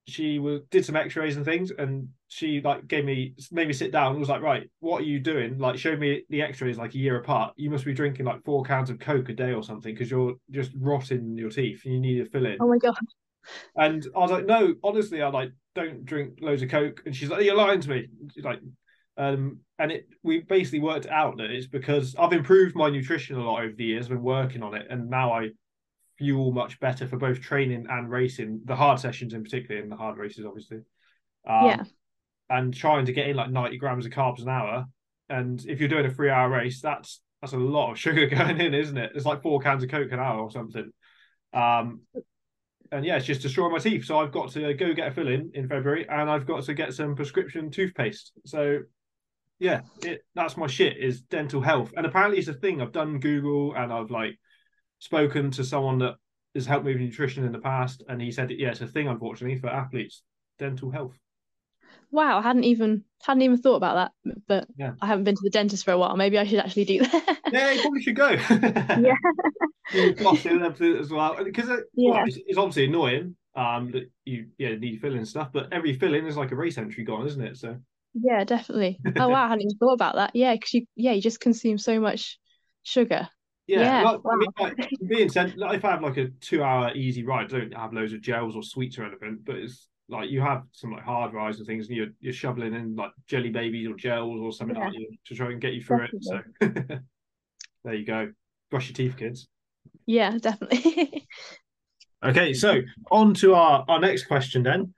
she 0.08 0.40
was 0.40 0.62
did 0.72 0.86
some 0.86 0.96
X-rays 0.96 1.38
and 1.38 1.46
things, 1.46 1.72
and 1.78 2.10
she 2.28 2.62
like 2.62 2.88
gave 2.88 3.06
me 3.06 3.36
made 3.52 3.68
me 3.68 3.74
sit 3.74 3.92
down 3.92 4.12
and 4.12 4.20
was 4.20 4.30
like, 4.30 4.42
right, 4.42 4.70
what 4.80 5.02
are 5.02 5.06
you 5.06 5.20
doing? 5.20 5.58
Like, 5.58 5.78
showed 5.78 6.00
me 6.00 6.24
the 6.30 6.42
X-rays 6.42 6.78
like 6.78 6.96
a 6.96 6.98
year 6.98 7.18
apart. 7.18 7.54
You 7.58 7.70
must 7.70 7.86
be 7.86 7.94
drinking 7.94 8.26
like 8.26 8.44
four 8.44 8.64
cans 8.64 8.90
of 8.90 9.00
Coke 9.00 9.30
a 9.30 9.34
day 9.34 9.54
or 9.54 9.64
something 9.64 9.94
because 9.94 10.10
you're 10.10 10.36
just 10.50 10.72
rotting 10.78 11.38
your 11.38 11.50
teeth 11.50 11.82
and 11.86 11.94
you 11.94 12.00
need 12.00 12.22
a 12.22 12.26
fill 12.26 12.46
in. 12.46 12.58
Oh 12.60 12.68
my 12.68 12.78
god. 12.78 12.96
And 13.76 14.06
I 14.16 14.20
was 14.20 14.32
like, 14.32 14.46
no, 14.46 14.76
honestly, 14.84 15.22
I 15.22 15.30
like 15.30 15.52
don't 15.76 16.06
drink 16.06 16.40
loads 16.42 16.62
of 16.62 16.70
Coke. 16.70 17.02
And 17.06 17.16
she's 17.16 17.30
like, 17.30 17.44
you're 17.44 17.56
lying 17.56 17.82
to 17.82 17.90
me. 17.90 18.08
She's 18.34 18.44
like, 18.44 18.60
um, 19.18 19.60
and 19.78 19.92
it 19.92 20.08
we 20.24 20.42
basically 20.42 20.80
worked 20.80 21.08
out 21.08 21.38
that 21.38 21.52
it's 21.52 21.68
because 21.68 22.16
I've 22.18 22.34
improved 22.34 22.76
my 22.76 22.90
nutrition 22.90 23.36
a 23.36 23.44
lot 23.44 23.64
over 23.64 23.74
the 23.76 23.84
years, 23.84 24.08
been 24.08 24.22
working 24.22 24.64
on 24.64 24.74
it, 24.74 24.88
and 24.90 25.10
now 25.10 25.34
I 25.34 25.50
fuel 26.22 26.52
much 26.52 26.80
better 26.80 27.08
for 27.08 27.18
both 27.18 27.42
training 27.42 27.88
and 27.90 28.12
racing, 28.12 28.62
the 28.66 28.76
hard 28.76 29.00
sessions 29.00 29.34
in 29.34 29.44
particular, 29.44 29.82
and 29.82 29.92
the 29.92 29.96
hard 29.96 30.18
races, 30.18 30.46
obviously. 30.46 30.78
Um, 31.50 31.66
yeah. 31.66 31.84
And 32.48 32.72
trying 32.72 33.08
to 33.08 33.12
get 33.12 33.28
in 33.28 33.36
like 33.36 33.50
90 33.50 33.78
grams 33.80 34.06
of 34.06 34.12
carbs 34.12 34.44
an 34.44 34.50
hour. 34.50 34.86
And 35.30 35.66
if 35.66 35.80
you're 35.80 35.90
doing 35.90 36.06
a 36.06 36.14
three 36.14 36.30
hour 36.30 36.48
race, 36.48 36.80
that's 36.80 37.22
that's 37.42 37.54
a 37.54 37.58
lot 37.58 37.92
of 37.92 37.98
sugar 37.98 38.28
going 38.28 38.62
in, 38.62 38.76
isn't 38.76 38.98
it? 38.98 39.14
It's 39.16 39.26
like 39.26 39.42
four 39.42 39.60
cans 39.62 39.84
of 39.84 39.90
Coke 39.90 40.12
an 40.12 40.20
hour 40.20 40.42
or 40.42 40.52
something. 40.52 40.92
Um, 41.54 42.02
and 42.92 43.04
yeah, 43.04 43.16
it's 43.16 43.26
just 43.26 43.42
destroying 43.42 43.72
my 43.72 43.80
teeth. 43.80 44.06
So 44.06 44.20
I've 44.20 44.32
got 44.32 44.52
to 44.52 44.76
go 44.76 44.94
get 44.94 45.08
a 45.08 45.12
fill 45.12 45.28
in 45.28 45.52
in 45.56 45.68
February, 45.68 46.08
and 46.08 46.30
I've 46.30 46.46
got 46.46 46.66
to 46.66 46.76
get 46.76 46.94
some 46.94 47.16
prescription 47.16 47.72
toothpaste. 47.72 48.32
So 48.46 48.82
yeah, 49.58 49.82
it, 50.04 50.22
that's 50.36 50.56
my 50.56 50.68
shit 50.68 50.98
is 50.98 51.22
dental 51.22 51.62
health, 51.62 51.94
and 51.98 52.06
apparently 52.06 52.38
it's 52.38 52.48
a 52.48 52.54
thing. 52.54 52.80
I've 52.80 52.92
done 52.92 53.20
Google 53.20 53.74
and 53.74 53.92
I've 53.92 54.12
like 54.12 54.38
spoken 55.02 55.50
to 55.52 55.64
someone 55.64 55.98
that 56.00 56.16
has 56.56 56.66
helped 56.66 56.86
me 56.86 56.94
with 56.94 57.02
nutrition 57.02 57.44
in 57.44 57.52
the 57.52 57.60
past, 57.60 58.04
and 58.08 58.22
he 58.22 58.32
said, 58.32 58.52
yeah, 58.52 58.70
it's 58.70 58.82
a 58.82 58.88
thing, 58.88 59.08
unfortunately, 59.08 59.58
for 59.58 59.68
athletes, 59.68 60.22
dental 60.60 60.92
health. 60.92 61.18
Wow, 62.12 62.40
I 62.40 62.42
hadn't 62.42 62.66
even 62.66 63.04
hadn't 63.24 63.42
even 63.42 63.58
thought 63.58 63.76
about 63.76 64.12
that, 64.26 64.36
but 64.48 64.68
yeah. 64.78 64.94
I 65.02 65.08
haven't 65.08 65.24
been 65.24 65.36
to 65.36 65.42
the 65.44 65.50
dentist 65.50 65.86
for 65.86 65.92
a 65.92 65.98
while. 65.98 66.16
Maybe 66.18 66.38
I 66.38 66.46
should 66.46 66.60
actually 66.60 66.86
do 66.86 67.00
that. 67.00 67.40
yeah, 67.52 67.72
you 67.72 67.82
probably 67.82 68.02
should 68.02 68.16
go. 68.16 68.30
yeah, 68.50 69.16
as 71.00 71.10
well 71.10 71.44
because 71.44 71.70
it, 71.70 71.86
yeah. 71.94 72.12
Well, 72.12 72.24
it's, 72.26 72.38
it's, 72.46 72.58
obviously 72.58 72.86
annoying 72.86 73.36
um 73.56 73.92
that 73.92 74.12
you 74.26 74.48
yeah 74.58 74.76
need 74.76 75.00
filling 75.00 75.24
stuff, 75.24 75.52
but 75.54 75.72
every 75.72 75.94
filling 75.94 76.28
is 76.28 76.36
like 76.36 76.52
a 76.52 76.56
race 76.56 76.78
entry 76.78 77.06
gone, 77.06 77.26
isn't 77.28 77.42
it? 77.42 77.58
So 77.58 77.78
yeah, 78.14 78.44
definitely. 78.44 79.00
Oh 79.18 79.30
wow, 79.30 79.46
I 79.46 79.48
hadn't 79.48 79.62
even 79.62 79.78
thought 79.78 79.94
about 79.94 80.16
that. 80.16 80.36
Yeah, 80.36 80.54
because 80.54 80.74
you 80.74 80.86
yeah 80.98 81.14
you 81.14 81.22
just 81.22 81.40
consume 81.40 81.78
so 81.78 82.00
much 82.02 82.40
sugar. 82.84 83.30
Yeah, 83.68 83.82
yeah 83.82 84.04
like, 84.04 84.24
wow. 84.24 84.32
I 84.32 84.36
mean, 84.38 84.50
like, 84.60 84.90
being 85.08 85.30
said, 85.30 85.56
like, 85.58 85.78
if 85.78 85.86
I 85.86 85.92
have 85.92 86.04
like 86.04 86.18
a 86.18 86.28
two-hour 86.42 86.94
easy 86.96 87.24
ride, 87.24 87.54
I 87.54 87.60
don't 87.60 87.74
have 87.74 87.94
loads 87.94 88.14
of 88.14 88.22
gels 88.22 88.56
or 88.56 88.64
sweets 88.64 88.98
or 88.98 89.06
anything, 89.06 89.40
but 89.44 89.56
it's 89.56 89.88
like 90.12 90.30
you 90.30 90.42
have 90.42 90.64
some 90.74 90.92
like 90.92 91.04
hard 91.04 91.34
rides 91.34 91.58
and 91.58 91.66
things, 91.66 91.88
and 91.88 91.96
you're 91.96 92.10
you're 92.20 92.34
shoveling 92.34 92.74
in 92.74 92.96
like 92.96 93.12
jelly 93.28 93.50
babies 93.50 93.88
or 93.88 93.96
gels 93.96 94.42
or 94.42 94.52
something 94.52 94.76
yeah. 94.76 94.86
like 94.86 94.94
that 94.94 95.18
to 95.26 95.36
try 95.36 95.52
and 95.52 95.62
get 95.62 95.74
you 95.74 95.82
through 95.82 96.08
definitely. 96.08 96.54
it. 96.60 96.86
So 96.88 97.00
there 97.86 97.94
you 97.94 98.06
go. 98.06 98.32
Brush 98.70 98.90
your 98.90 98.96
teeth, 98.96 99.18
kids. 99.18 99.48
Yeah, 100.06 100.38
definitely. 100.38 101.28
okay, 102.24 102.54
so 102.54 102.82
on 103.10 103.34
to 103.36 103.56
our 103.56 103.86
our 103.88 104.00
next 104.00 104.26
question 104.26 104.64
then. 104.64 104.94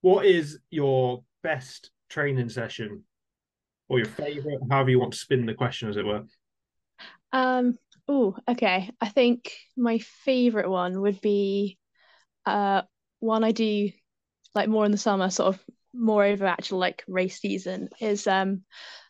What 0.00 0.26
is 0.26 0.58
your 0.70 1.22
best 1.44 1.92
training 2.10 2.48
session, 2.48 3.04
or 3.88 3.98
your 3.98 4.08
favorite? 4.08 4.58
However 4.68 4.90
you 4.90 4.98
want 4.98 5.12
to 5.12 5.18
spin 5.18 5.46
the 5.46 5.54
question, 5.54 5.88
as 5.88 5.96
it 5.96 6.04
were. 6.04 6.24
Um. 7.32 7.78
Oh, 8.08 8.36
okay. 8.48 8.90
I 9.00 9.08
think 9.08 9.52
my 9.76 9.98
favorite 9.98 10.68
one 10.68 11.00
would 11.00 11.20
be 11.20 11.78
uh 12.44 12.82
one 13.20 13.44
I 13.44 13.52
do 13.52 13.90
like 14.54 14.68
more 14.68 14.84
in 14.84 14.92
the 14.92 14.98
summer, 14.98 15.30
sort 15.30 15.54
of 15.54 15.64
more 15.94 16.24
over 16.24 16.46
actual 16.46 16.78
like 16.78 17.04
race 17.06 17.40
season 17.40 17.88
is 18.00 18.26
um 18.26 18.62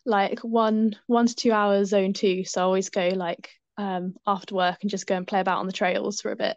like 0.04 0.40
one 0.40 0.96
one 1.06 1.26
to 1.26 1.34
two 1.34 1.52
hours 1.52 1.88
zone 1.90 2.12
two. 2.12 2.44
So 2.44 2.60
I 2.60 2.64
always 2.64 2.90
go 2.90 3.08
like 3.08 3.50
um 3.78 4.14
after 4.26 4.54
work 4.54 4.78
and 4.82 4.90
just 4.90 5.06
go 5.06 5.16
and 5.16 5.26
play 5.26 5.40
about 5.40 5.58
on 5.58 5.66
the 5.66 5.72
trails 5.72 6.20
for 6.20 6.32
a 6.32 6.36
bit. 6.36 6.56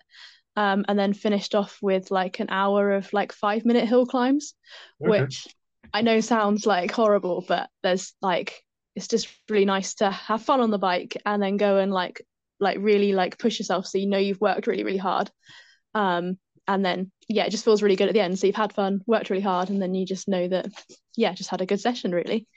Um, 0.57 0.85
and 0.87 0.97
then 0.97 1.13
finished 1.13 1.53
off 1.53 1.79
with 1.81 2.11
like 2.11 2.39
an 2.39 2.47
hour 2.49 2.93
of 2.93 3.11
like 3.11 3.33
five 3.33 3.65
minute 3.65 3.87
hill 3.87 4.05
climbs, 4.05 4.53
okay. 5.01 5.09
which 5.09 5.47
I 5.93 6.01
know 6.01 6.21
sounds 6.21 6.65
like 6.65 6.91
horrible, 6.91 7.43
but 7.47 7.69
there's 7.83 8.13
like 8.21 8.64
it's 8.95 9.07
just 9.07 9.27
really 9.49 9.65
nice 9.65 9.95
to 9.95 10.09
have 10.09 10.41
fun 10.41 10.61
on 10.61 10.71
the 10.71 10.77
bike 10.77 11.21
and 11.25 11.41
then 11.41 11.57
go 11.57 11.77
and 11.77 11.91
like 11.91 12.25
like 12.59 12.77
really 12.79 13.13
like 13.13 13.37
push 13.37 13.59
yourself 13.59 13.85
so 13.85 13.97
you 13.97 14.07
know 14.07 14.17
you've 14.17 14.41
worked 14.41 14.67
really 14.67 14.83
really 14.83 14.97
hard. 14.97 15.29
Um 15.93 16.37
and 16.67 16.83
then 16.83 17.11
yeah 17.27 17.45
it 17.45 17.51
just 17.51 17.65
feels 17.65 17.83
really 17.83 17.95
good 17.95 18.07
at 18.07 18.13
the 18.13 18.21
end. 18.21 18.39
So 18.39 18.47
you've 18.47 18.55
had 18.55 18.73
fun 18.73 19.01
worked 19.05 19.29
really 19.29 19.41
hard 19.41 19.69
and 19.69 19.81
then 19.81 19.93
you 19.93 20.05
just 20.05 20.27
know 20.27 20.47
that 20.47 20.67
yeah 21.15 21.33
just 21.33 21.49
had 21.49 21.61
a 21.61 21.65
good 21.65 21.79
session 21.79 22.11
really. 22.11 22.47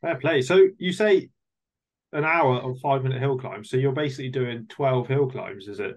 Fair 0.00 0.16
play. 0.16 0.42
So 0.42 0.68
you 0.78 0.92
say 0.92 1.28
an 2.12 2.24
hour 2.24 2.56
of 2.56 2.78
five 2.80 3.02
minute 3.02 3.20
hill 3.20 3.38
climbs 3.38 3.70
so 3.70 3.76
you're 3.76 3.92
basically 3.92 4.28
doing 4.28 4.66
12 4.68 5.08
hill 5.08 5.28
climbs 5.28 5.66
is 5.66 5.80
it? 5.80 5.96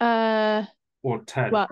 Uh 0.00 0.64
or 1.02 1.20
10 1.20 1.50
well 1.52 1.68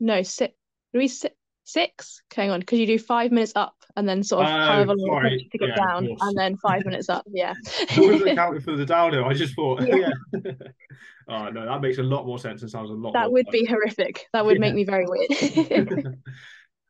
no 0.00 0.22
six 0.22 0.54
we 0.92 1.08
six 1.08 1.34
six. 1.68 2.22
Hang 2.34 2.50
on 2.50 2.60
because 2.60 2.78
you 2.78 2.86
do 2.86 2.98
five 2.98 3.30
minutes 3.30 3.52
up 3.54 3.74
and 3.96 4.08
then 4.08 4.22
sort 4.22 4.46
of 4.46 4.52
uh, 4.52 4.66
however 4.66 4.94
long 4.96 5.26
it 5.26 5.30
takes 5.30 5.50
to 5.50 5.58
get 5.58 5.68
yeah, 5.70 5.74
down 5.74 6.08
and 6.20 6.38
then 6.38 6.56
five 6.56 6.84
minutes 6.84 7.08
up 7.08 7.24
yeah. 7.30 7.52
I 7.90 8.00
wasn't 8.00 8.36
counting 8.36 8.60
for 8.60 8.76
the 8.76 8.86
downhill 8.86 9.24
I 9.24 9.34
just 9.34 9.54
thought 9.54 9.82
yeah, 9.86 10.10
yeah. 10.32 10.52
oh 11.28 11.48
no 11.50 11.66
that 11.66 11.80
makes 11.80 11.98
a 11.98 12.02
lot 12.02 12.24
more 12.24 12.38
sense 12.38 12.62
and 12.62 12.70
sounds 12.70 12.90
a 12.90 12.94
lot 12.94 13.14
that 13.14 13.30
would 13.30 13.46
fun. 13.46 13.52
be 13.52 13.64
horrific. 13.64 14.26
That 14.32 14.46
would 14.46 14.56
yeah. 14.56 14.60
make 14.60 14.74
me 14.74 14.84
very 14.84 15.04
weird. 15.06 16.16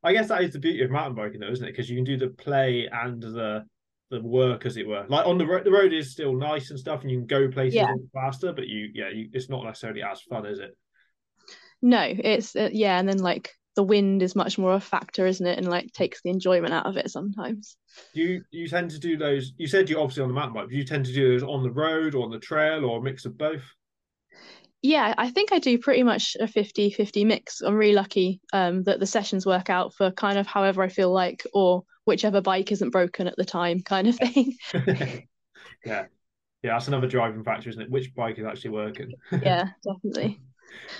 I 0.04 0.12
guess 0.12 0.28
that 0.28 0.42
is 0.42 0.52
the 0.52 0.58
beauty 0.58 0.82
of 0.82 0.90
mountain 0.90 1.14
biking 1.14 1.40
though 1.40 1.50
isn't 1.50 1.66
it? 1.66 1.72
Because 1.72 1.88
you 1.88 1.96
can 1.96 2.04
do 2.04 2.18
the 2.18 2.28
play 2.28 2.88
and 2.92 3.22
the 3.22 3.64
the 4.10 4.20
work 4.22 4.64
as 4.66 4.76
it 4.76 4.86
were. 4.86 5.04
Like 5.08 5.26
on 5.26 5.38
the 5.38 5.46
road 5.46 5.64
the 5.64 5.72
road 5.72 5.92
is 5.92 6.12
still 6.12 6.34
nice 6.34 6.70
and 6.70 6.78
stuff 6.78 7.02
and 7.02 7.10
you 7.10 7.18
can 7.18 7.26
go 7.26 7.48
places 7.48 7.86
faster 8.12 8.52
but 8.52 8.66
you 8.66 8.90
yeah 8.94 9.08
you, 9.08 9.28
it's 9.32 9.48
not 9.48 9.64
necessarily 9.64 10.02
as 10.02 10.20
fun 10.22 10.46
is 10.46 10.58
it? 10.58 10.76
No 11.80 12.02
it's 12.02 12.54
uh, 12.54 12.68
yeah 12.70 12.98
and 12.98 13.08
then 13.08 13.18
like 13.18 13.54
the 13.78 13.84
wind 13.84 14.24
is 14.24 14.34
much 14.34 14.58
more 14.58 14.74
a 14.74 14.80
factor, 14.80 15.24
isn't 15.24 15.46
it? 15.46 15.56
And 15.56 15.68
like 15.68 15.92
takes 15.92 16.20
the 16.20 16.30
enjoyment 16.30 16.74
out 16.74 16.86
of 16.86 16.96
it 16.96 17.12
sometimes. 17.12 17.76
You 18.12 18.42
you 18.50 18.66
tend 18.66 18.90
to 18.90 18.98
do 18.98 19.16
those? 19.16 19.52
You 19.56 19.68
said 19.68 19.88
you're 19.88 20.00
obviously 20.00 20.24
on 20.24 20.28
the 20.28 20.34
mountain 20.34 20.54
bike. 20.54 20.68
Do 20.68 20.74
you 20.74 20.82
tend 20.82 21.06
to 21.06 21.12
do 21.12 21.28
those 21.28 21.44
on 21.44 21.62
the 21.62 21.70
road 21.70 22.16
or 22.16 22.24
on 22.24 22.32
the 22.32 22.40
trail 22.40 22.84
or 22.84 22.98
a 22.98 23.00
mix 23.00 23.24
of 23.24 23.38
both? 23.38 23.62
Yeah, 24.82 25.14
I 25.16 25.30
think 25.30 25.52
I 25.52 25.60
do 25.60 25.78
pretty 25.78 26.02
much 26.02 26.36
a 26.40 26.48
50 26.48 26.90
50 26.90 27.24
mix. 27.24 27.60
I'm 27.60 27.76
really 27.76 27.94
lucky 27.94 28.40
um, 28.52 28.82
that 28.82 28.98
the 28.98 29.06
sessions 29.06 29.46
work 29.46 29.70
out 29.70 29.94
for 29.94 30.10
kind 30.10 30.38
of 30.40 30.48
however 30.48 30.82
I 30.82 30.88
feel 30.88 31.12
like 31.12 31.46
or 31.54 31.84
whichever 32.04 32.40
bike 32.40 32.72
isn't 32.72 32.90
broken 32.90 33.28
at 33.28 33.36
the 33.36 33.44
time, 33.44 33.82
kind 33.82 34.08
of 34.08 34.16
thing. 34.16 34.56
yeah. 35.86 36.06
Yeah, 36.64 36.72
that's 36.72 36.88
another 36.88 37.06
driving 37.06 37.44
factor, 37.44 37.70
isn't 37.70 37.82
it? 37.82 37.90
Which 37.92 38.12
bike 38.12 38.40
is 38.40 38.44
actually 38.44 38.70
working? 38.70 39.12
yeah, 39.40 39.68
definitely. 39.84 40.40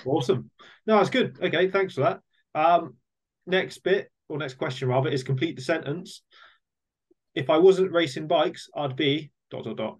awesome. 0.05 0.49
No, 0.87 0.95
that's 0.95 1.09
good. 1.09 1.37
Okay, 1.43 1.69
thanks 1.69 1.95
for 1.95 2.01
that. 2.03 2.21
Um, 2.59 2.95
next 3.45 3.79
bit 3.79 4.11
or 4.27 4.37
next 4.37 4.55
question 4.55 4.89
rather 4.89 5.09
is 5.09 5.23
complete 5.23 5.55
the 5.55 5.61
sentence. 5.61 6.21
If 7.35 7.49
I 7.49 7.57
wasn't 7.57 7.91
racing 7.91 8.27
bikes, 8.27 8.69
I'd 8.75 8.95
be 8.95 9.31
dot 9.49 9.63
dot 9.63 9.77
dot. 9.77 9.97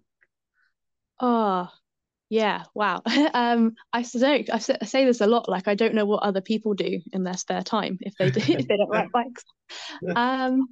Oh, 1.20 1.68
yeah, 2.28 2.64
wow. 2.74 3.02
um, 3.34 3.74
I 3.92 4.02
don't. 4.02 4.50
I 4.50 4.58
say 4.58 5.04
this 5.04 5.20
a 5.20 5.26
lot. 5.26 5.48
Like 5.48 5.68
I 5.68 5.74
don't 5.74 5.94
know 5.94 6.04
what 6.04 6.22
other 6.22 6.40
people 6.40 6.74
do 6.74 7.00
in 7.12 7.24
their 7.24 7.36
spare 7.36 7.62
time 7.62 7.98
if 8.00 8.14
they 8.18 8.30
do 8.30 8.40
if 8.52 8.68
they 8.68 8.76
don't 8.76 8.90
ride 8.90 9.12
bikes. 9.12 9.44
Um, 10.16 10.66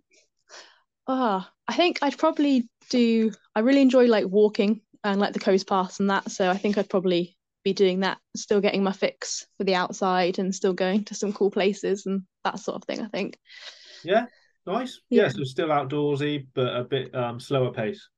oh, 1.07 1.47
I 1.69 1.75
think 1.75 2.01
I'd 2.03 2.19
probably 2.19 2.69
do. 2.91 3.33
I 3.55 3.61
really 3.61 3.83
enjoy 3.83 4.07
like 4.07 4.27
walking 4.27 4.83
and 5.05 5.21
like 5.21 5.33
the 5.33 5.39
coast 5.39 5.69
paths 5.69 6.01
and 6.01 6.11
that. 6.11 6.31
So 6.31 6.51
I 6.51 6.57
think 6.57 6.77
I'd 6.77 6.91
probably 6.91 7.38
be 7.65 7.73
doing 7.73 8.01
that, 8.01 8.19
still 8.37 8.61
getting 8.61 8.83
my 8.83 8.93
fix 8.93 9.47
for 9.57 9.65
the 9.65 9.75
outside 9.75 10.39
and 10.39 10.55
still 10.55 10.73
going 10.73 11.05
to 11.05 11.15
some 11.15 11.33
cool 11.33 11.51
places 11.51 12.07
and 12.07 12.23
that 12.45 12.59
sort 12.59 12.77
of 12.77 12.85
thing, 12.85 13.01
I 13.01 13.09
think. 13.09 13.39
Yeah, 14.05 14.27
nice. 14.67 15.01
Yeah, 15.11 15.25
yeah 15.25 15.29
so 15.29 15.45
still 15.45 15.69
outdoorsy, 15.69 16.47
but 16.55 16.75
a 16.75 16.85
bit 16.85 17.15
um, 17.15 17.41
slower 17.41 17.73
pace. 17.73 18.09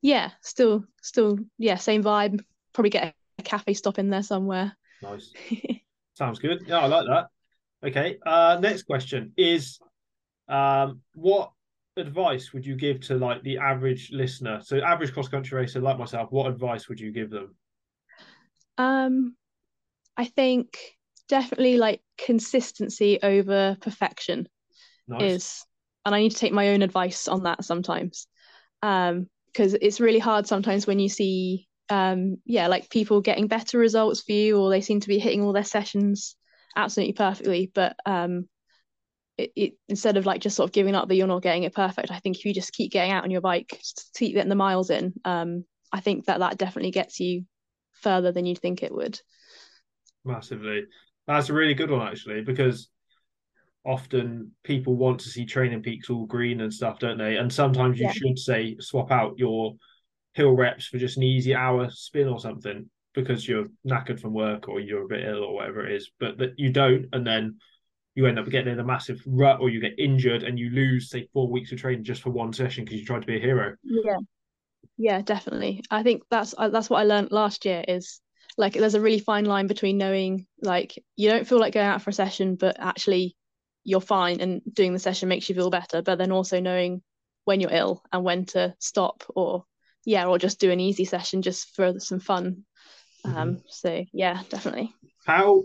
Yeah, 0.00 0.30
still, 0.40 0.84
still, 1.02 1.38
yeah, 1.58 1.76
same 1.76 2.02
vibe. 2.02 2.42
Probably 2.72 2.90
get 2.90 3.14
a 3.38 3.42
cafe 3.42 3.74
stop 3.74 3.98
in 3.98 4.10
there 4.10 4.22
somewhere. 4.22 4.76
Nice. 5.02 5.32
Sounds 6.14 6.38
good. 6.38 6.64
Yeah, 6.66 6.80
I 6.80 6.86
like 6.86 7.06
that. 7.06 7.26
Okay. 7.88 8.18
Uh, 8.24 8.58
next 8.60 8.84
question 8.84 9.32
is, 9.36 9.78
um, 10.48 11.00
what 11.14 11.52
advice 11.96 12.52
would 12.52 12.64
you 12.64 12.76
give 12.76 13.00
to 13.00 13.16
like 13.16 13.42
the 13.42 13.58
average 13.58 14.10
listener? 14.12 14.60
So, 14.62 14.80
average 14.80 15.12
cross 15.12 15.28
country 15.28 15.58
racer 15.58 15.80
like 15.80 15.98
myself, 15.98 16.30
what 16.30 16.46
advice 16.46 16.88
would 16.88 17.00
you 17.00 17.12
give 17.12 17.30
them? 17.30 17.54
Um, 18.78 19.36
I 20.16 20.24
think 20.26 20.78
definitely 21.28 21.78
like 21.78 22.00
consistency 22.18 23.18
over 23.22 23.76
perfection 23.80 24.48
nice. 25.08 25.34
is, 25.34 25.64
and 26.04 26.14
I 26.14 26.20
need 26.20 26.32
to 26.32 26.38
take 26.38 26.52
my 26.52 26.70
own 26.70 26.82
advice 26.82 27.28
on 27.28 27.44
that 27.44 27.64
sometimes. 27.64 28.26
Um, 28.82 29.28
because 29.46 29.74
it's 29.74 30.00
really 30.00 30.18
hard 30.18 30.46
sometimes 30.46 30.86
when 30.86 30.98
you 30.98 31.10
see 31.10 31.68
um 31.90 32.38
yeah 32.46 32.68
like 32.68 32.88
people 32.88 33.20
getting 33.20 33.48
better 33.48 33.76
results 33.76 34.22
for 34.22 34.32
you 34.32 34.56
or 34.58 34.70
they 34.70 34.80
seem 34.80 34.98
to 34.98 35.08
be 35.08 35.18
hitting 35.18 35.42
all 35.42 35.52
their 35.52 35.62
sessions 35.62 36.36
absolutely 36.76 37.12
perfectly, 37.12 37.70
but 37.74 37.96
um, 38.06 38.48
it, 39.36 39.52
it, 39.56 39.72
instead 39.88 40.16
of 40.16 40.26
like 40.26 40.40
just 40.40 40.56
sort 40.56 40.68
of 40.68 40.72
giving 40.74 40.94
up 40.94 41.08
that 41.08 41.16
you're 41.16 41.26
not 41.26 41.42
getting 41.42 41.64
it 41.64 41.74
perfect, 41.74 42.10
I 42.10 42.18
think 42.18 42.38
if 42.38 42.44
you 42.44 42.54
just 42.54 42.72
keep 42.72 42.92
getting 42.92 43.12
out 43.12 43.24
on 43.24 43.30
your 43.30 43.40
bike, 43.40 43.80
keep 44.14 44.34
getting 44.34 44.48
the 44.48 44.54
miles 44.54 44.90
in, 44.90 45.14
um, 45.24 45.64
I 45.92 46.00
think 46.00 46.26
that 46.26 46.40
that 46.40 46.58
definitely 46.58 46.90
gets 46.90 47.20
you 47.20 47.44
further 48.02 48.32
than 48.32 48.46
you'd 48.46 48.58
think 48.58 48.82
it 48.82 48.94
would. 48.94 49.20
Massively, 50.24 50.84
that's 51.26 51.48
a 51.48 51.54
really 51.54 51.74
good 51.74 51.90
one 51.90 52.06
actually 52.06 52.42
because 52.42 52.88
often 53.84 54.52
people 54.62 54.94
want 54.94 55.20
to 55.20 55.28
see 55.28 55.44
training 55.44 55.82
peaks 55.82 56.08
all 56.10 56.26
green 56.26 56.60
and 56.60 56.72
stuff, 56.72 56.98
don't 56.98 57.18
they? 57.18 57.36
And 57.36 57.52
sometimes 57.52 57.98
you 57.98 58.06
yeah. 58.06 58.12
should 58.12 58.38
say 58.38 58.76
swap 58.78 59.10
out 59.10 59.38
your 59.38 59.74
hill 60.34 60.52
reps 60.52 60.86
for 60.86 60.98
just 60.98 61.16
an 61.16 61.22
easy 61.22 61.54
hour 61.54 61.90
spin 61.90 62.28
or 62.28 62.38
something 62.38 62.88
because 63.14 63.46
you're 63.46 63.66
knackered 63.86 64.20
from 64.20 64.32
work 64.32 64.68
or 64.68 64.80
you're 64.80 65.04
a 65.04 65.08
bit 65.08 65.24
ill 65.24 65.44
or 65.44 65.54
whatever 65.54 65.86
it 65.86 65.94
is, 65.94 66.10
but 66.18 66.38
that 66.38 66.52
you 66.56 66.72
don't, 66.72 67.06
and 67.12 67.26
then 67.26 67.56
you 68.14 68.26
end 68.26 68.38
up 68.38 68.48
getting 68.48 68.72
in 68.72 68.78
a 68.78 68.84
massive 68.84 69.20
rut 69.26 69.60
or 69.60 69.68
you 69.68 69.80
get 69.80 69.98
injured 69.98 70.42
and 70.42 70.58
you 70.58 70.70
lose 70.70 71.10
say 71.10 71.28
four 71.32 71.48
weeks 71.48 71.72
of 71.72 71.78
training 71.78 72.04
just 72.04 72.22
for 72.22 72.30
one 72.30 72.52
session 72.52 72.84
because 72.84 73.00
you 73.00 73.06
tried 73.06 73.20
to 73.20 73.26
be 73.26 73.36
a 73.36 73.40
hero. 73.40 73.74
Yeah, 73.82 74.16
yeah, 75.02 75.20
definitely. 75.20 75.82
I 75.90 76.04
think 76.04 76.22
that's 76.30 76.54
uh, 76.56 76.68
that's 76.68 76.88
what 76.88 77.00
I 77.00 77.02
learned 77.02 77.32
last 77.32 77.64
year 77.64 77.84
is 77.86 78.20
like 78.56 78.74
there's 78.74 78.94
a 78.94 79.00
really 79.00 79.18
fine 79.18 79.44
line 79.44 79.66
between 79.66 79.98
knowing 79.98 80.46
like 80.60 80.94
you 81.16 81.28
don't 81.28 81.46
feel 81.46 81.58
like 81.58 81.74
going 81.74 81.88
out 81.88 82.02
for 82.02 82.10
a 82.10 82.12
session, 82.12 82.54
but 82.54 82.76
actually 82.78 83.36
you're 83.82 84.00
fine 84.00 84.40
and 84.40 84.62
doing 84.72 84.92
the 84.92 85.00
session 85.00 85.28
makes 85.28 85.48
you 85.48 85.56
feel 85.56 85.70
better, 85.70 86.02
but 86.02 86.18
then 86.18 86.30
also 86.30 86.60
knowing 86.60 87.02
when 87.46 87.60
you're 87.60 87.72
ill 87.72 88.04
and 88.12 88.22
when 88.22 88.44
to 88.46 88.76
stop 88.78 89.24
or 89.34 89.64
yeah, 90.04 90.26
or 90.26 90.38
just 90.38 90.60
do 90.60 90.70
an 90.70 90.78
easy 90.78 91.04
session 91.04 91.42
just 91.42 91.74
for 91.74 91.98
some 91.98 92.20
fun. 92.20 92.64
Mm-hmm. 93.26 93.36
Um, 93.36 93.62
so 93.66 94.04
yeah, 94.12 94.40
definitely. 94.50 94.94
How 95.26 95.64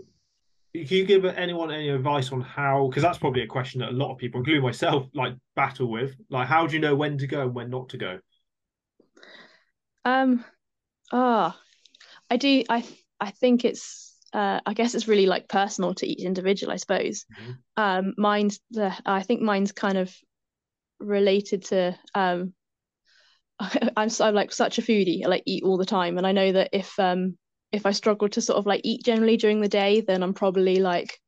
can 0.74 0.84
you 0.84 1.04
give 1.04 1.24
anyone 1.26 1.70
any 1.70 1.90
advice 1.90 2.32
on 2.32 2.40
how? 2.40 2.88
Because 2.88 3.04
that's 3.04 3.18
probably 3.18 3.42
a 3.42 3.46
question 3.46 3.82
that 3.82 3.90
a 3.90 3.92
lot 3.92 4.10
of 4.10 4.18
people, 4.18 4.40
including 4.40 4.64
myself, 4.64 5.06
like 5.14 5.34
battle 5.54 5.88
with. 5.88 6.16
Like, 6.28 6.48
how 6.48 6.66
do 6.66 6.74
you 6.74 6.80
know 6.80 6.96
when 6.96 7.18
to 7.18 7.28
go 7.28 7.42
and 7.42 7.54
when 7.54 7.70
not 7.70 7.88
to 7.90 7.98
go? 7.98 8.18
Um, 10.04 10.44
ah, 11.12 11.56
oh, 11.56 11.60
I 12.30 12.36
do. 12.36 12.64
I 12.68 12.84
I 13.20 13.30
think 13.30 13.64
it's. 13.64 14.06
Uh, 14.30 14.60
I 14.66 14.74
guess 14.74 14.94
it's 14.94 15.08
really 15.08 15.24
like 15.24 15.48
personal 15.48 15.94
to 15.94 16.06
each 16.06 16.22
individual. 16.22 16.72
I 16.72 16.76
suppose. 16.76 17.24
Mm-hmm. 17.40 17.52
Um, 17.76 18.14
mine's 18.16 18.60
the. 18.70 18.94
I 19.06 19.22
think 19.22 19.40
mine's 19.40 19.72
kind 19.72 19.98
of 19.98 20.14
related 21.00 21.64
to 21.66 21.96
um 22.14 22.52
I'm 23.96 24.08
I'm 24.20 24.34
like 24.34 24.52
such 24.52 24.78
a 24.78 24.82
foodie. 24.82 25.24
I 25.24 25.28
like 25.28 25.42
eat 25.46 25.64
all 25.64 25.78
the 25.78 25.86
time, 25.86 26.18
and 26.18 26.26
I 26.26 26.32
know 26.32 26.52
that 26.52 26.70
if 26.72 26.98
um 26.98 27.36
if 27.72 27.86
I 27.86 27.92
struggle 27.92 28.28
to 28.30 28.40
sort 28.40 28.58
of 28.58 28.66
like 28.66 28.82
eat 28.84 29.04
generally 29.04 29.36
during 29.36 29.60
the 29.60 29.68
day, 29.68 30.00
then 30.00 30.22
I'm 30.22 30.34
probably 30.34 30.76
like 30.76 31.18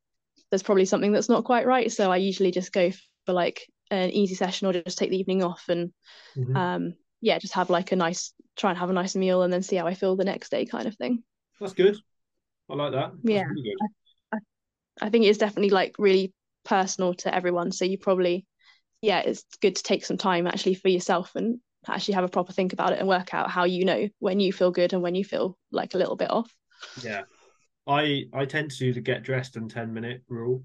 there's 0.49 0.63
probably 0.63 0.85
something 0.85 1.11
that's 1.11 1.29
not 1.29 1.43
quite 1.43 1.65
right. 1.65 1.91
So 1.91 2.11
I 2.11 2.17
usually 2.17 2.51
just 2.51 2.71
go 2.71 2.91
for 3.25 3.33
like 3.33 3.67
an 3.89 4.09
easy 4.11 4.35
session 4.35 4.67
or 4.67 4.73
just 4.73 4.97
take 4.97 5.09
the 5.09 5.19
evening 5.19 5.43
off 5.43 5.65
and 5.67 5.91
mm-hmm. 6.35 6.55
um 6.55 6.93
yeah, 7.21 7.39
just 7.39 7.53
have 7.53 7.69
like 7.69 7.91
a 7.91 7.95
nice 7.95 8.33
try 8.57 8.71
and 8.71 8.79
have 8.79 8.89
a 8.89 8.93
nice 8.93 9.15
meal 9.15 9.43
and 9.43 9.53
then 9.53 9.63
see 9.63 9.77
how 9.77 9.87
I 9.87 9.93
feel 9.93 10.15
the 10.15 10.25
next 10.25 10.49
day 10.49 10.65
kind 10.65 10.87
of 10.87 10.95
thing. 10.95 11.23
That's 11.59 11.73
good. 11.73 11.97
I 12.69 12.75
like 12.75 12.91
that. 12.91 13.11
That's 13.11 13.23
yeah. 13.23 13.43
Really 13.43 13.73
I, 14.31 14.37
I, 14.37 15.05
I 15.07 15.09
think 15.09 15.25
it's 15.25 15.37
definitely 15.37 15.69
like 15.69 15.95
really 15.97 16.33
personal 16.65 17.13
to 17.15 17.33
everyone. 17.33 17.71
So 17.71 17.85
you 17.85 17.97
probably 17.97 18.45
yeah, 19.01 19.19
it's 19.19 19.43
good 19.61 19.75
to 19.75 19.83
take 19.83 20.05
some 20.05 20.17
time 20.17 20.47
actually 20.47 20.75
for 20.75 20.89
yourself 20.89 21.31
and 21.35 21.59
actually 21.87 22.13
have 22.13 22.23
a 22.23 22.29
proper 22.29 22.53
think 22.53 22.73
about 22.73 22.93
it 22.93 22.99
and 22.99 23.07
work 23.07 23.33
out 23.33 23.49
how 23.49 23.63
you 23.63 23.85
know 23.85 24.07
when 24.19 24.39
you 24.39 24.53
feel 24.53 24.71
good 24.71 24.93
and 24.93 25.01
when 25.01 25.15
you 25.15 25.25
feel 25.25 25.57
like 25.71 25.93
a 25.93 25.97
little 25.97 26.15
bit 26.15 26.29
off. 26.29 26.53
Yeah. 27.03 27.23
I 27.87 28.25
I 28.33 28.45
tend 28.45 28.71
to 28.71 28.77
do 28.77 28.93
the 28.93 29.01
get 29.01 29.23
dressed 29.23 29.55
in 29.55 29.67
10 29.67 29.93
minute 29.93 30.23
rule. 30.27 30.63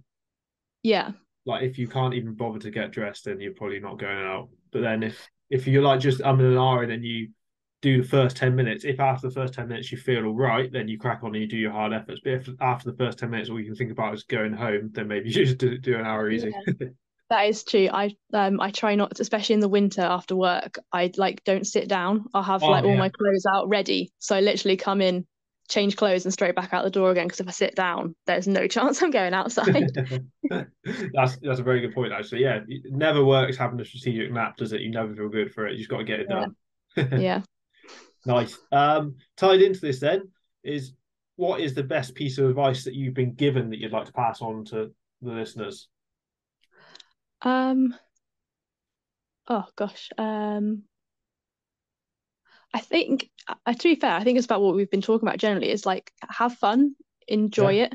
Yeah. 0.83 1.13
Like 1.47 1.63
if 1.63 1.79
you 1.79 1.89
can't 1.89 2.15
even 2.15 2.35
bother 2.35 2.59
to 2.59 2.71
get 2.71 2.91
dressed, 2.91 3.25
then 3.25 3.41
you're 3.41 3.55
probably 3.55 3.81
not 3.81 3.99
going 3.99 4.19
out. 4.19 4.49
But 4.73 4.83
then 4.83 5.03
if 5.03 5.29
if 5.51 5.67
you're 5.67 5.83
like 5.83 6.01
just 6.01 6.21
I'm 6.25 6.41
in 6.41 6.47
an 6.47 6.59
hour 6.59 6.83
and 6.83 6.91
then 6.91 7.03
you 7.03 7.29
do 7.83 8.03
the 8.03 8.09
first 8.09 8.37
10 8.37 8.55
minutes, 8.55 8.85
if 8.85 9.01
after 9.01 9.29
the 9.29 9.35
first 9.35 9.55
10 9.55 9.69
minutes 9.69 9.93
you 9.93 9.99
feel 9.99 10.27
all 10.27 10.35
right, 10.35 10.73
then 10.73 10.89
you 10.89 10.99
crack 10.99 11.21
on 11.23 11.35
and 11.35 11.43
you 11.43 11.49
do 11.49 11.57
your 11.57 11.73
hard 11.73 11.93
efforts. 11.93 12.21
But 12.25 12.33
if 12.33 12.49
after 12.61 12.91
the 12.91 12.97
first 12.97 13.19
10 13.19 13.31
minutes 13.31 13.51
all 13.51 13.61
you 13.61 13.67
can 13.67 13.77
think 13.77 13.93
about 13.93 14.15
is 14.15 14.25
going 14.25 14.53
home, 14.53 14.91
then 14.93 15.09
maybe 15.09 15.29
you 15.31 15.45
just 15.45 15.59
do, 15.59 15.79
do 15.79 15.97
an 15.97 16.07
hour 16.07 16.31
easy. 16.31 16.53
Yeah. 16.69 16.89
That 17.29 17.49
is 17.49 17.65
true. 17.65 17.89
I 17.93 18.15
um 18.33 18.61
I 18.61 18.71
try 18.71 18.95
not, 18.95 19.17
to, 19.17 19.23
especially 19.23 19.55
in 19.55 19.61
the 19.61 19.69
winter 19.69 20.03
after 20.03 20.37
work. 20.37 20.79
I 20.93 21.11
like 21.17 21.43
don't 21.43 21.67
sit 21.67 21.89
down. 21.89 22.27
I'll 22.33 22.43
have 22.43 22.63
oh, 22.63 22.71
like 22.71 22.85
yeah. 22.85 22.91
all 22.91 22.97
my 22.97 23.09
clothes 23.09 23.45
out 23.53 23.69
ready. 23.69 24.13
So 24.21 24.37
I 24.37 24.41
literally 24.41 24.77
come 24.77 25.01
in, 25.01 25.27
change 25.69 25.97
clothes, 25.97 26.25
and 26.25 26.33
straight 26.33 26.55
back 26.55 26.73
out 26.73 26.85
the 26.85 26.91
door 26.91 27.11
again. 27.11 27.27
Because 27.27 27.41
if 27.41 27.49
I 27.49 27.53
sit 27.53 27.75
down, 27.75 28.15
there's 28.27 28.47
no 28.47 28.67
chance 28.69 29.03
I'm 29.03 29.11
going 29.11 29.35
outside. 29.35 29.91
that's 31.15 31.37
that's 31.37 31.61
a 31.61 31.63
very 31.63 31.81
good 31.81 31.95
point. 31.95 32.13
Actually, 32.13 32.43
yeah, 32.43 32.61
it 32.69 32.93
never 32.93 33.25
works 33.25 33.57
having 33.57 33.81
a 33.81 33.85
strategic 33.85 34.33
nap, 34.33 34.57
does 34.57 34.73
it? 34.73 34.81
You 34.81 34.91
never 34.91 35.15
feel 35.15 35.29
good 35.29 35.53
for 35.53 35.67
it. 35.67 35.73
You 35.73 35.79
just 35.79 35.91
got 35.91 35.99
to 35.99 36.05
get 36.05 36.21
it 36.21 36.29
done. 36.29 36.55
Yeah. 36.97 37.15
yeah. 37.19 37.43
Nice. 38.25 38.59
Um, 38.73 39.17
tied 39.37 39.63
into 39.63 39.81
this 39.81 40.01
then 40.01 40.31
is 40.65 40.95
what 41.37 41.61
is 41.61 41.75
the 41.75 41.83
best 41.83 42.15
piece 42.15 42.39
of 42.39 42.49
advice 42.49 42.85
that 42.85 42.95
you've 42.95 43.15
been 43.15 43.35
given 43.35 43.71
that 43.71 43.79
you'd 43.79 43.93
like 43.93 44.07
to 44.07 44.13
pass 44.13 44.41
on 44.41 44.65
to 44.67 44.93
the 45.23 45.33
listeners? 45.33 45.89
Um. 47.43 47.95
Oh 49.49 49.67
gosh. 49.77 50.11
Um. 50.19 50.83
I 52.77 52.81
think, 52.81 53.31
uh, 53.49 53.73
to 53.73 53.83
be 53.83 53.95
fair, 53.95 54.13
I 54.13 54.23
think 54.23 54.37
it's 54.37 54.45
about 54.45 54.61
what 54.61 54.75
we've 54.75 54.91
been 54.91 55.01
talking 55.01 55.27
about 55.27 55.39
generally. 55.39 55.71
Is 55.71 55.87
like 55.87 56.13
have 56.29 56.53
fun, 56.59 56.95
enjoy 57.27 57.71
yeah. 57.71 57.85
it. 57.85 57.95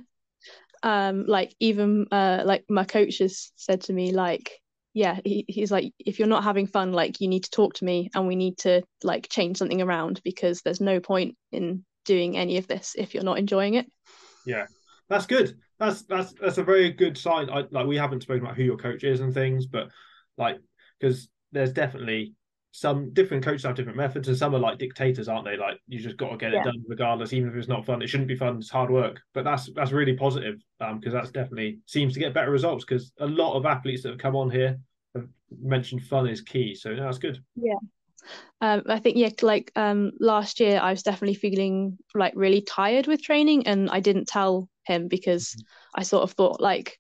Um, 0.82 1.26
like 1.28 1.54
even 1.60 2.08
uh, 2.12 2.42
like 2.46 2.66
my 2.68 2.84
coach 2.84 3.20
has 3.20 3.52
said 3.56 3.82
to 3.82 3.94
me, 3.94 4.12
like, 4.12 4.60
yeah, 4.96 5.20
he, 5.24 5.46
he's 5.48 5.72
like, 5.72 5.94
if 6.00 6.18
you're 6.18 6.28
not 6.28 6.44
having 6.44 6.66
fun, 6.66 6.94
like 6.94 7.22
you 7.22 7.28
need 7.28 7.44
to 7.44 7.52
talk 7.52 7.76
to 7.76 7.86
me, 7.86 8.10
and 8.16 8.28
we 8.28 8.36
need 8.36 8.58
to 8.60 8.82
like 9.04 9.30
change 9.30 9.58
something 9.58 9.84
around 9.84 10.20
because 10.24 10.62
there's 10.64 10.82
no 10.82 11.00
point 11.00 11.38
in 11.52 11.86
doing 12.06 12.36
any 12.36 12.58
of 12.58 12.66
this 12.66 12.96
if 12.98 13.14
you're 13.14 13.24
not 13.24 13.38
enjoying 13.38 13.76
it. 13.76 13.86
Yeah, 14.48 14.66
that's 15.10 15.28
good 15.28 15.56
that's 15.82 16.04
that's 16.04 16.34
that's 16.34 16.60
a 16.60 16.64
very 16.64 16.92
good 16.92 17.18
sign. 17.18 17.50
I, 17.50 17.64
like 17.72 17.88
we 17.88 17.98
haven't 17.98 18.22
spoken 18.22 18.44
about 18.44 18.56
who 18.56 18.64
your 18.64 18.78
coach 18.78 19.04
is 19.04 19.20
and 19.20 19.34
things, 19.34 19.66
but 19.66 19.90
like 20.38 20.60
because 21.00 21.28
there's 21.52 21.74
definitely 21.74 22.36
some 22.72 23.14
different 23.14 23.44
coaches 23.44 23.64
have 23.64 23.76
different 23.76 23.98
methods, 23.98 24.28
and 24.28 24.38
some 24.38 24.56
are 24.56 24.60
like 24.60 24.78
dictators, 24.78 25.28
aren't 25.28 25.46
they? 25.46 25.58
Like 25.58 25.78
you 25.88 26.00
just 26.00 26.18
got 26.18 26.30
to 26.30 26.38
get 26.38 26.54
yeah. 26.54 26.62
it 26.62 26.66
done 26.66 26.84
regardless, 26.88 27.34
even 27.34 27.50
if 27.50 27.56
it's 27.56 27.68
not 27.68 27.86
fun. 27.86 28.02
It 28.02 28.08
shouldn't 28.08 28.30
be 28.30 28.36
fun. 28.36 28.58
It's 28.58 28.70
hard 28.70 28.90
work, 28.90 29.22
but 29.34 29.44
that's 29.44 29.70
that's 29.74 29.92
really 29.92 30.16
positive 30.16 30.56
because 30.80 31.14
um, 31.14 31.20
that's 31.20 31.32
definitely 31.32 31.80
seems 31.86 32.14
to 32.14 32.20
get 32.20 32.34
better 32.34 32.50
results. 32.50 32.86
Because 32.86 33.12
a 33.20 33.28
lot 33.28 33.56
of 33.56 33.66
athletes 33.66 34.04
that 34.04 34.10
have 34.10 34.20
come 34.20 34.38
on 34.38 34.50
here 34.50 34.80
have 35.16 35.28
mentioned 35.62 36.04
fun 36.04 36.28
is 36.28 36.42
key. 36.42 36.74
So 36.74 36.94
no, 36.94 37.04
that's 37.04 37.18
good. 37.18 37.44
Yeah. 37.56 37.76
Um, 38.62 38.84
I 38.88 39.00
think 39.00 39.18
yeah, 39.18 39.32
like 39.42 39.72
um, 39.76 40.12
last 40.20 40.60
year 40.62 40.80
I 40.82 40.92
was 40.92 41.04
definitely 41.04 41.36
feeling 41.36 41.98
like 42.16 42.34
really 42.36 42.62
tired 42.62 43.06
with 43.06 43.22
training, 43.22 43.68
and 43.68 43.90
I 43.90 44.00
didn't 44.00 44.28
tell 44.28 44.70
him 44.86 45.10
because 45.10 45.50
mm-hmm. 45.50 46.00
I 46.00 46.04
sort 46.04 46.24
of 46.24 46.32
thought 46.32 46.62
like, 46.62 46.98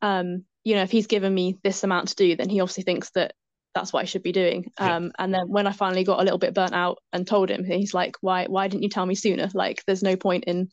um, 0.00 0.44
you 0.64 0.74
know, 0.74 0.82
if 0.82 0.90
he's 0.90 1.06
given 1.06 1.34
me 1.34 1.58
this 1.62 1.84
amount 1.84 2.08
to 2.08 2.16
do, 2.16 2.36
then 2.36 2.48
he 2.48 2.60
obviously 2.60 2.84
thinks 2.84 3.10
that 3.10 3.34
that's 3.74 3.92
what 3.92 4.02
I 4.02 4.04
should 4.04 4.22
be 4.22 4.32
doing. 4.32 4.70
Yeah. 4.78 4.96
Um, 4.96 5.12
and 5.18 5.32
then 5.32 5.48
when 5.48 5.66
I 5.66 5.72
finally 5.72 6.04
got 6.04 6.20
a 6.20 6.24
little 6.24 6.38
bit 6.38 6.54
burnt 6.54 6.74
out 6.74 6.98
and 7.12 7.26
told 7.26 7.50
him, 7.50 7.64
he's 7.64 7.94
like, 7.94 8.16
why, 8.20 8.46
why 8.46 8.68
didn't 8.68 8.82
you 8.82 8.88
tell 8.88 9.06
me 9.06 9.14
sooner? 9.14 9.48
Like, 9.54 9.82
there's 9.86 10.02
no 10.02 10.16
point 10.16 10.44
in 10.44 10.70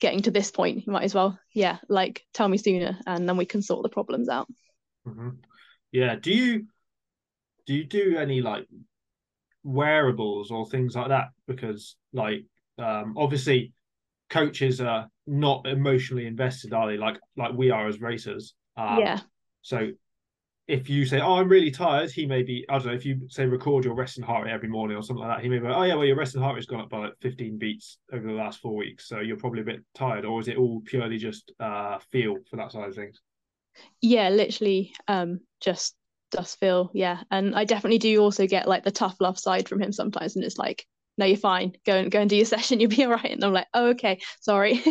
getting 0.00 0.22
to 0.22 0.30
this 0.30 0.50
point. 0.50 0.86
You 0.86 0.92
might 0.92 1.04
as 1.04 1.14
well, 1.14 1.38
yeah, 1.54 1.78
like 1.88 2.24
tell 2.34 2.48
me 2.48 2.58
sooner, 2.58 2.98
and 3.06 3.28
then 3.28 3.36
we 3.36 3.46
can 3.46 3.62
sort 3.62 3.82
the 3.82 3.88
problems 3.88 4.28
out. 4.28 4.48
Mm-hmm. 5.06 5.30
Yeah. 5.92 6.16
Do 6.16 6.30
you 6.30 6.66
do 7.66 7.74
you 7.74 7.84
do 7.84 8.16
any 8.18 8.40
like 8.40 8.66
wearables 9.64 10.50
or 10.50 10.66
things 10.66 10.94
like 10.94 11.08
that? 11.08 11.28
Because 11.46 11.96
like 12.12 12.44
um, 12.78 13.14
obviously 13.16 13.72
coaches 14.30 14.80
are 14.80 15.08
not 15.26 15.66
emotionally 15.66 16.26
invested, 16.26 16.72
are 16.72 16.88
they? 16.88 16.96
Like 16.96 17.18
like 17.36 17.52
we 17.52 17.70
are 17.70 17.88
as 17.88 18.00
racers. 18.00 18.54
Um, 18.76 19.00
yeah. 19.00 19.20
So 19.62 19.88
if 20.68 20.90
you 20.90 21.06
say, 21.06 21.20
"Oh, 21.20 21.36
I'm 21.36 21.48
really 21.48 21.70
tired," 21.70 22.10
he 22.10 22.26
may 22.26 22.42
be. 22.42 22.64
I 22.68 22.78
don't 22.78 22.88
know. 22.88 22.92
If 22.92 23.06
you 23.06 23.26
say 23.28 23.46
record 23.46 23.84
your 23.84 23.94
resting 23.94 24.22
heart 24.22 24.44
rate 24.44 24.52
every 24.52 24.68
morning 24.68 24.96
or 24.96 25.02
something 25.02 25.26
like 25.26 25.38
that, 25.38 25.42
he 25.42 25.48
may 25.48 25.58
be. 25.58 25.66
Like, 25.66 25.76
"Oh 25.76 25.82
yeah, 25.82 25.94
well 25.94 26.04
your 26.04 26.16
resting 26.16 26.42
heart 26.42 26.54
rate's 26.54 26.66
gone 26.66 26.80
up 26.80 26.90
by 26.90 26.98
like 26.98 27.14
15 27.22 27.58
beats 27.58 27.98
over 28.12 28.26
the 28.26 28.34
last 28.34 28.60
four 28.60 28.76
weeks, 28.76 29.08
so 29.08 29.20
you're 29.20 29.38
probably 29.38 29.62
a 29.62 29.64
bit 29.64 29.82
tired." 29.94 30.26
Or 30.26 30.40
is 30.40 30.48
it 30.48 30.58
all 30.58 30.82
purely 30.82 31.16
just 31.16 31.52
uh, 31.58 31.98
feel 32.12 32.36
for 32.50 32.56
that 32.56 32.70
side 32.70 32.88
of 32.88 32.94
things? 32.94 33.20
Yeah, 34.02 34.28
literally, 34.28 34.94
um, 35.08 35.40
just 35.60 35.96
just 36.32 36.60
feel. 36.60 36.90
Yeah, 36.92 37.22
and 37.30 37.54
I 37.56 37.64
definitely 37.64 37.98
do 37.98 38.20
also 38.20 38.46
get 38.46 38.68
like 38.68 38.84
the 38.84 38.90
tough 38.90 39.16
love 39.20 39.38
side 39.38 39.68
from 39.68 39.80
him 39.80 39.92
sometimes, 39.92 40.36
and 40.36 40.44
it's 40.44 40.58
like, 40.58 40.84
no, 41.16 41.24
you're 41.24 41.38
fine. 41.38 41.72
Go 41.86 41.96
and 41.96 42.10
go 42.10 42.20
and 42.20 42.28
do 42.28 42.36
your 42.36 42.44
session. 42.56 42.78
You'll 42.78 42.90
be 42.90 43.04
all 43.04 43.10
right. 43.10 43.32
And 43.32 43.42
I'm 43.42 43.54
like, 43.54 43.68
oh, 43.72 43.88
okay, 43.88 44.20
sorry. 44.40 44.82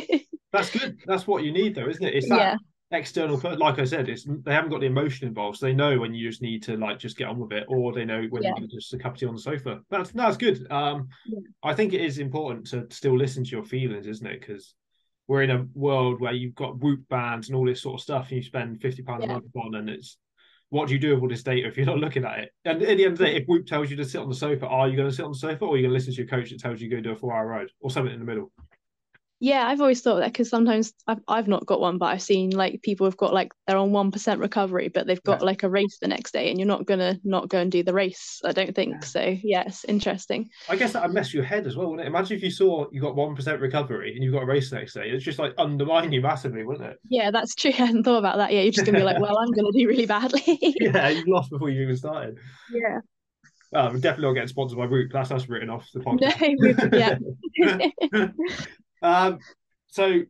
That's 0.51 0.71
good. 0.71 0.97
That's 1.05 1.27
what 1.27 1.43
you 1.43 1.51
need, 1.51 1.75
though, 1.75 1.87
isn't 1.87 2.03
it? 2.03 2.15
It's 2.15 2.29
that 2.29 2.39
yeah. 2.39 2.55
External. 2.91 3.37
Like 3.37 3.79
I 3.79 3.85
said, 3.85 4.09
it's 4.09 4.25
they 4.45 4.53
haven't 4.53 4.69
got 4.71 4.81
the 4.81 4.87
emotion 4.87 5.27
involved, 5.27 5.57
so 5.57 5.65
they 5.65 5.73
know 5.73 5.99
when 5.99 6.13
you 6.13 6.29
just 6.29 6.41
need 6.41 6.63
to 6.63 6.77
like 6.77 6.99
just 6.99 7.17
get 7.17 7.27
on 7.27 7.39
with 7.39 7.51
it, 7.51 7.65
or 7.67 7.93
they 7.93 8.05
know 8.05 8.25
when 8.29 8.43
yeah. 8.43 8.53
you 8.57 8.67
just 8.67 8.93
a 8.93 8.97
cup 8.97 9.13
of 9.13 9.19
tea 9.19 9.25
on 9.25 9.35
the 9.35 9.41
sofa. 9.41 9.81
That's 9.89 10.11
that's 10.11 10.37
good. 10.37 10.65
Um, 10.71 11.09
yeah. 11.25 11.39
I 11.63 11.73
think 11.73 11.93
it 11.93 12.01
is 12.01 12.19
important 12.19 12.67
to 12.67 12.87
still 12.89 13.17
listen 13.17 13.43
to 13.43 13.49
your 13.49 13.63
feelings, 13.63 14.07
isn't 14.07 14.27
it? 14.27 14.39
Because 14.39 14.73
we're 15.27 15.43
in 15.43 15.51
a 15.51 15.65
world 15.73 16.21
where 16.21 16.33
you've 16.33 16.55
got 16.55 16.79
Whoop 16.79 17.01
bands 17.09 17.49
and 17.49 17.55
all 17.55 17.65
this 17.65 17.81
sort 17.81 17.95
of 17.95 18.01
stuff, 18.01 18.29
and 18.29 18.37
you 18.37 18.43
spend 18.43 18.81
fifty 18.81 19.03
pounds 19.03 19.23
Yeah. 19.25 19.31
a 19.31 19.33
month 19.33 19.55
on, 19.55 19.75
and 19.75 19.89
it's 19.89 20.17
what 20.69 20.87
do 20.87 20.93
you 20.93 20.99
do 20.99 21.13
with 21.13 21.21
all 21.21 21.29
this 21.29 21.43
data 21.43 21.67
if 21.67 21.77
you're 21.77 21.85
not 21.85 21.97
looking 21.97 22.25
at 22.25 22.39
it? 22.39 22.49
And 22.65 22.81
at 22.81 22.97
the 22.97 23.05
end 23.05 23.13
of 23.13 23.17
the 23.17 23.25
day, 23.25 23.35
if 23.37 23.45
Whoop 23.47 23.65
tells 23.65 23.89
you 23.89 23.95
to 23.97 24.05
sit 24.05 24.19
on 24.19 24.27
the 24.27 24.35
sofa, 24.35 24.67
are 24.67 24.89
you 24.89 24.97
going 24.97 25.09
to 25.09 25.15
sit 25.15 25.23
on 25.23 25.31
the 25.31 25.37
sofa, 25.37 25.63
or 25.63 25.73
are 25.73 25.77
you 25.77 25.83
going 25.83 25.91
to 25.91 25.93
listen 25.93 26.13
to 26.13 26.17
your 26.17 26.27
coach 26.27 26.49
that 26.49 26.59
tells 26.59 26.81
you 26.81 26.89
to 26.89 26.95
go 26.97 27.01
do 27.01 27.11
a 27.11 27.15
four-hour 27.15 27.47
ride, 27.47 27.67
or 27.79 27.89
something 27.89 28.13
in 28.13 28.19
the 28.19 28.25
middle? 28.25 28.51
Yeah, 29.39 29.67
I've 29.67 29.81
always 29.81 30.01
thought 30.01 30.15
that 30.21 30.33
because 30.33 30.49
sometimes 30.49 30.93
I've 31.05 31.19
I've 31.27 31.47
not 31.47 31.63
got 31.67 31.79
one, 31.79 31.99
but 31.99 32.07
I've 32.07 32.23
seen 32.23 32.49
like 32.49 32.81
people 32.81 33.05
have 33.05 33.17
got 33.17 33.35
like 33.35 33.51
they're 33.67 33.77
on 33.77 33.91
one 33.91 34.09
percent 34.11 34.39
recovery, 34.39 34.87
but 34.87 35.05
they've 35.05 35.21
got 35.21 35.41
Yeah. 35.41 35.45
like 35.45 35.61
a 35.61 35.69
race 35.69 35.99
the 36.01 36.07
next 36.07 36.31
day, 36.31 36.49
and 36.49 36.57
you're 36.59 36.67
not 36.67 36.87
gonna 36.87 37.19
not 37.23 37.47
go 37.47 37.59
and 37.59 37.71
do 37.71 37.83
the 37.83 37.93
race. 37.93 38.41
I 38.43 38.51
don't 38.51 38.73
think 38.73 39.03
so. 39.03 39.37
Yeah, 39.43 39.69
interesting. 39.87 40.49
I 40.67 40.75
guess 40.75 40.93
that 40.93 41.03
would 41.03 41.13
mess 41.13 41.35
your 41.35 41.43
head 41.43 41.67
as 41.67 41.75
well, 41.77 41.91
wouldn't 41.91 42.07
it? 42.07 42.09
Imagine 42.09 42.37
if 42.37 42.43
you 42.43 42.49
saw 42.49 42.87
you 42.91 42.99
got 42.99 43.15
one 43.15 43.35
percent 43.35 43.61
recovery 43.61 44.15
and 44.15 44.23
you've 44.23 44.33
got 44.33 44.41
a 44.41 44.47
race 44.47 44.71
the 44.71 44.77
next 44.77 44.93
day. 44.93 45.09
It's 45.09 45.23
just 45.23 45.37
like 45.37 45.53
undermine 45.59 46.11
you 46.11 46.21
massively, 46.21 46.63
wouldn't 46.63 46.89
it? 46.89 46.97
Yeah, 47.07 47.29
that's 47.29 47.53
true. 47.53 47.69
I 47.77 47.85
hadn't 47.85 48.03
thought 48.05 48.17
about 48.17 48.37
that. 48.37 48.51
Yeah, 48.51 48.61
you're 48.61 48.71
just 48.71 48.87
gonna 48.87 48.97
be 48.97 49.03
like, 49.05 49.19
well, 49.21 49.37
I'm 49.37 49.51
gonna 49.51 49.71
do 49.71 49.87
really 49.87 50.07
badly. 50.07 50.41
Yeah, 50.81 51.09
you've 51.09 51.27
lost 51.27 51.51
before 51.51 51.69
you 51.69 51.83
even 51.83 51.95
started. 51.97 52.39
Yeah. 52.73 52.99
Oh, 53.73 53.87
We're 53.91 53.97
definitely 53.99 54.27
not 54.27 54.33
getting 54.35 54.47
sponsored 54.47 54.77
by 54.79 54.85
Root. 54.85 55.11
That's 55.13 55.29
us 55.29 55.49
written 55.49 55.69
off 55.69 55.85
the 55.93 55.99
No, 55.99 56.05
podcast. 56.13 56.55
we- 56.89 56.97
yeah. 56.97 58.27
Um, 59.01 59.39
so, 59.87 60.21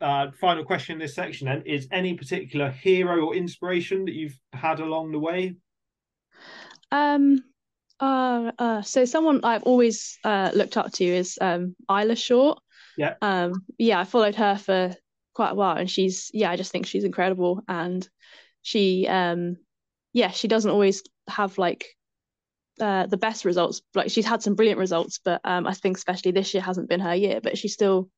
uh, 0.00 0.28
final 0.40 0.64
question 0.64 0.94
in 0.94 0.98
this 1.00 1.14
section 1.14 1.48
then 1.48 1.62
is 1.66 1.88
any 1.90 2.14
particular 2.14 2.70
hero 2.70 3.26
or 3.26 3.34
inspiration 3.34 4.04
that 4.04 4.14
you've 4.14 4.38
had 4.52 4.80
along 4.80 5.12
the 5.12 5.18
way? 5.18 5.56
Um, 6.92 7.42
uh, 8.00 8.52
uh, 8.58 8.82
so 8.82 9.04
someone 9.04 9.40
I've 9.42 9.64
always 9.64 10.18
uh 10.24 10.50
looked 10.54 10.76
up 10.76 10.92
to 10.92 11.04
is 11.04 11.36
um 11.40 11.74
Isla 11.90 12.16
Short. 12.16 12.60
Yeah. 12.96 13.14
Um, 13.22 13.64
yeah, 13.76 14.00
I 14.00 14.04
followed 14.04 14.36
her 14.36 14.56
for 14.56 14.94
quite 15.34 15.50
a 15.50 15.54
while, 15.54 15.76
and 15.76 15.90
she's 15.90 16.30
yeah, 16.32 16.50
I 16.50 16.56
just 16.56 16.72
think 16.72 16.86
she's 16.86 17.04
incredible, 17.04 17.62
and 17.68 18.08
she 18.62 19.06
um, 19.08 19.56
yeah, 20.12 20.30
she 20.30 20.48
doesn't 20.48 20.70
always 20.70 21.02
have 21.28 21.58
like 21.58 21.86
uh 22.80 23.06
the 23.06 23.16
best 23.16 23.44
results. 23.44 23.82
Like 23.94 24.10
she's 24.10 24.26
had 24.26 24.42
some 24.42 24.54
brilliant 24.54 24.78
results, 24.78 25.20
but 25.24 25.40
um, 25.44 25.66
I 25.66 25.74
think 25.74 25.96
especially 25.96 26.32
this 26.32 26.54
year 26.54 26.62
hasn't 26.62 26.88
been 26.88 27.00
her 27.00 27.14
year, 27.14 27.40
but 27.42 27.58
she 27.58 27.68
still, 27.68 28.10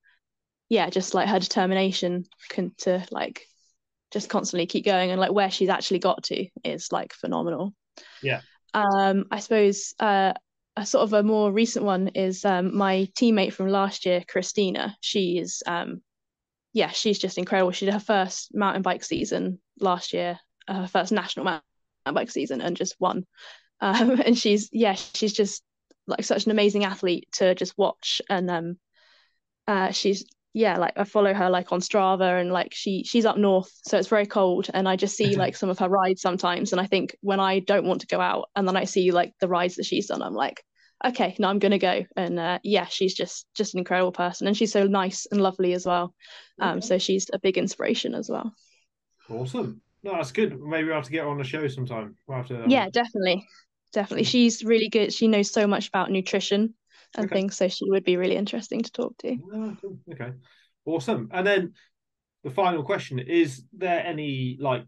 yeah, 0.69 0.91
just 0.91 1.15
like 1.15 1.29
her 1.29 1.39
determination 1.39 2.27
can 2.49 2.73
to 2.79 3.05
like 3.11 3.47
just 4.11 4.29
constantly 4.29 4.67
keep 4.67 4.85
going, 4.85 5.11
and 5.11 5.21
like 5.21 5.33
where 5.33 5.51
she's 5.51 5.69
actually 5.69 6.01
got 6.01 6.23
to 6.25 6.47
is 6.65 6.93
like 6.93 7.13
phenomenal. 7.13 7.75
Yeah. 8.23 8.41
Um, 8.75 9.25
I 9.31 9.41
suppose 9.41 9.95
uh, 9.99 10.33
a 10.77 10.87
sort 10.87 11.05
of 11.05 11.13
a 11.13 11.23
more 11.23 11.53
recent 11.53 11.85
one 11.85 12.09
is 12.09 12.45
um, 12.45 12.77
my 12.77 13.09
teammate 13.19 13.53
from 13.53 13.69
last 13.69 14.07
year, 14.07 14.23
Christina. 14.27 14.97
She 15.01 15.39
is, 15.39 15.63
um, 15.67 16.03
yeah, 16.73 16.91
she's 16.91 17.19
just 17.19 17.39
incredible. 17.39 17.73
She 17.73 17.85
did 17.87 17.95
her 17.95 18.01
first 18.01 18.55
mountain 18.55 18.83
bike 18.83 19.05
season 19.05 19.61
last 19.81 20.13
year, 20.13 20.39
uh, 20.69 20.83
her 20.83 20.87
first 20.87 21.13
national 21.13 21.45
mountain 21.45 21.63
bike 22.15 22.31
season, 22.31 22.61
and 22.61 22.77
just 22.77 22.97
won. 23.01 23.27
Um, 23.81 24.21
and 24.25 24.37
she's, 24.39 24.69
yeah, 24.73 24.95
she's 24.95 25.33
just 25.33 25.63
like 26.07 26.25
such 26.25 26.45
an 26.47 26.51
amazing 26.53 26.85
athlete 26.85 27.29
to 27.35 27.55
just 27.55 27.77
watch. 27.79 28.21
And 28.29 28.51
um, 28.51 28.79
uh, 29.67 29.93
she's, 29.93 30.25
yeah, 30.53 30.79
like 30.79 30.95
I 30.97 31.05
follow 31.05 31.33
her 31.33 31.49
like 31.51 31.73
on 31.73 31.81
Strava, 31.81 32.41
and 32.41 32.53
like 32.53 32.75
she 32.75 33.05
she's 33.05 33.25
up 33.25 33.39
north, 33.39 33.71
so 33.85 33.99
it's 33.99 34.09
very 34.09 34.27
cold, 34.27 34.69
and 34.75 34.89
I 34.89 34.97
just 34.97 35.17
see 35.17 35.37
like 35.37 35.55
some 35.57 35.71
of 35.71 35.79
her 35.79 35.89
rides 35.89 36.23
sometimes, 36.23 36.73
and 36.73 36.81
I 36.81 36.87
think 36.87 37.17
when 37.21 37.39
I 37.39 37.61
don't 37.61 37.87
want 37.87 38.01
to 38.01 38.09
go 38.09 38.21
out, 38.21 38.51
and 38.57 38.67
then 38.67 38.77
I 38.77 38.85
see 38.85 39.13
like 39.13 39.33
the 39.41 39.47
rides 39.49 39.77
that 39.77 39.87
she's 39.87 40.09
done, 40.09 40.23
I'm 40.23 40.35
like, 40.35 40.65
okay, 41.05 41.37
now 41.39 41.51
I'm 41.51 41.61
gonna 41.61 41.79
go, 41.79 42.05
and 42.17 42.39
uh, 42.41 42.59
yeah, 42.65 42.87
she's 42.87 43.15
just 43.15 43.47
just 43.55 43.75
an 43.75 43.79
incredible 43.79 44.11
person, 44.13 44.49
and 44.49 44.57
she's 44.57 44.73
so 44.73 44.87
nice 44.89 45.27
and 45.31 45.41
lovely 45.41 45.73
as 45.73 45.87
well. 45.87 46.15
Um, 46.59 46.81
Okay. 46.81 46.87
so 46.87 46.99
she's 46.99 47.31
a 47.33 47.39
big 47.39 47.57
inspiration 47.57 48.15
as 48.15 48.29
well. 48.29 48.53
Awesome. 49.29 49.81
No, 50.03 50.13
that's 50.13 50.33
good. 50.33 50.59
Maybe 50.61 50.87
we'll 50.89 50.97
have 50.97 51.05
to 51.05 51.11
get 51.11 51.23
her 51.25 51.31
on 51.31 51.39
the 51.39 51.45
show 51.45 51.67
sometime. 51.69 52.17
We'll 52.27 52.39
have 52.39 52.49
to, 52.49 52.65
um, 52.65 52.71
Yeah, 52.71 52.89
definitely, 52.91 53.47
definitely. 53.93 54.25
She's 54.25 54.65
really 54.65 54.89
good. 54.89 55.13
She 55.13 55.29
knows 55.29 55.51
so 55.51 55.67
much 55.67 55.89
about 55.89 56.11
nutrition 56.11 56.75
and 57.17 57.27
Okay. 57.27 57.35
things, 57.35 57.57
so 57.57 57.69
she 57.69 57.91
would 57.91 58.05
be 58.05 58.17
really 58.17 58.37
interesting 58.37 58.83
to 58.83 58.93
talk 58.93 59.17
to. 59.19 59.37
Ah, 59.55 59.75
cool. 59.81 59.99
Okay. 60.13 60.33
Awesome. 60.85 61.29
And 61.33 61.47
then 61.47 61.75
the 62.45 62.51
final 62.51 62.83
question 62.83 63.19
is 63.19 63.65
there 63.73 64.05
any 64.05 64.57
like 64.61 64.85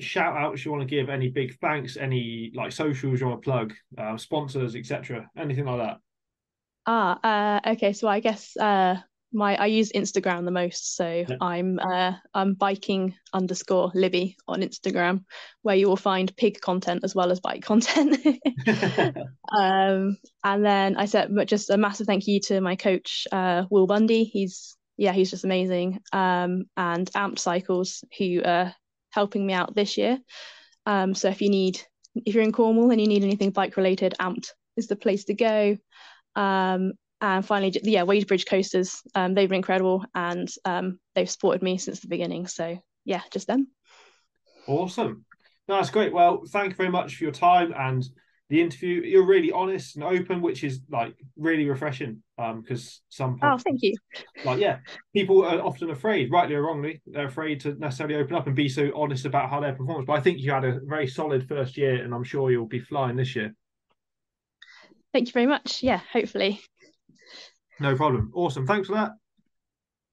shout 0.00 0.36
outs 0.36 0.64
you 0.64 0.70
want 0.70 0.82
to 0.82 0.86
give, 0.96 1.08
any 1.08 1.28
big 1.28 1.58
thanks, 1.60 1.96
any 1.96 2.50
like 2.54 2.72
socials 2.72 3.20
you 3.20 3.26
want 3.28 3.42
to 3.42 3.50
plug, 3.50 3.74
uh, 3.96 4.16
sponsors, 4.16 4.74
etc. 4.76 5.28
Anything 5.36 5.66
like 5.66 5.78
that? 5.78 5.98
Ah, 6.86 7.18
uh, 7.22 7.72
okay. 7.72 7.92
So 7.92 8.08
I 8.08 8.20
guess 8.20 8.56
uh, 8.56 8.96
my 9.32 9.56
I 9.56 9.66
use 9.66 9.92
Instagram 9.92 10.44
the 10.44 10.50
most. 10.50 10.96
So 10.96 11.24
Yeah. 11.28 11.36
I'm 11.40 11.78
uh, 11.78 12.12
I'm 12.34 12.54
biking 12.54 13.14
underscore 13.32 13.90
Libby 13.94 14.36
on 14.46 14.62
Instagram, 14.62 15.24
where 15.62 15.76
you 15.76 15.88
will 15.88 15.96
find 15.96 16.34
pig 16.36 16.60
content 16.60 17.04
as 17.04 17.14
well 17.14 17.30
as 17.30 17.40
bike 17.40 17.62
content. 17.62 18.18
um, 19.58 20.18
and 20.44 20.64
then 20.64 20.96
I 20.96 21.06
said 21.06 21.34
but 21.34 21.48
just 21.48 21.70
a 21.70 21.76
massive 21.76 22.06
thank 22.06 22.26
you 22.26 22.40
to 22.40 22.60
my 22.60 22.76
coach, 22.76 23.26
uh, 23.32 23.64
Will 23.70 23.86
Bundy. 23.86 24.24
He's 24.24 24.76
yeah, 24.96 25.12
he's 25.12 25.30
just 25.30 25.44
amazing. 25.44 26.00
Um, 26.12 26.64
and 26.76 27.10
Amped 27.12 27.38
Cycles, 27.38 28.02
who 28.18 28.42
are 28.44 28.74
helping 29.10 29.46
me 29.46 29.52
out 29.52 29.74
this 29.74 29.96
year. 29.96 30.18
Um, 30.86 31.14
so 31.14 31.28
if 31.28 31.42
you 31.42 31.50
need 31.50 31.80
if 32.14 32.34
you're 32.34 32.44
in 32.44 32.52
Cornwall 32.52 32.90
and 32.90 33.00
you 33.00 33.06
need 33.06 33.22
anything 33.22 33.50
bike 33.50 33.76
related, 33.76 34.14
Amped 34.20 34.50
is 34.76 34.86
the 34.88 34.96
place 34.96 35.24
to 35.24 35.34
go. 35.34 35.76
Um, 36.34 36.92
and 37.20 37.44
finally, 37.44 37.72
yeah, 37.82 38.04
Wadebridge 38.04 38.46
Coasters. 38.48 39.02
Um, 39.14 39.34
they've 39.34 39.48
been 39.48 39.56
incredible 39.56 40.04
and 40.14 40.48
um, 40.64 40.98
they've 41.14 41.28
supported 41.30 41.62
me 41.62 41.78
since 41.78 42.00
the 42.00 42.08
beginning. 42.08 42.46
So 42.46 42.78
yeah, 43.04 43.22
just 43.32 43.46
them. 43.46 43.68
Awesome. 44.66 45.24
No, 45.66 45.76
that's 45.76 45.90
great. 45.90 46.12
Well, 46.12 46.42
thank 46.48 46.70
you 46.70 46.76
very 46.76 46.90
much 46.90 47.16
for 47.16 47.24
your 47.24 47.32
time 47.32 47.74
and 47.76 48.04
the 48.48 48.60
interview. 48.60 49.02
You're 49.02 49.26
really 49.26 49.52
honest 49.52 49.96
and 49.96 50.04
open, 50.04 50.40
which 50.40 50.64
is 50.64 50.80
like 50.90 51.14
really 51.36 51.68
refreshing. 51.68 52.22
Um, 52.38 52.62
because 52.62 53.02
some 53.08 53.38
Oh, 53.42 53.58
thank 53.58 53.82
you. 53.82 53.94
like 54.44 54.60
yeah, 54.60 54.78
people 55.14 55.44
are 55.44 55.60
often 55.60 55.90
afraid, 55.90 56.30
rightly 56.30 56.54
or 56.54 56.62
wrongly, 56.62 57.02
they're 57.06 57.26
afraid 57.26 57.60
to 57.60 57.74
necessarily 57.74 58.14
open 58.14 58.36
up 58.36 58.46
and 58.46 58.54
be 58.54 58.68
so 58.68 58.90
honest 58.94 59.26
about 59.26 59.50
how 59.50 59.60
their 59.60 59.74
performance. 59.74 60.06
But 60.06 60.14
I 60.14 60.20
think 60.20 60.38
you 60.38 60.52
had 60.52 60.64
a 60.64 60.80
very 60.84 61.08
solid 61.08 61.48
first 61.48 61.76
year, 61.76 62.02
and 62.02 62.14
I'm 62.14 62.24
sure 62.24 62.50
you'll 62.50 62.66
be 62.66 62.80
flying 62.80 63.16
this 63.16 63.34
year. 63.34 63.54
Thank 65.12 65.28
you 65.28 65.32
very 65.32 65.46
much. 65.46 65.82
Yeah, 65.82 66.00
hopefully. 66.12 66.60
No 67.80 67.94
problem. 67.96 68.32
Awesome. 68.34 68.66
Thanks 68.66 68.88
for 68.88 68.94
that. 68.94 69.12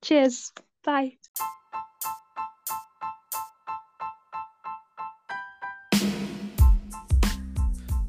Cheers. 0.01 0.51
Bye. 0.83 1.17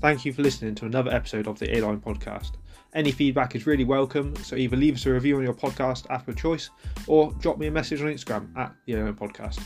Thank 0.00 0.24
you 0.24 0.32
for 0.32 0.42
listening 0.42 0.74
to 0.76 0.84
another 0.84 1.10
episode 1.10 1.48
of 1.48 1.58
the 1.58 1.76
A-Line 1.76 2.00
podcast. 2.00 2.52
Any 2.94 3.10
feedback 3.10 3.56
is 3.56 3.66
really 3.66 3.84
welcome, 3.84 4.36
so 4.36 4.54
either 4.54 4.76
leave 4.76 4.94
us 4.94 5.06
a 5.06 5.12
review 5.12 5.36
on 5.36 5.42
your 5.42 5.54
podcast 5.54 6.08
app 6.10 6.28
of 6.28 6.36
choice 6.36 6.70
or 7.06 7.32
drop 7.40 7.58
me 7.58 7.66
a 7.66 7.70
message 7.70 8.00
on 8.02 8.08
Instagram 8.08 8.56
at 8.56 8.74
the 8.84 8.94
A-Line 8.94 9.14
podcast. 9.14 9.58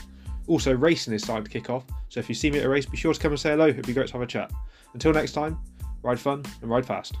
Also, 0.47 0.73
racing 0.73 1.13
is 1.13 1.21
starting 1.21 1.43
to 1.43 1.51
kick 1.51 1.69
off, 1.69 1.85
so 2.09 2.19
if 2.19 2.27
you 2.27 2.33
see 2.33 2.49
me 2.49 2.59
at 2.59 2.65
a 2.65 2.69
race, 2.69 2.85
be 2.85 2.97
sure 2.97 3.13
to 3.13 3.19
come 3.19 3.33
and 3.33 3.39
say 3.39 3.51
hello. 3.51 3.67
It'd 3.67 3.85
be 3.85 3.93
great 3.93 4.07
to 4.07 4.13
have 4.13 4.21
a 4.21 4.25
chat. 4.25 4.51
Until 4.93 5.13
next 5.13 5.33
time, 5.33 5.59
ride 6.01 6.19
fun 6.19 6.43
and 6.61 6.71
ride 6.71 6.85
fast. 6.85 7.15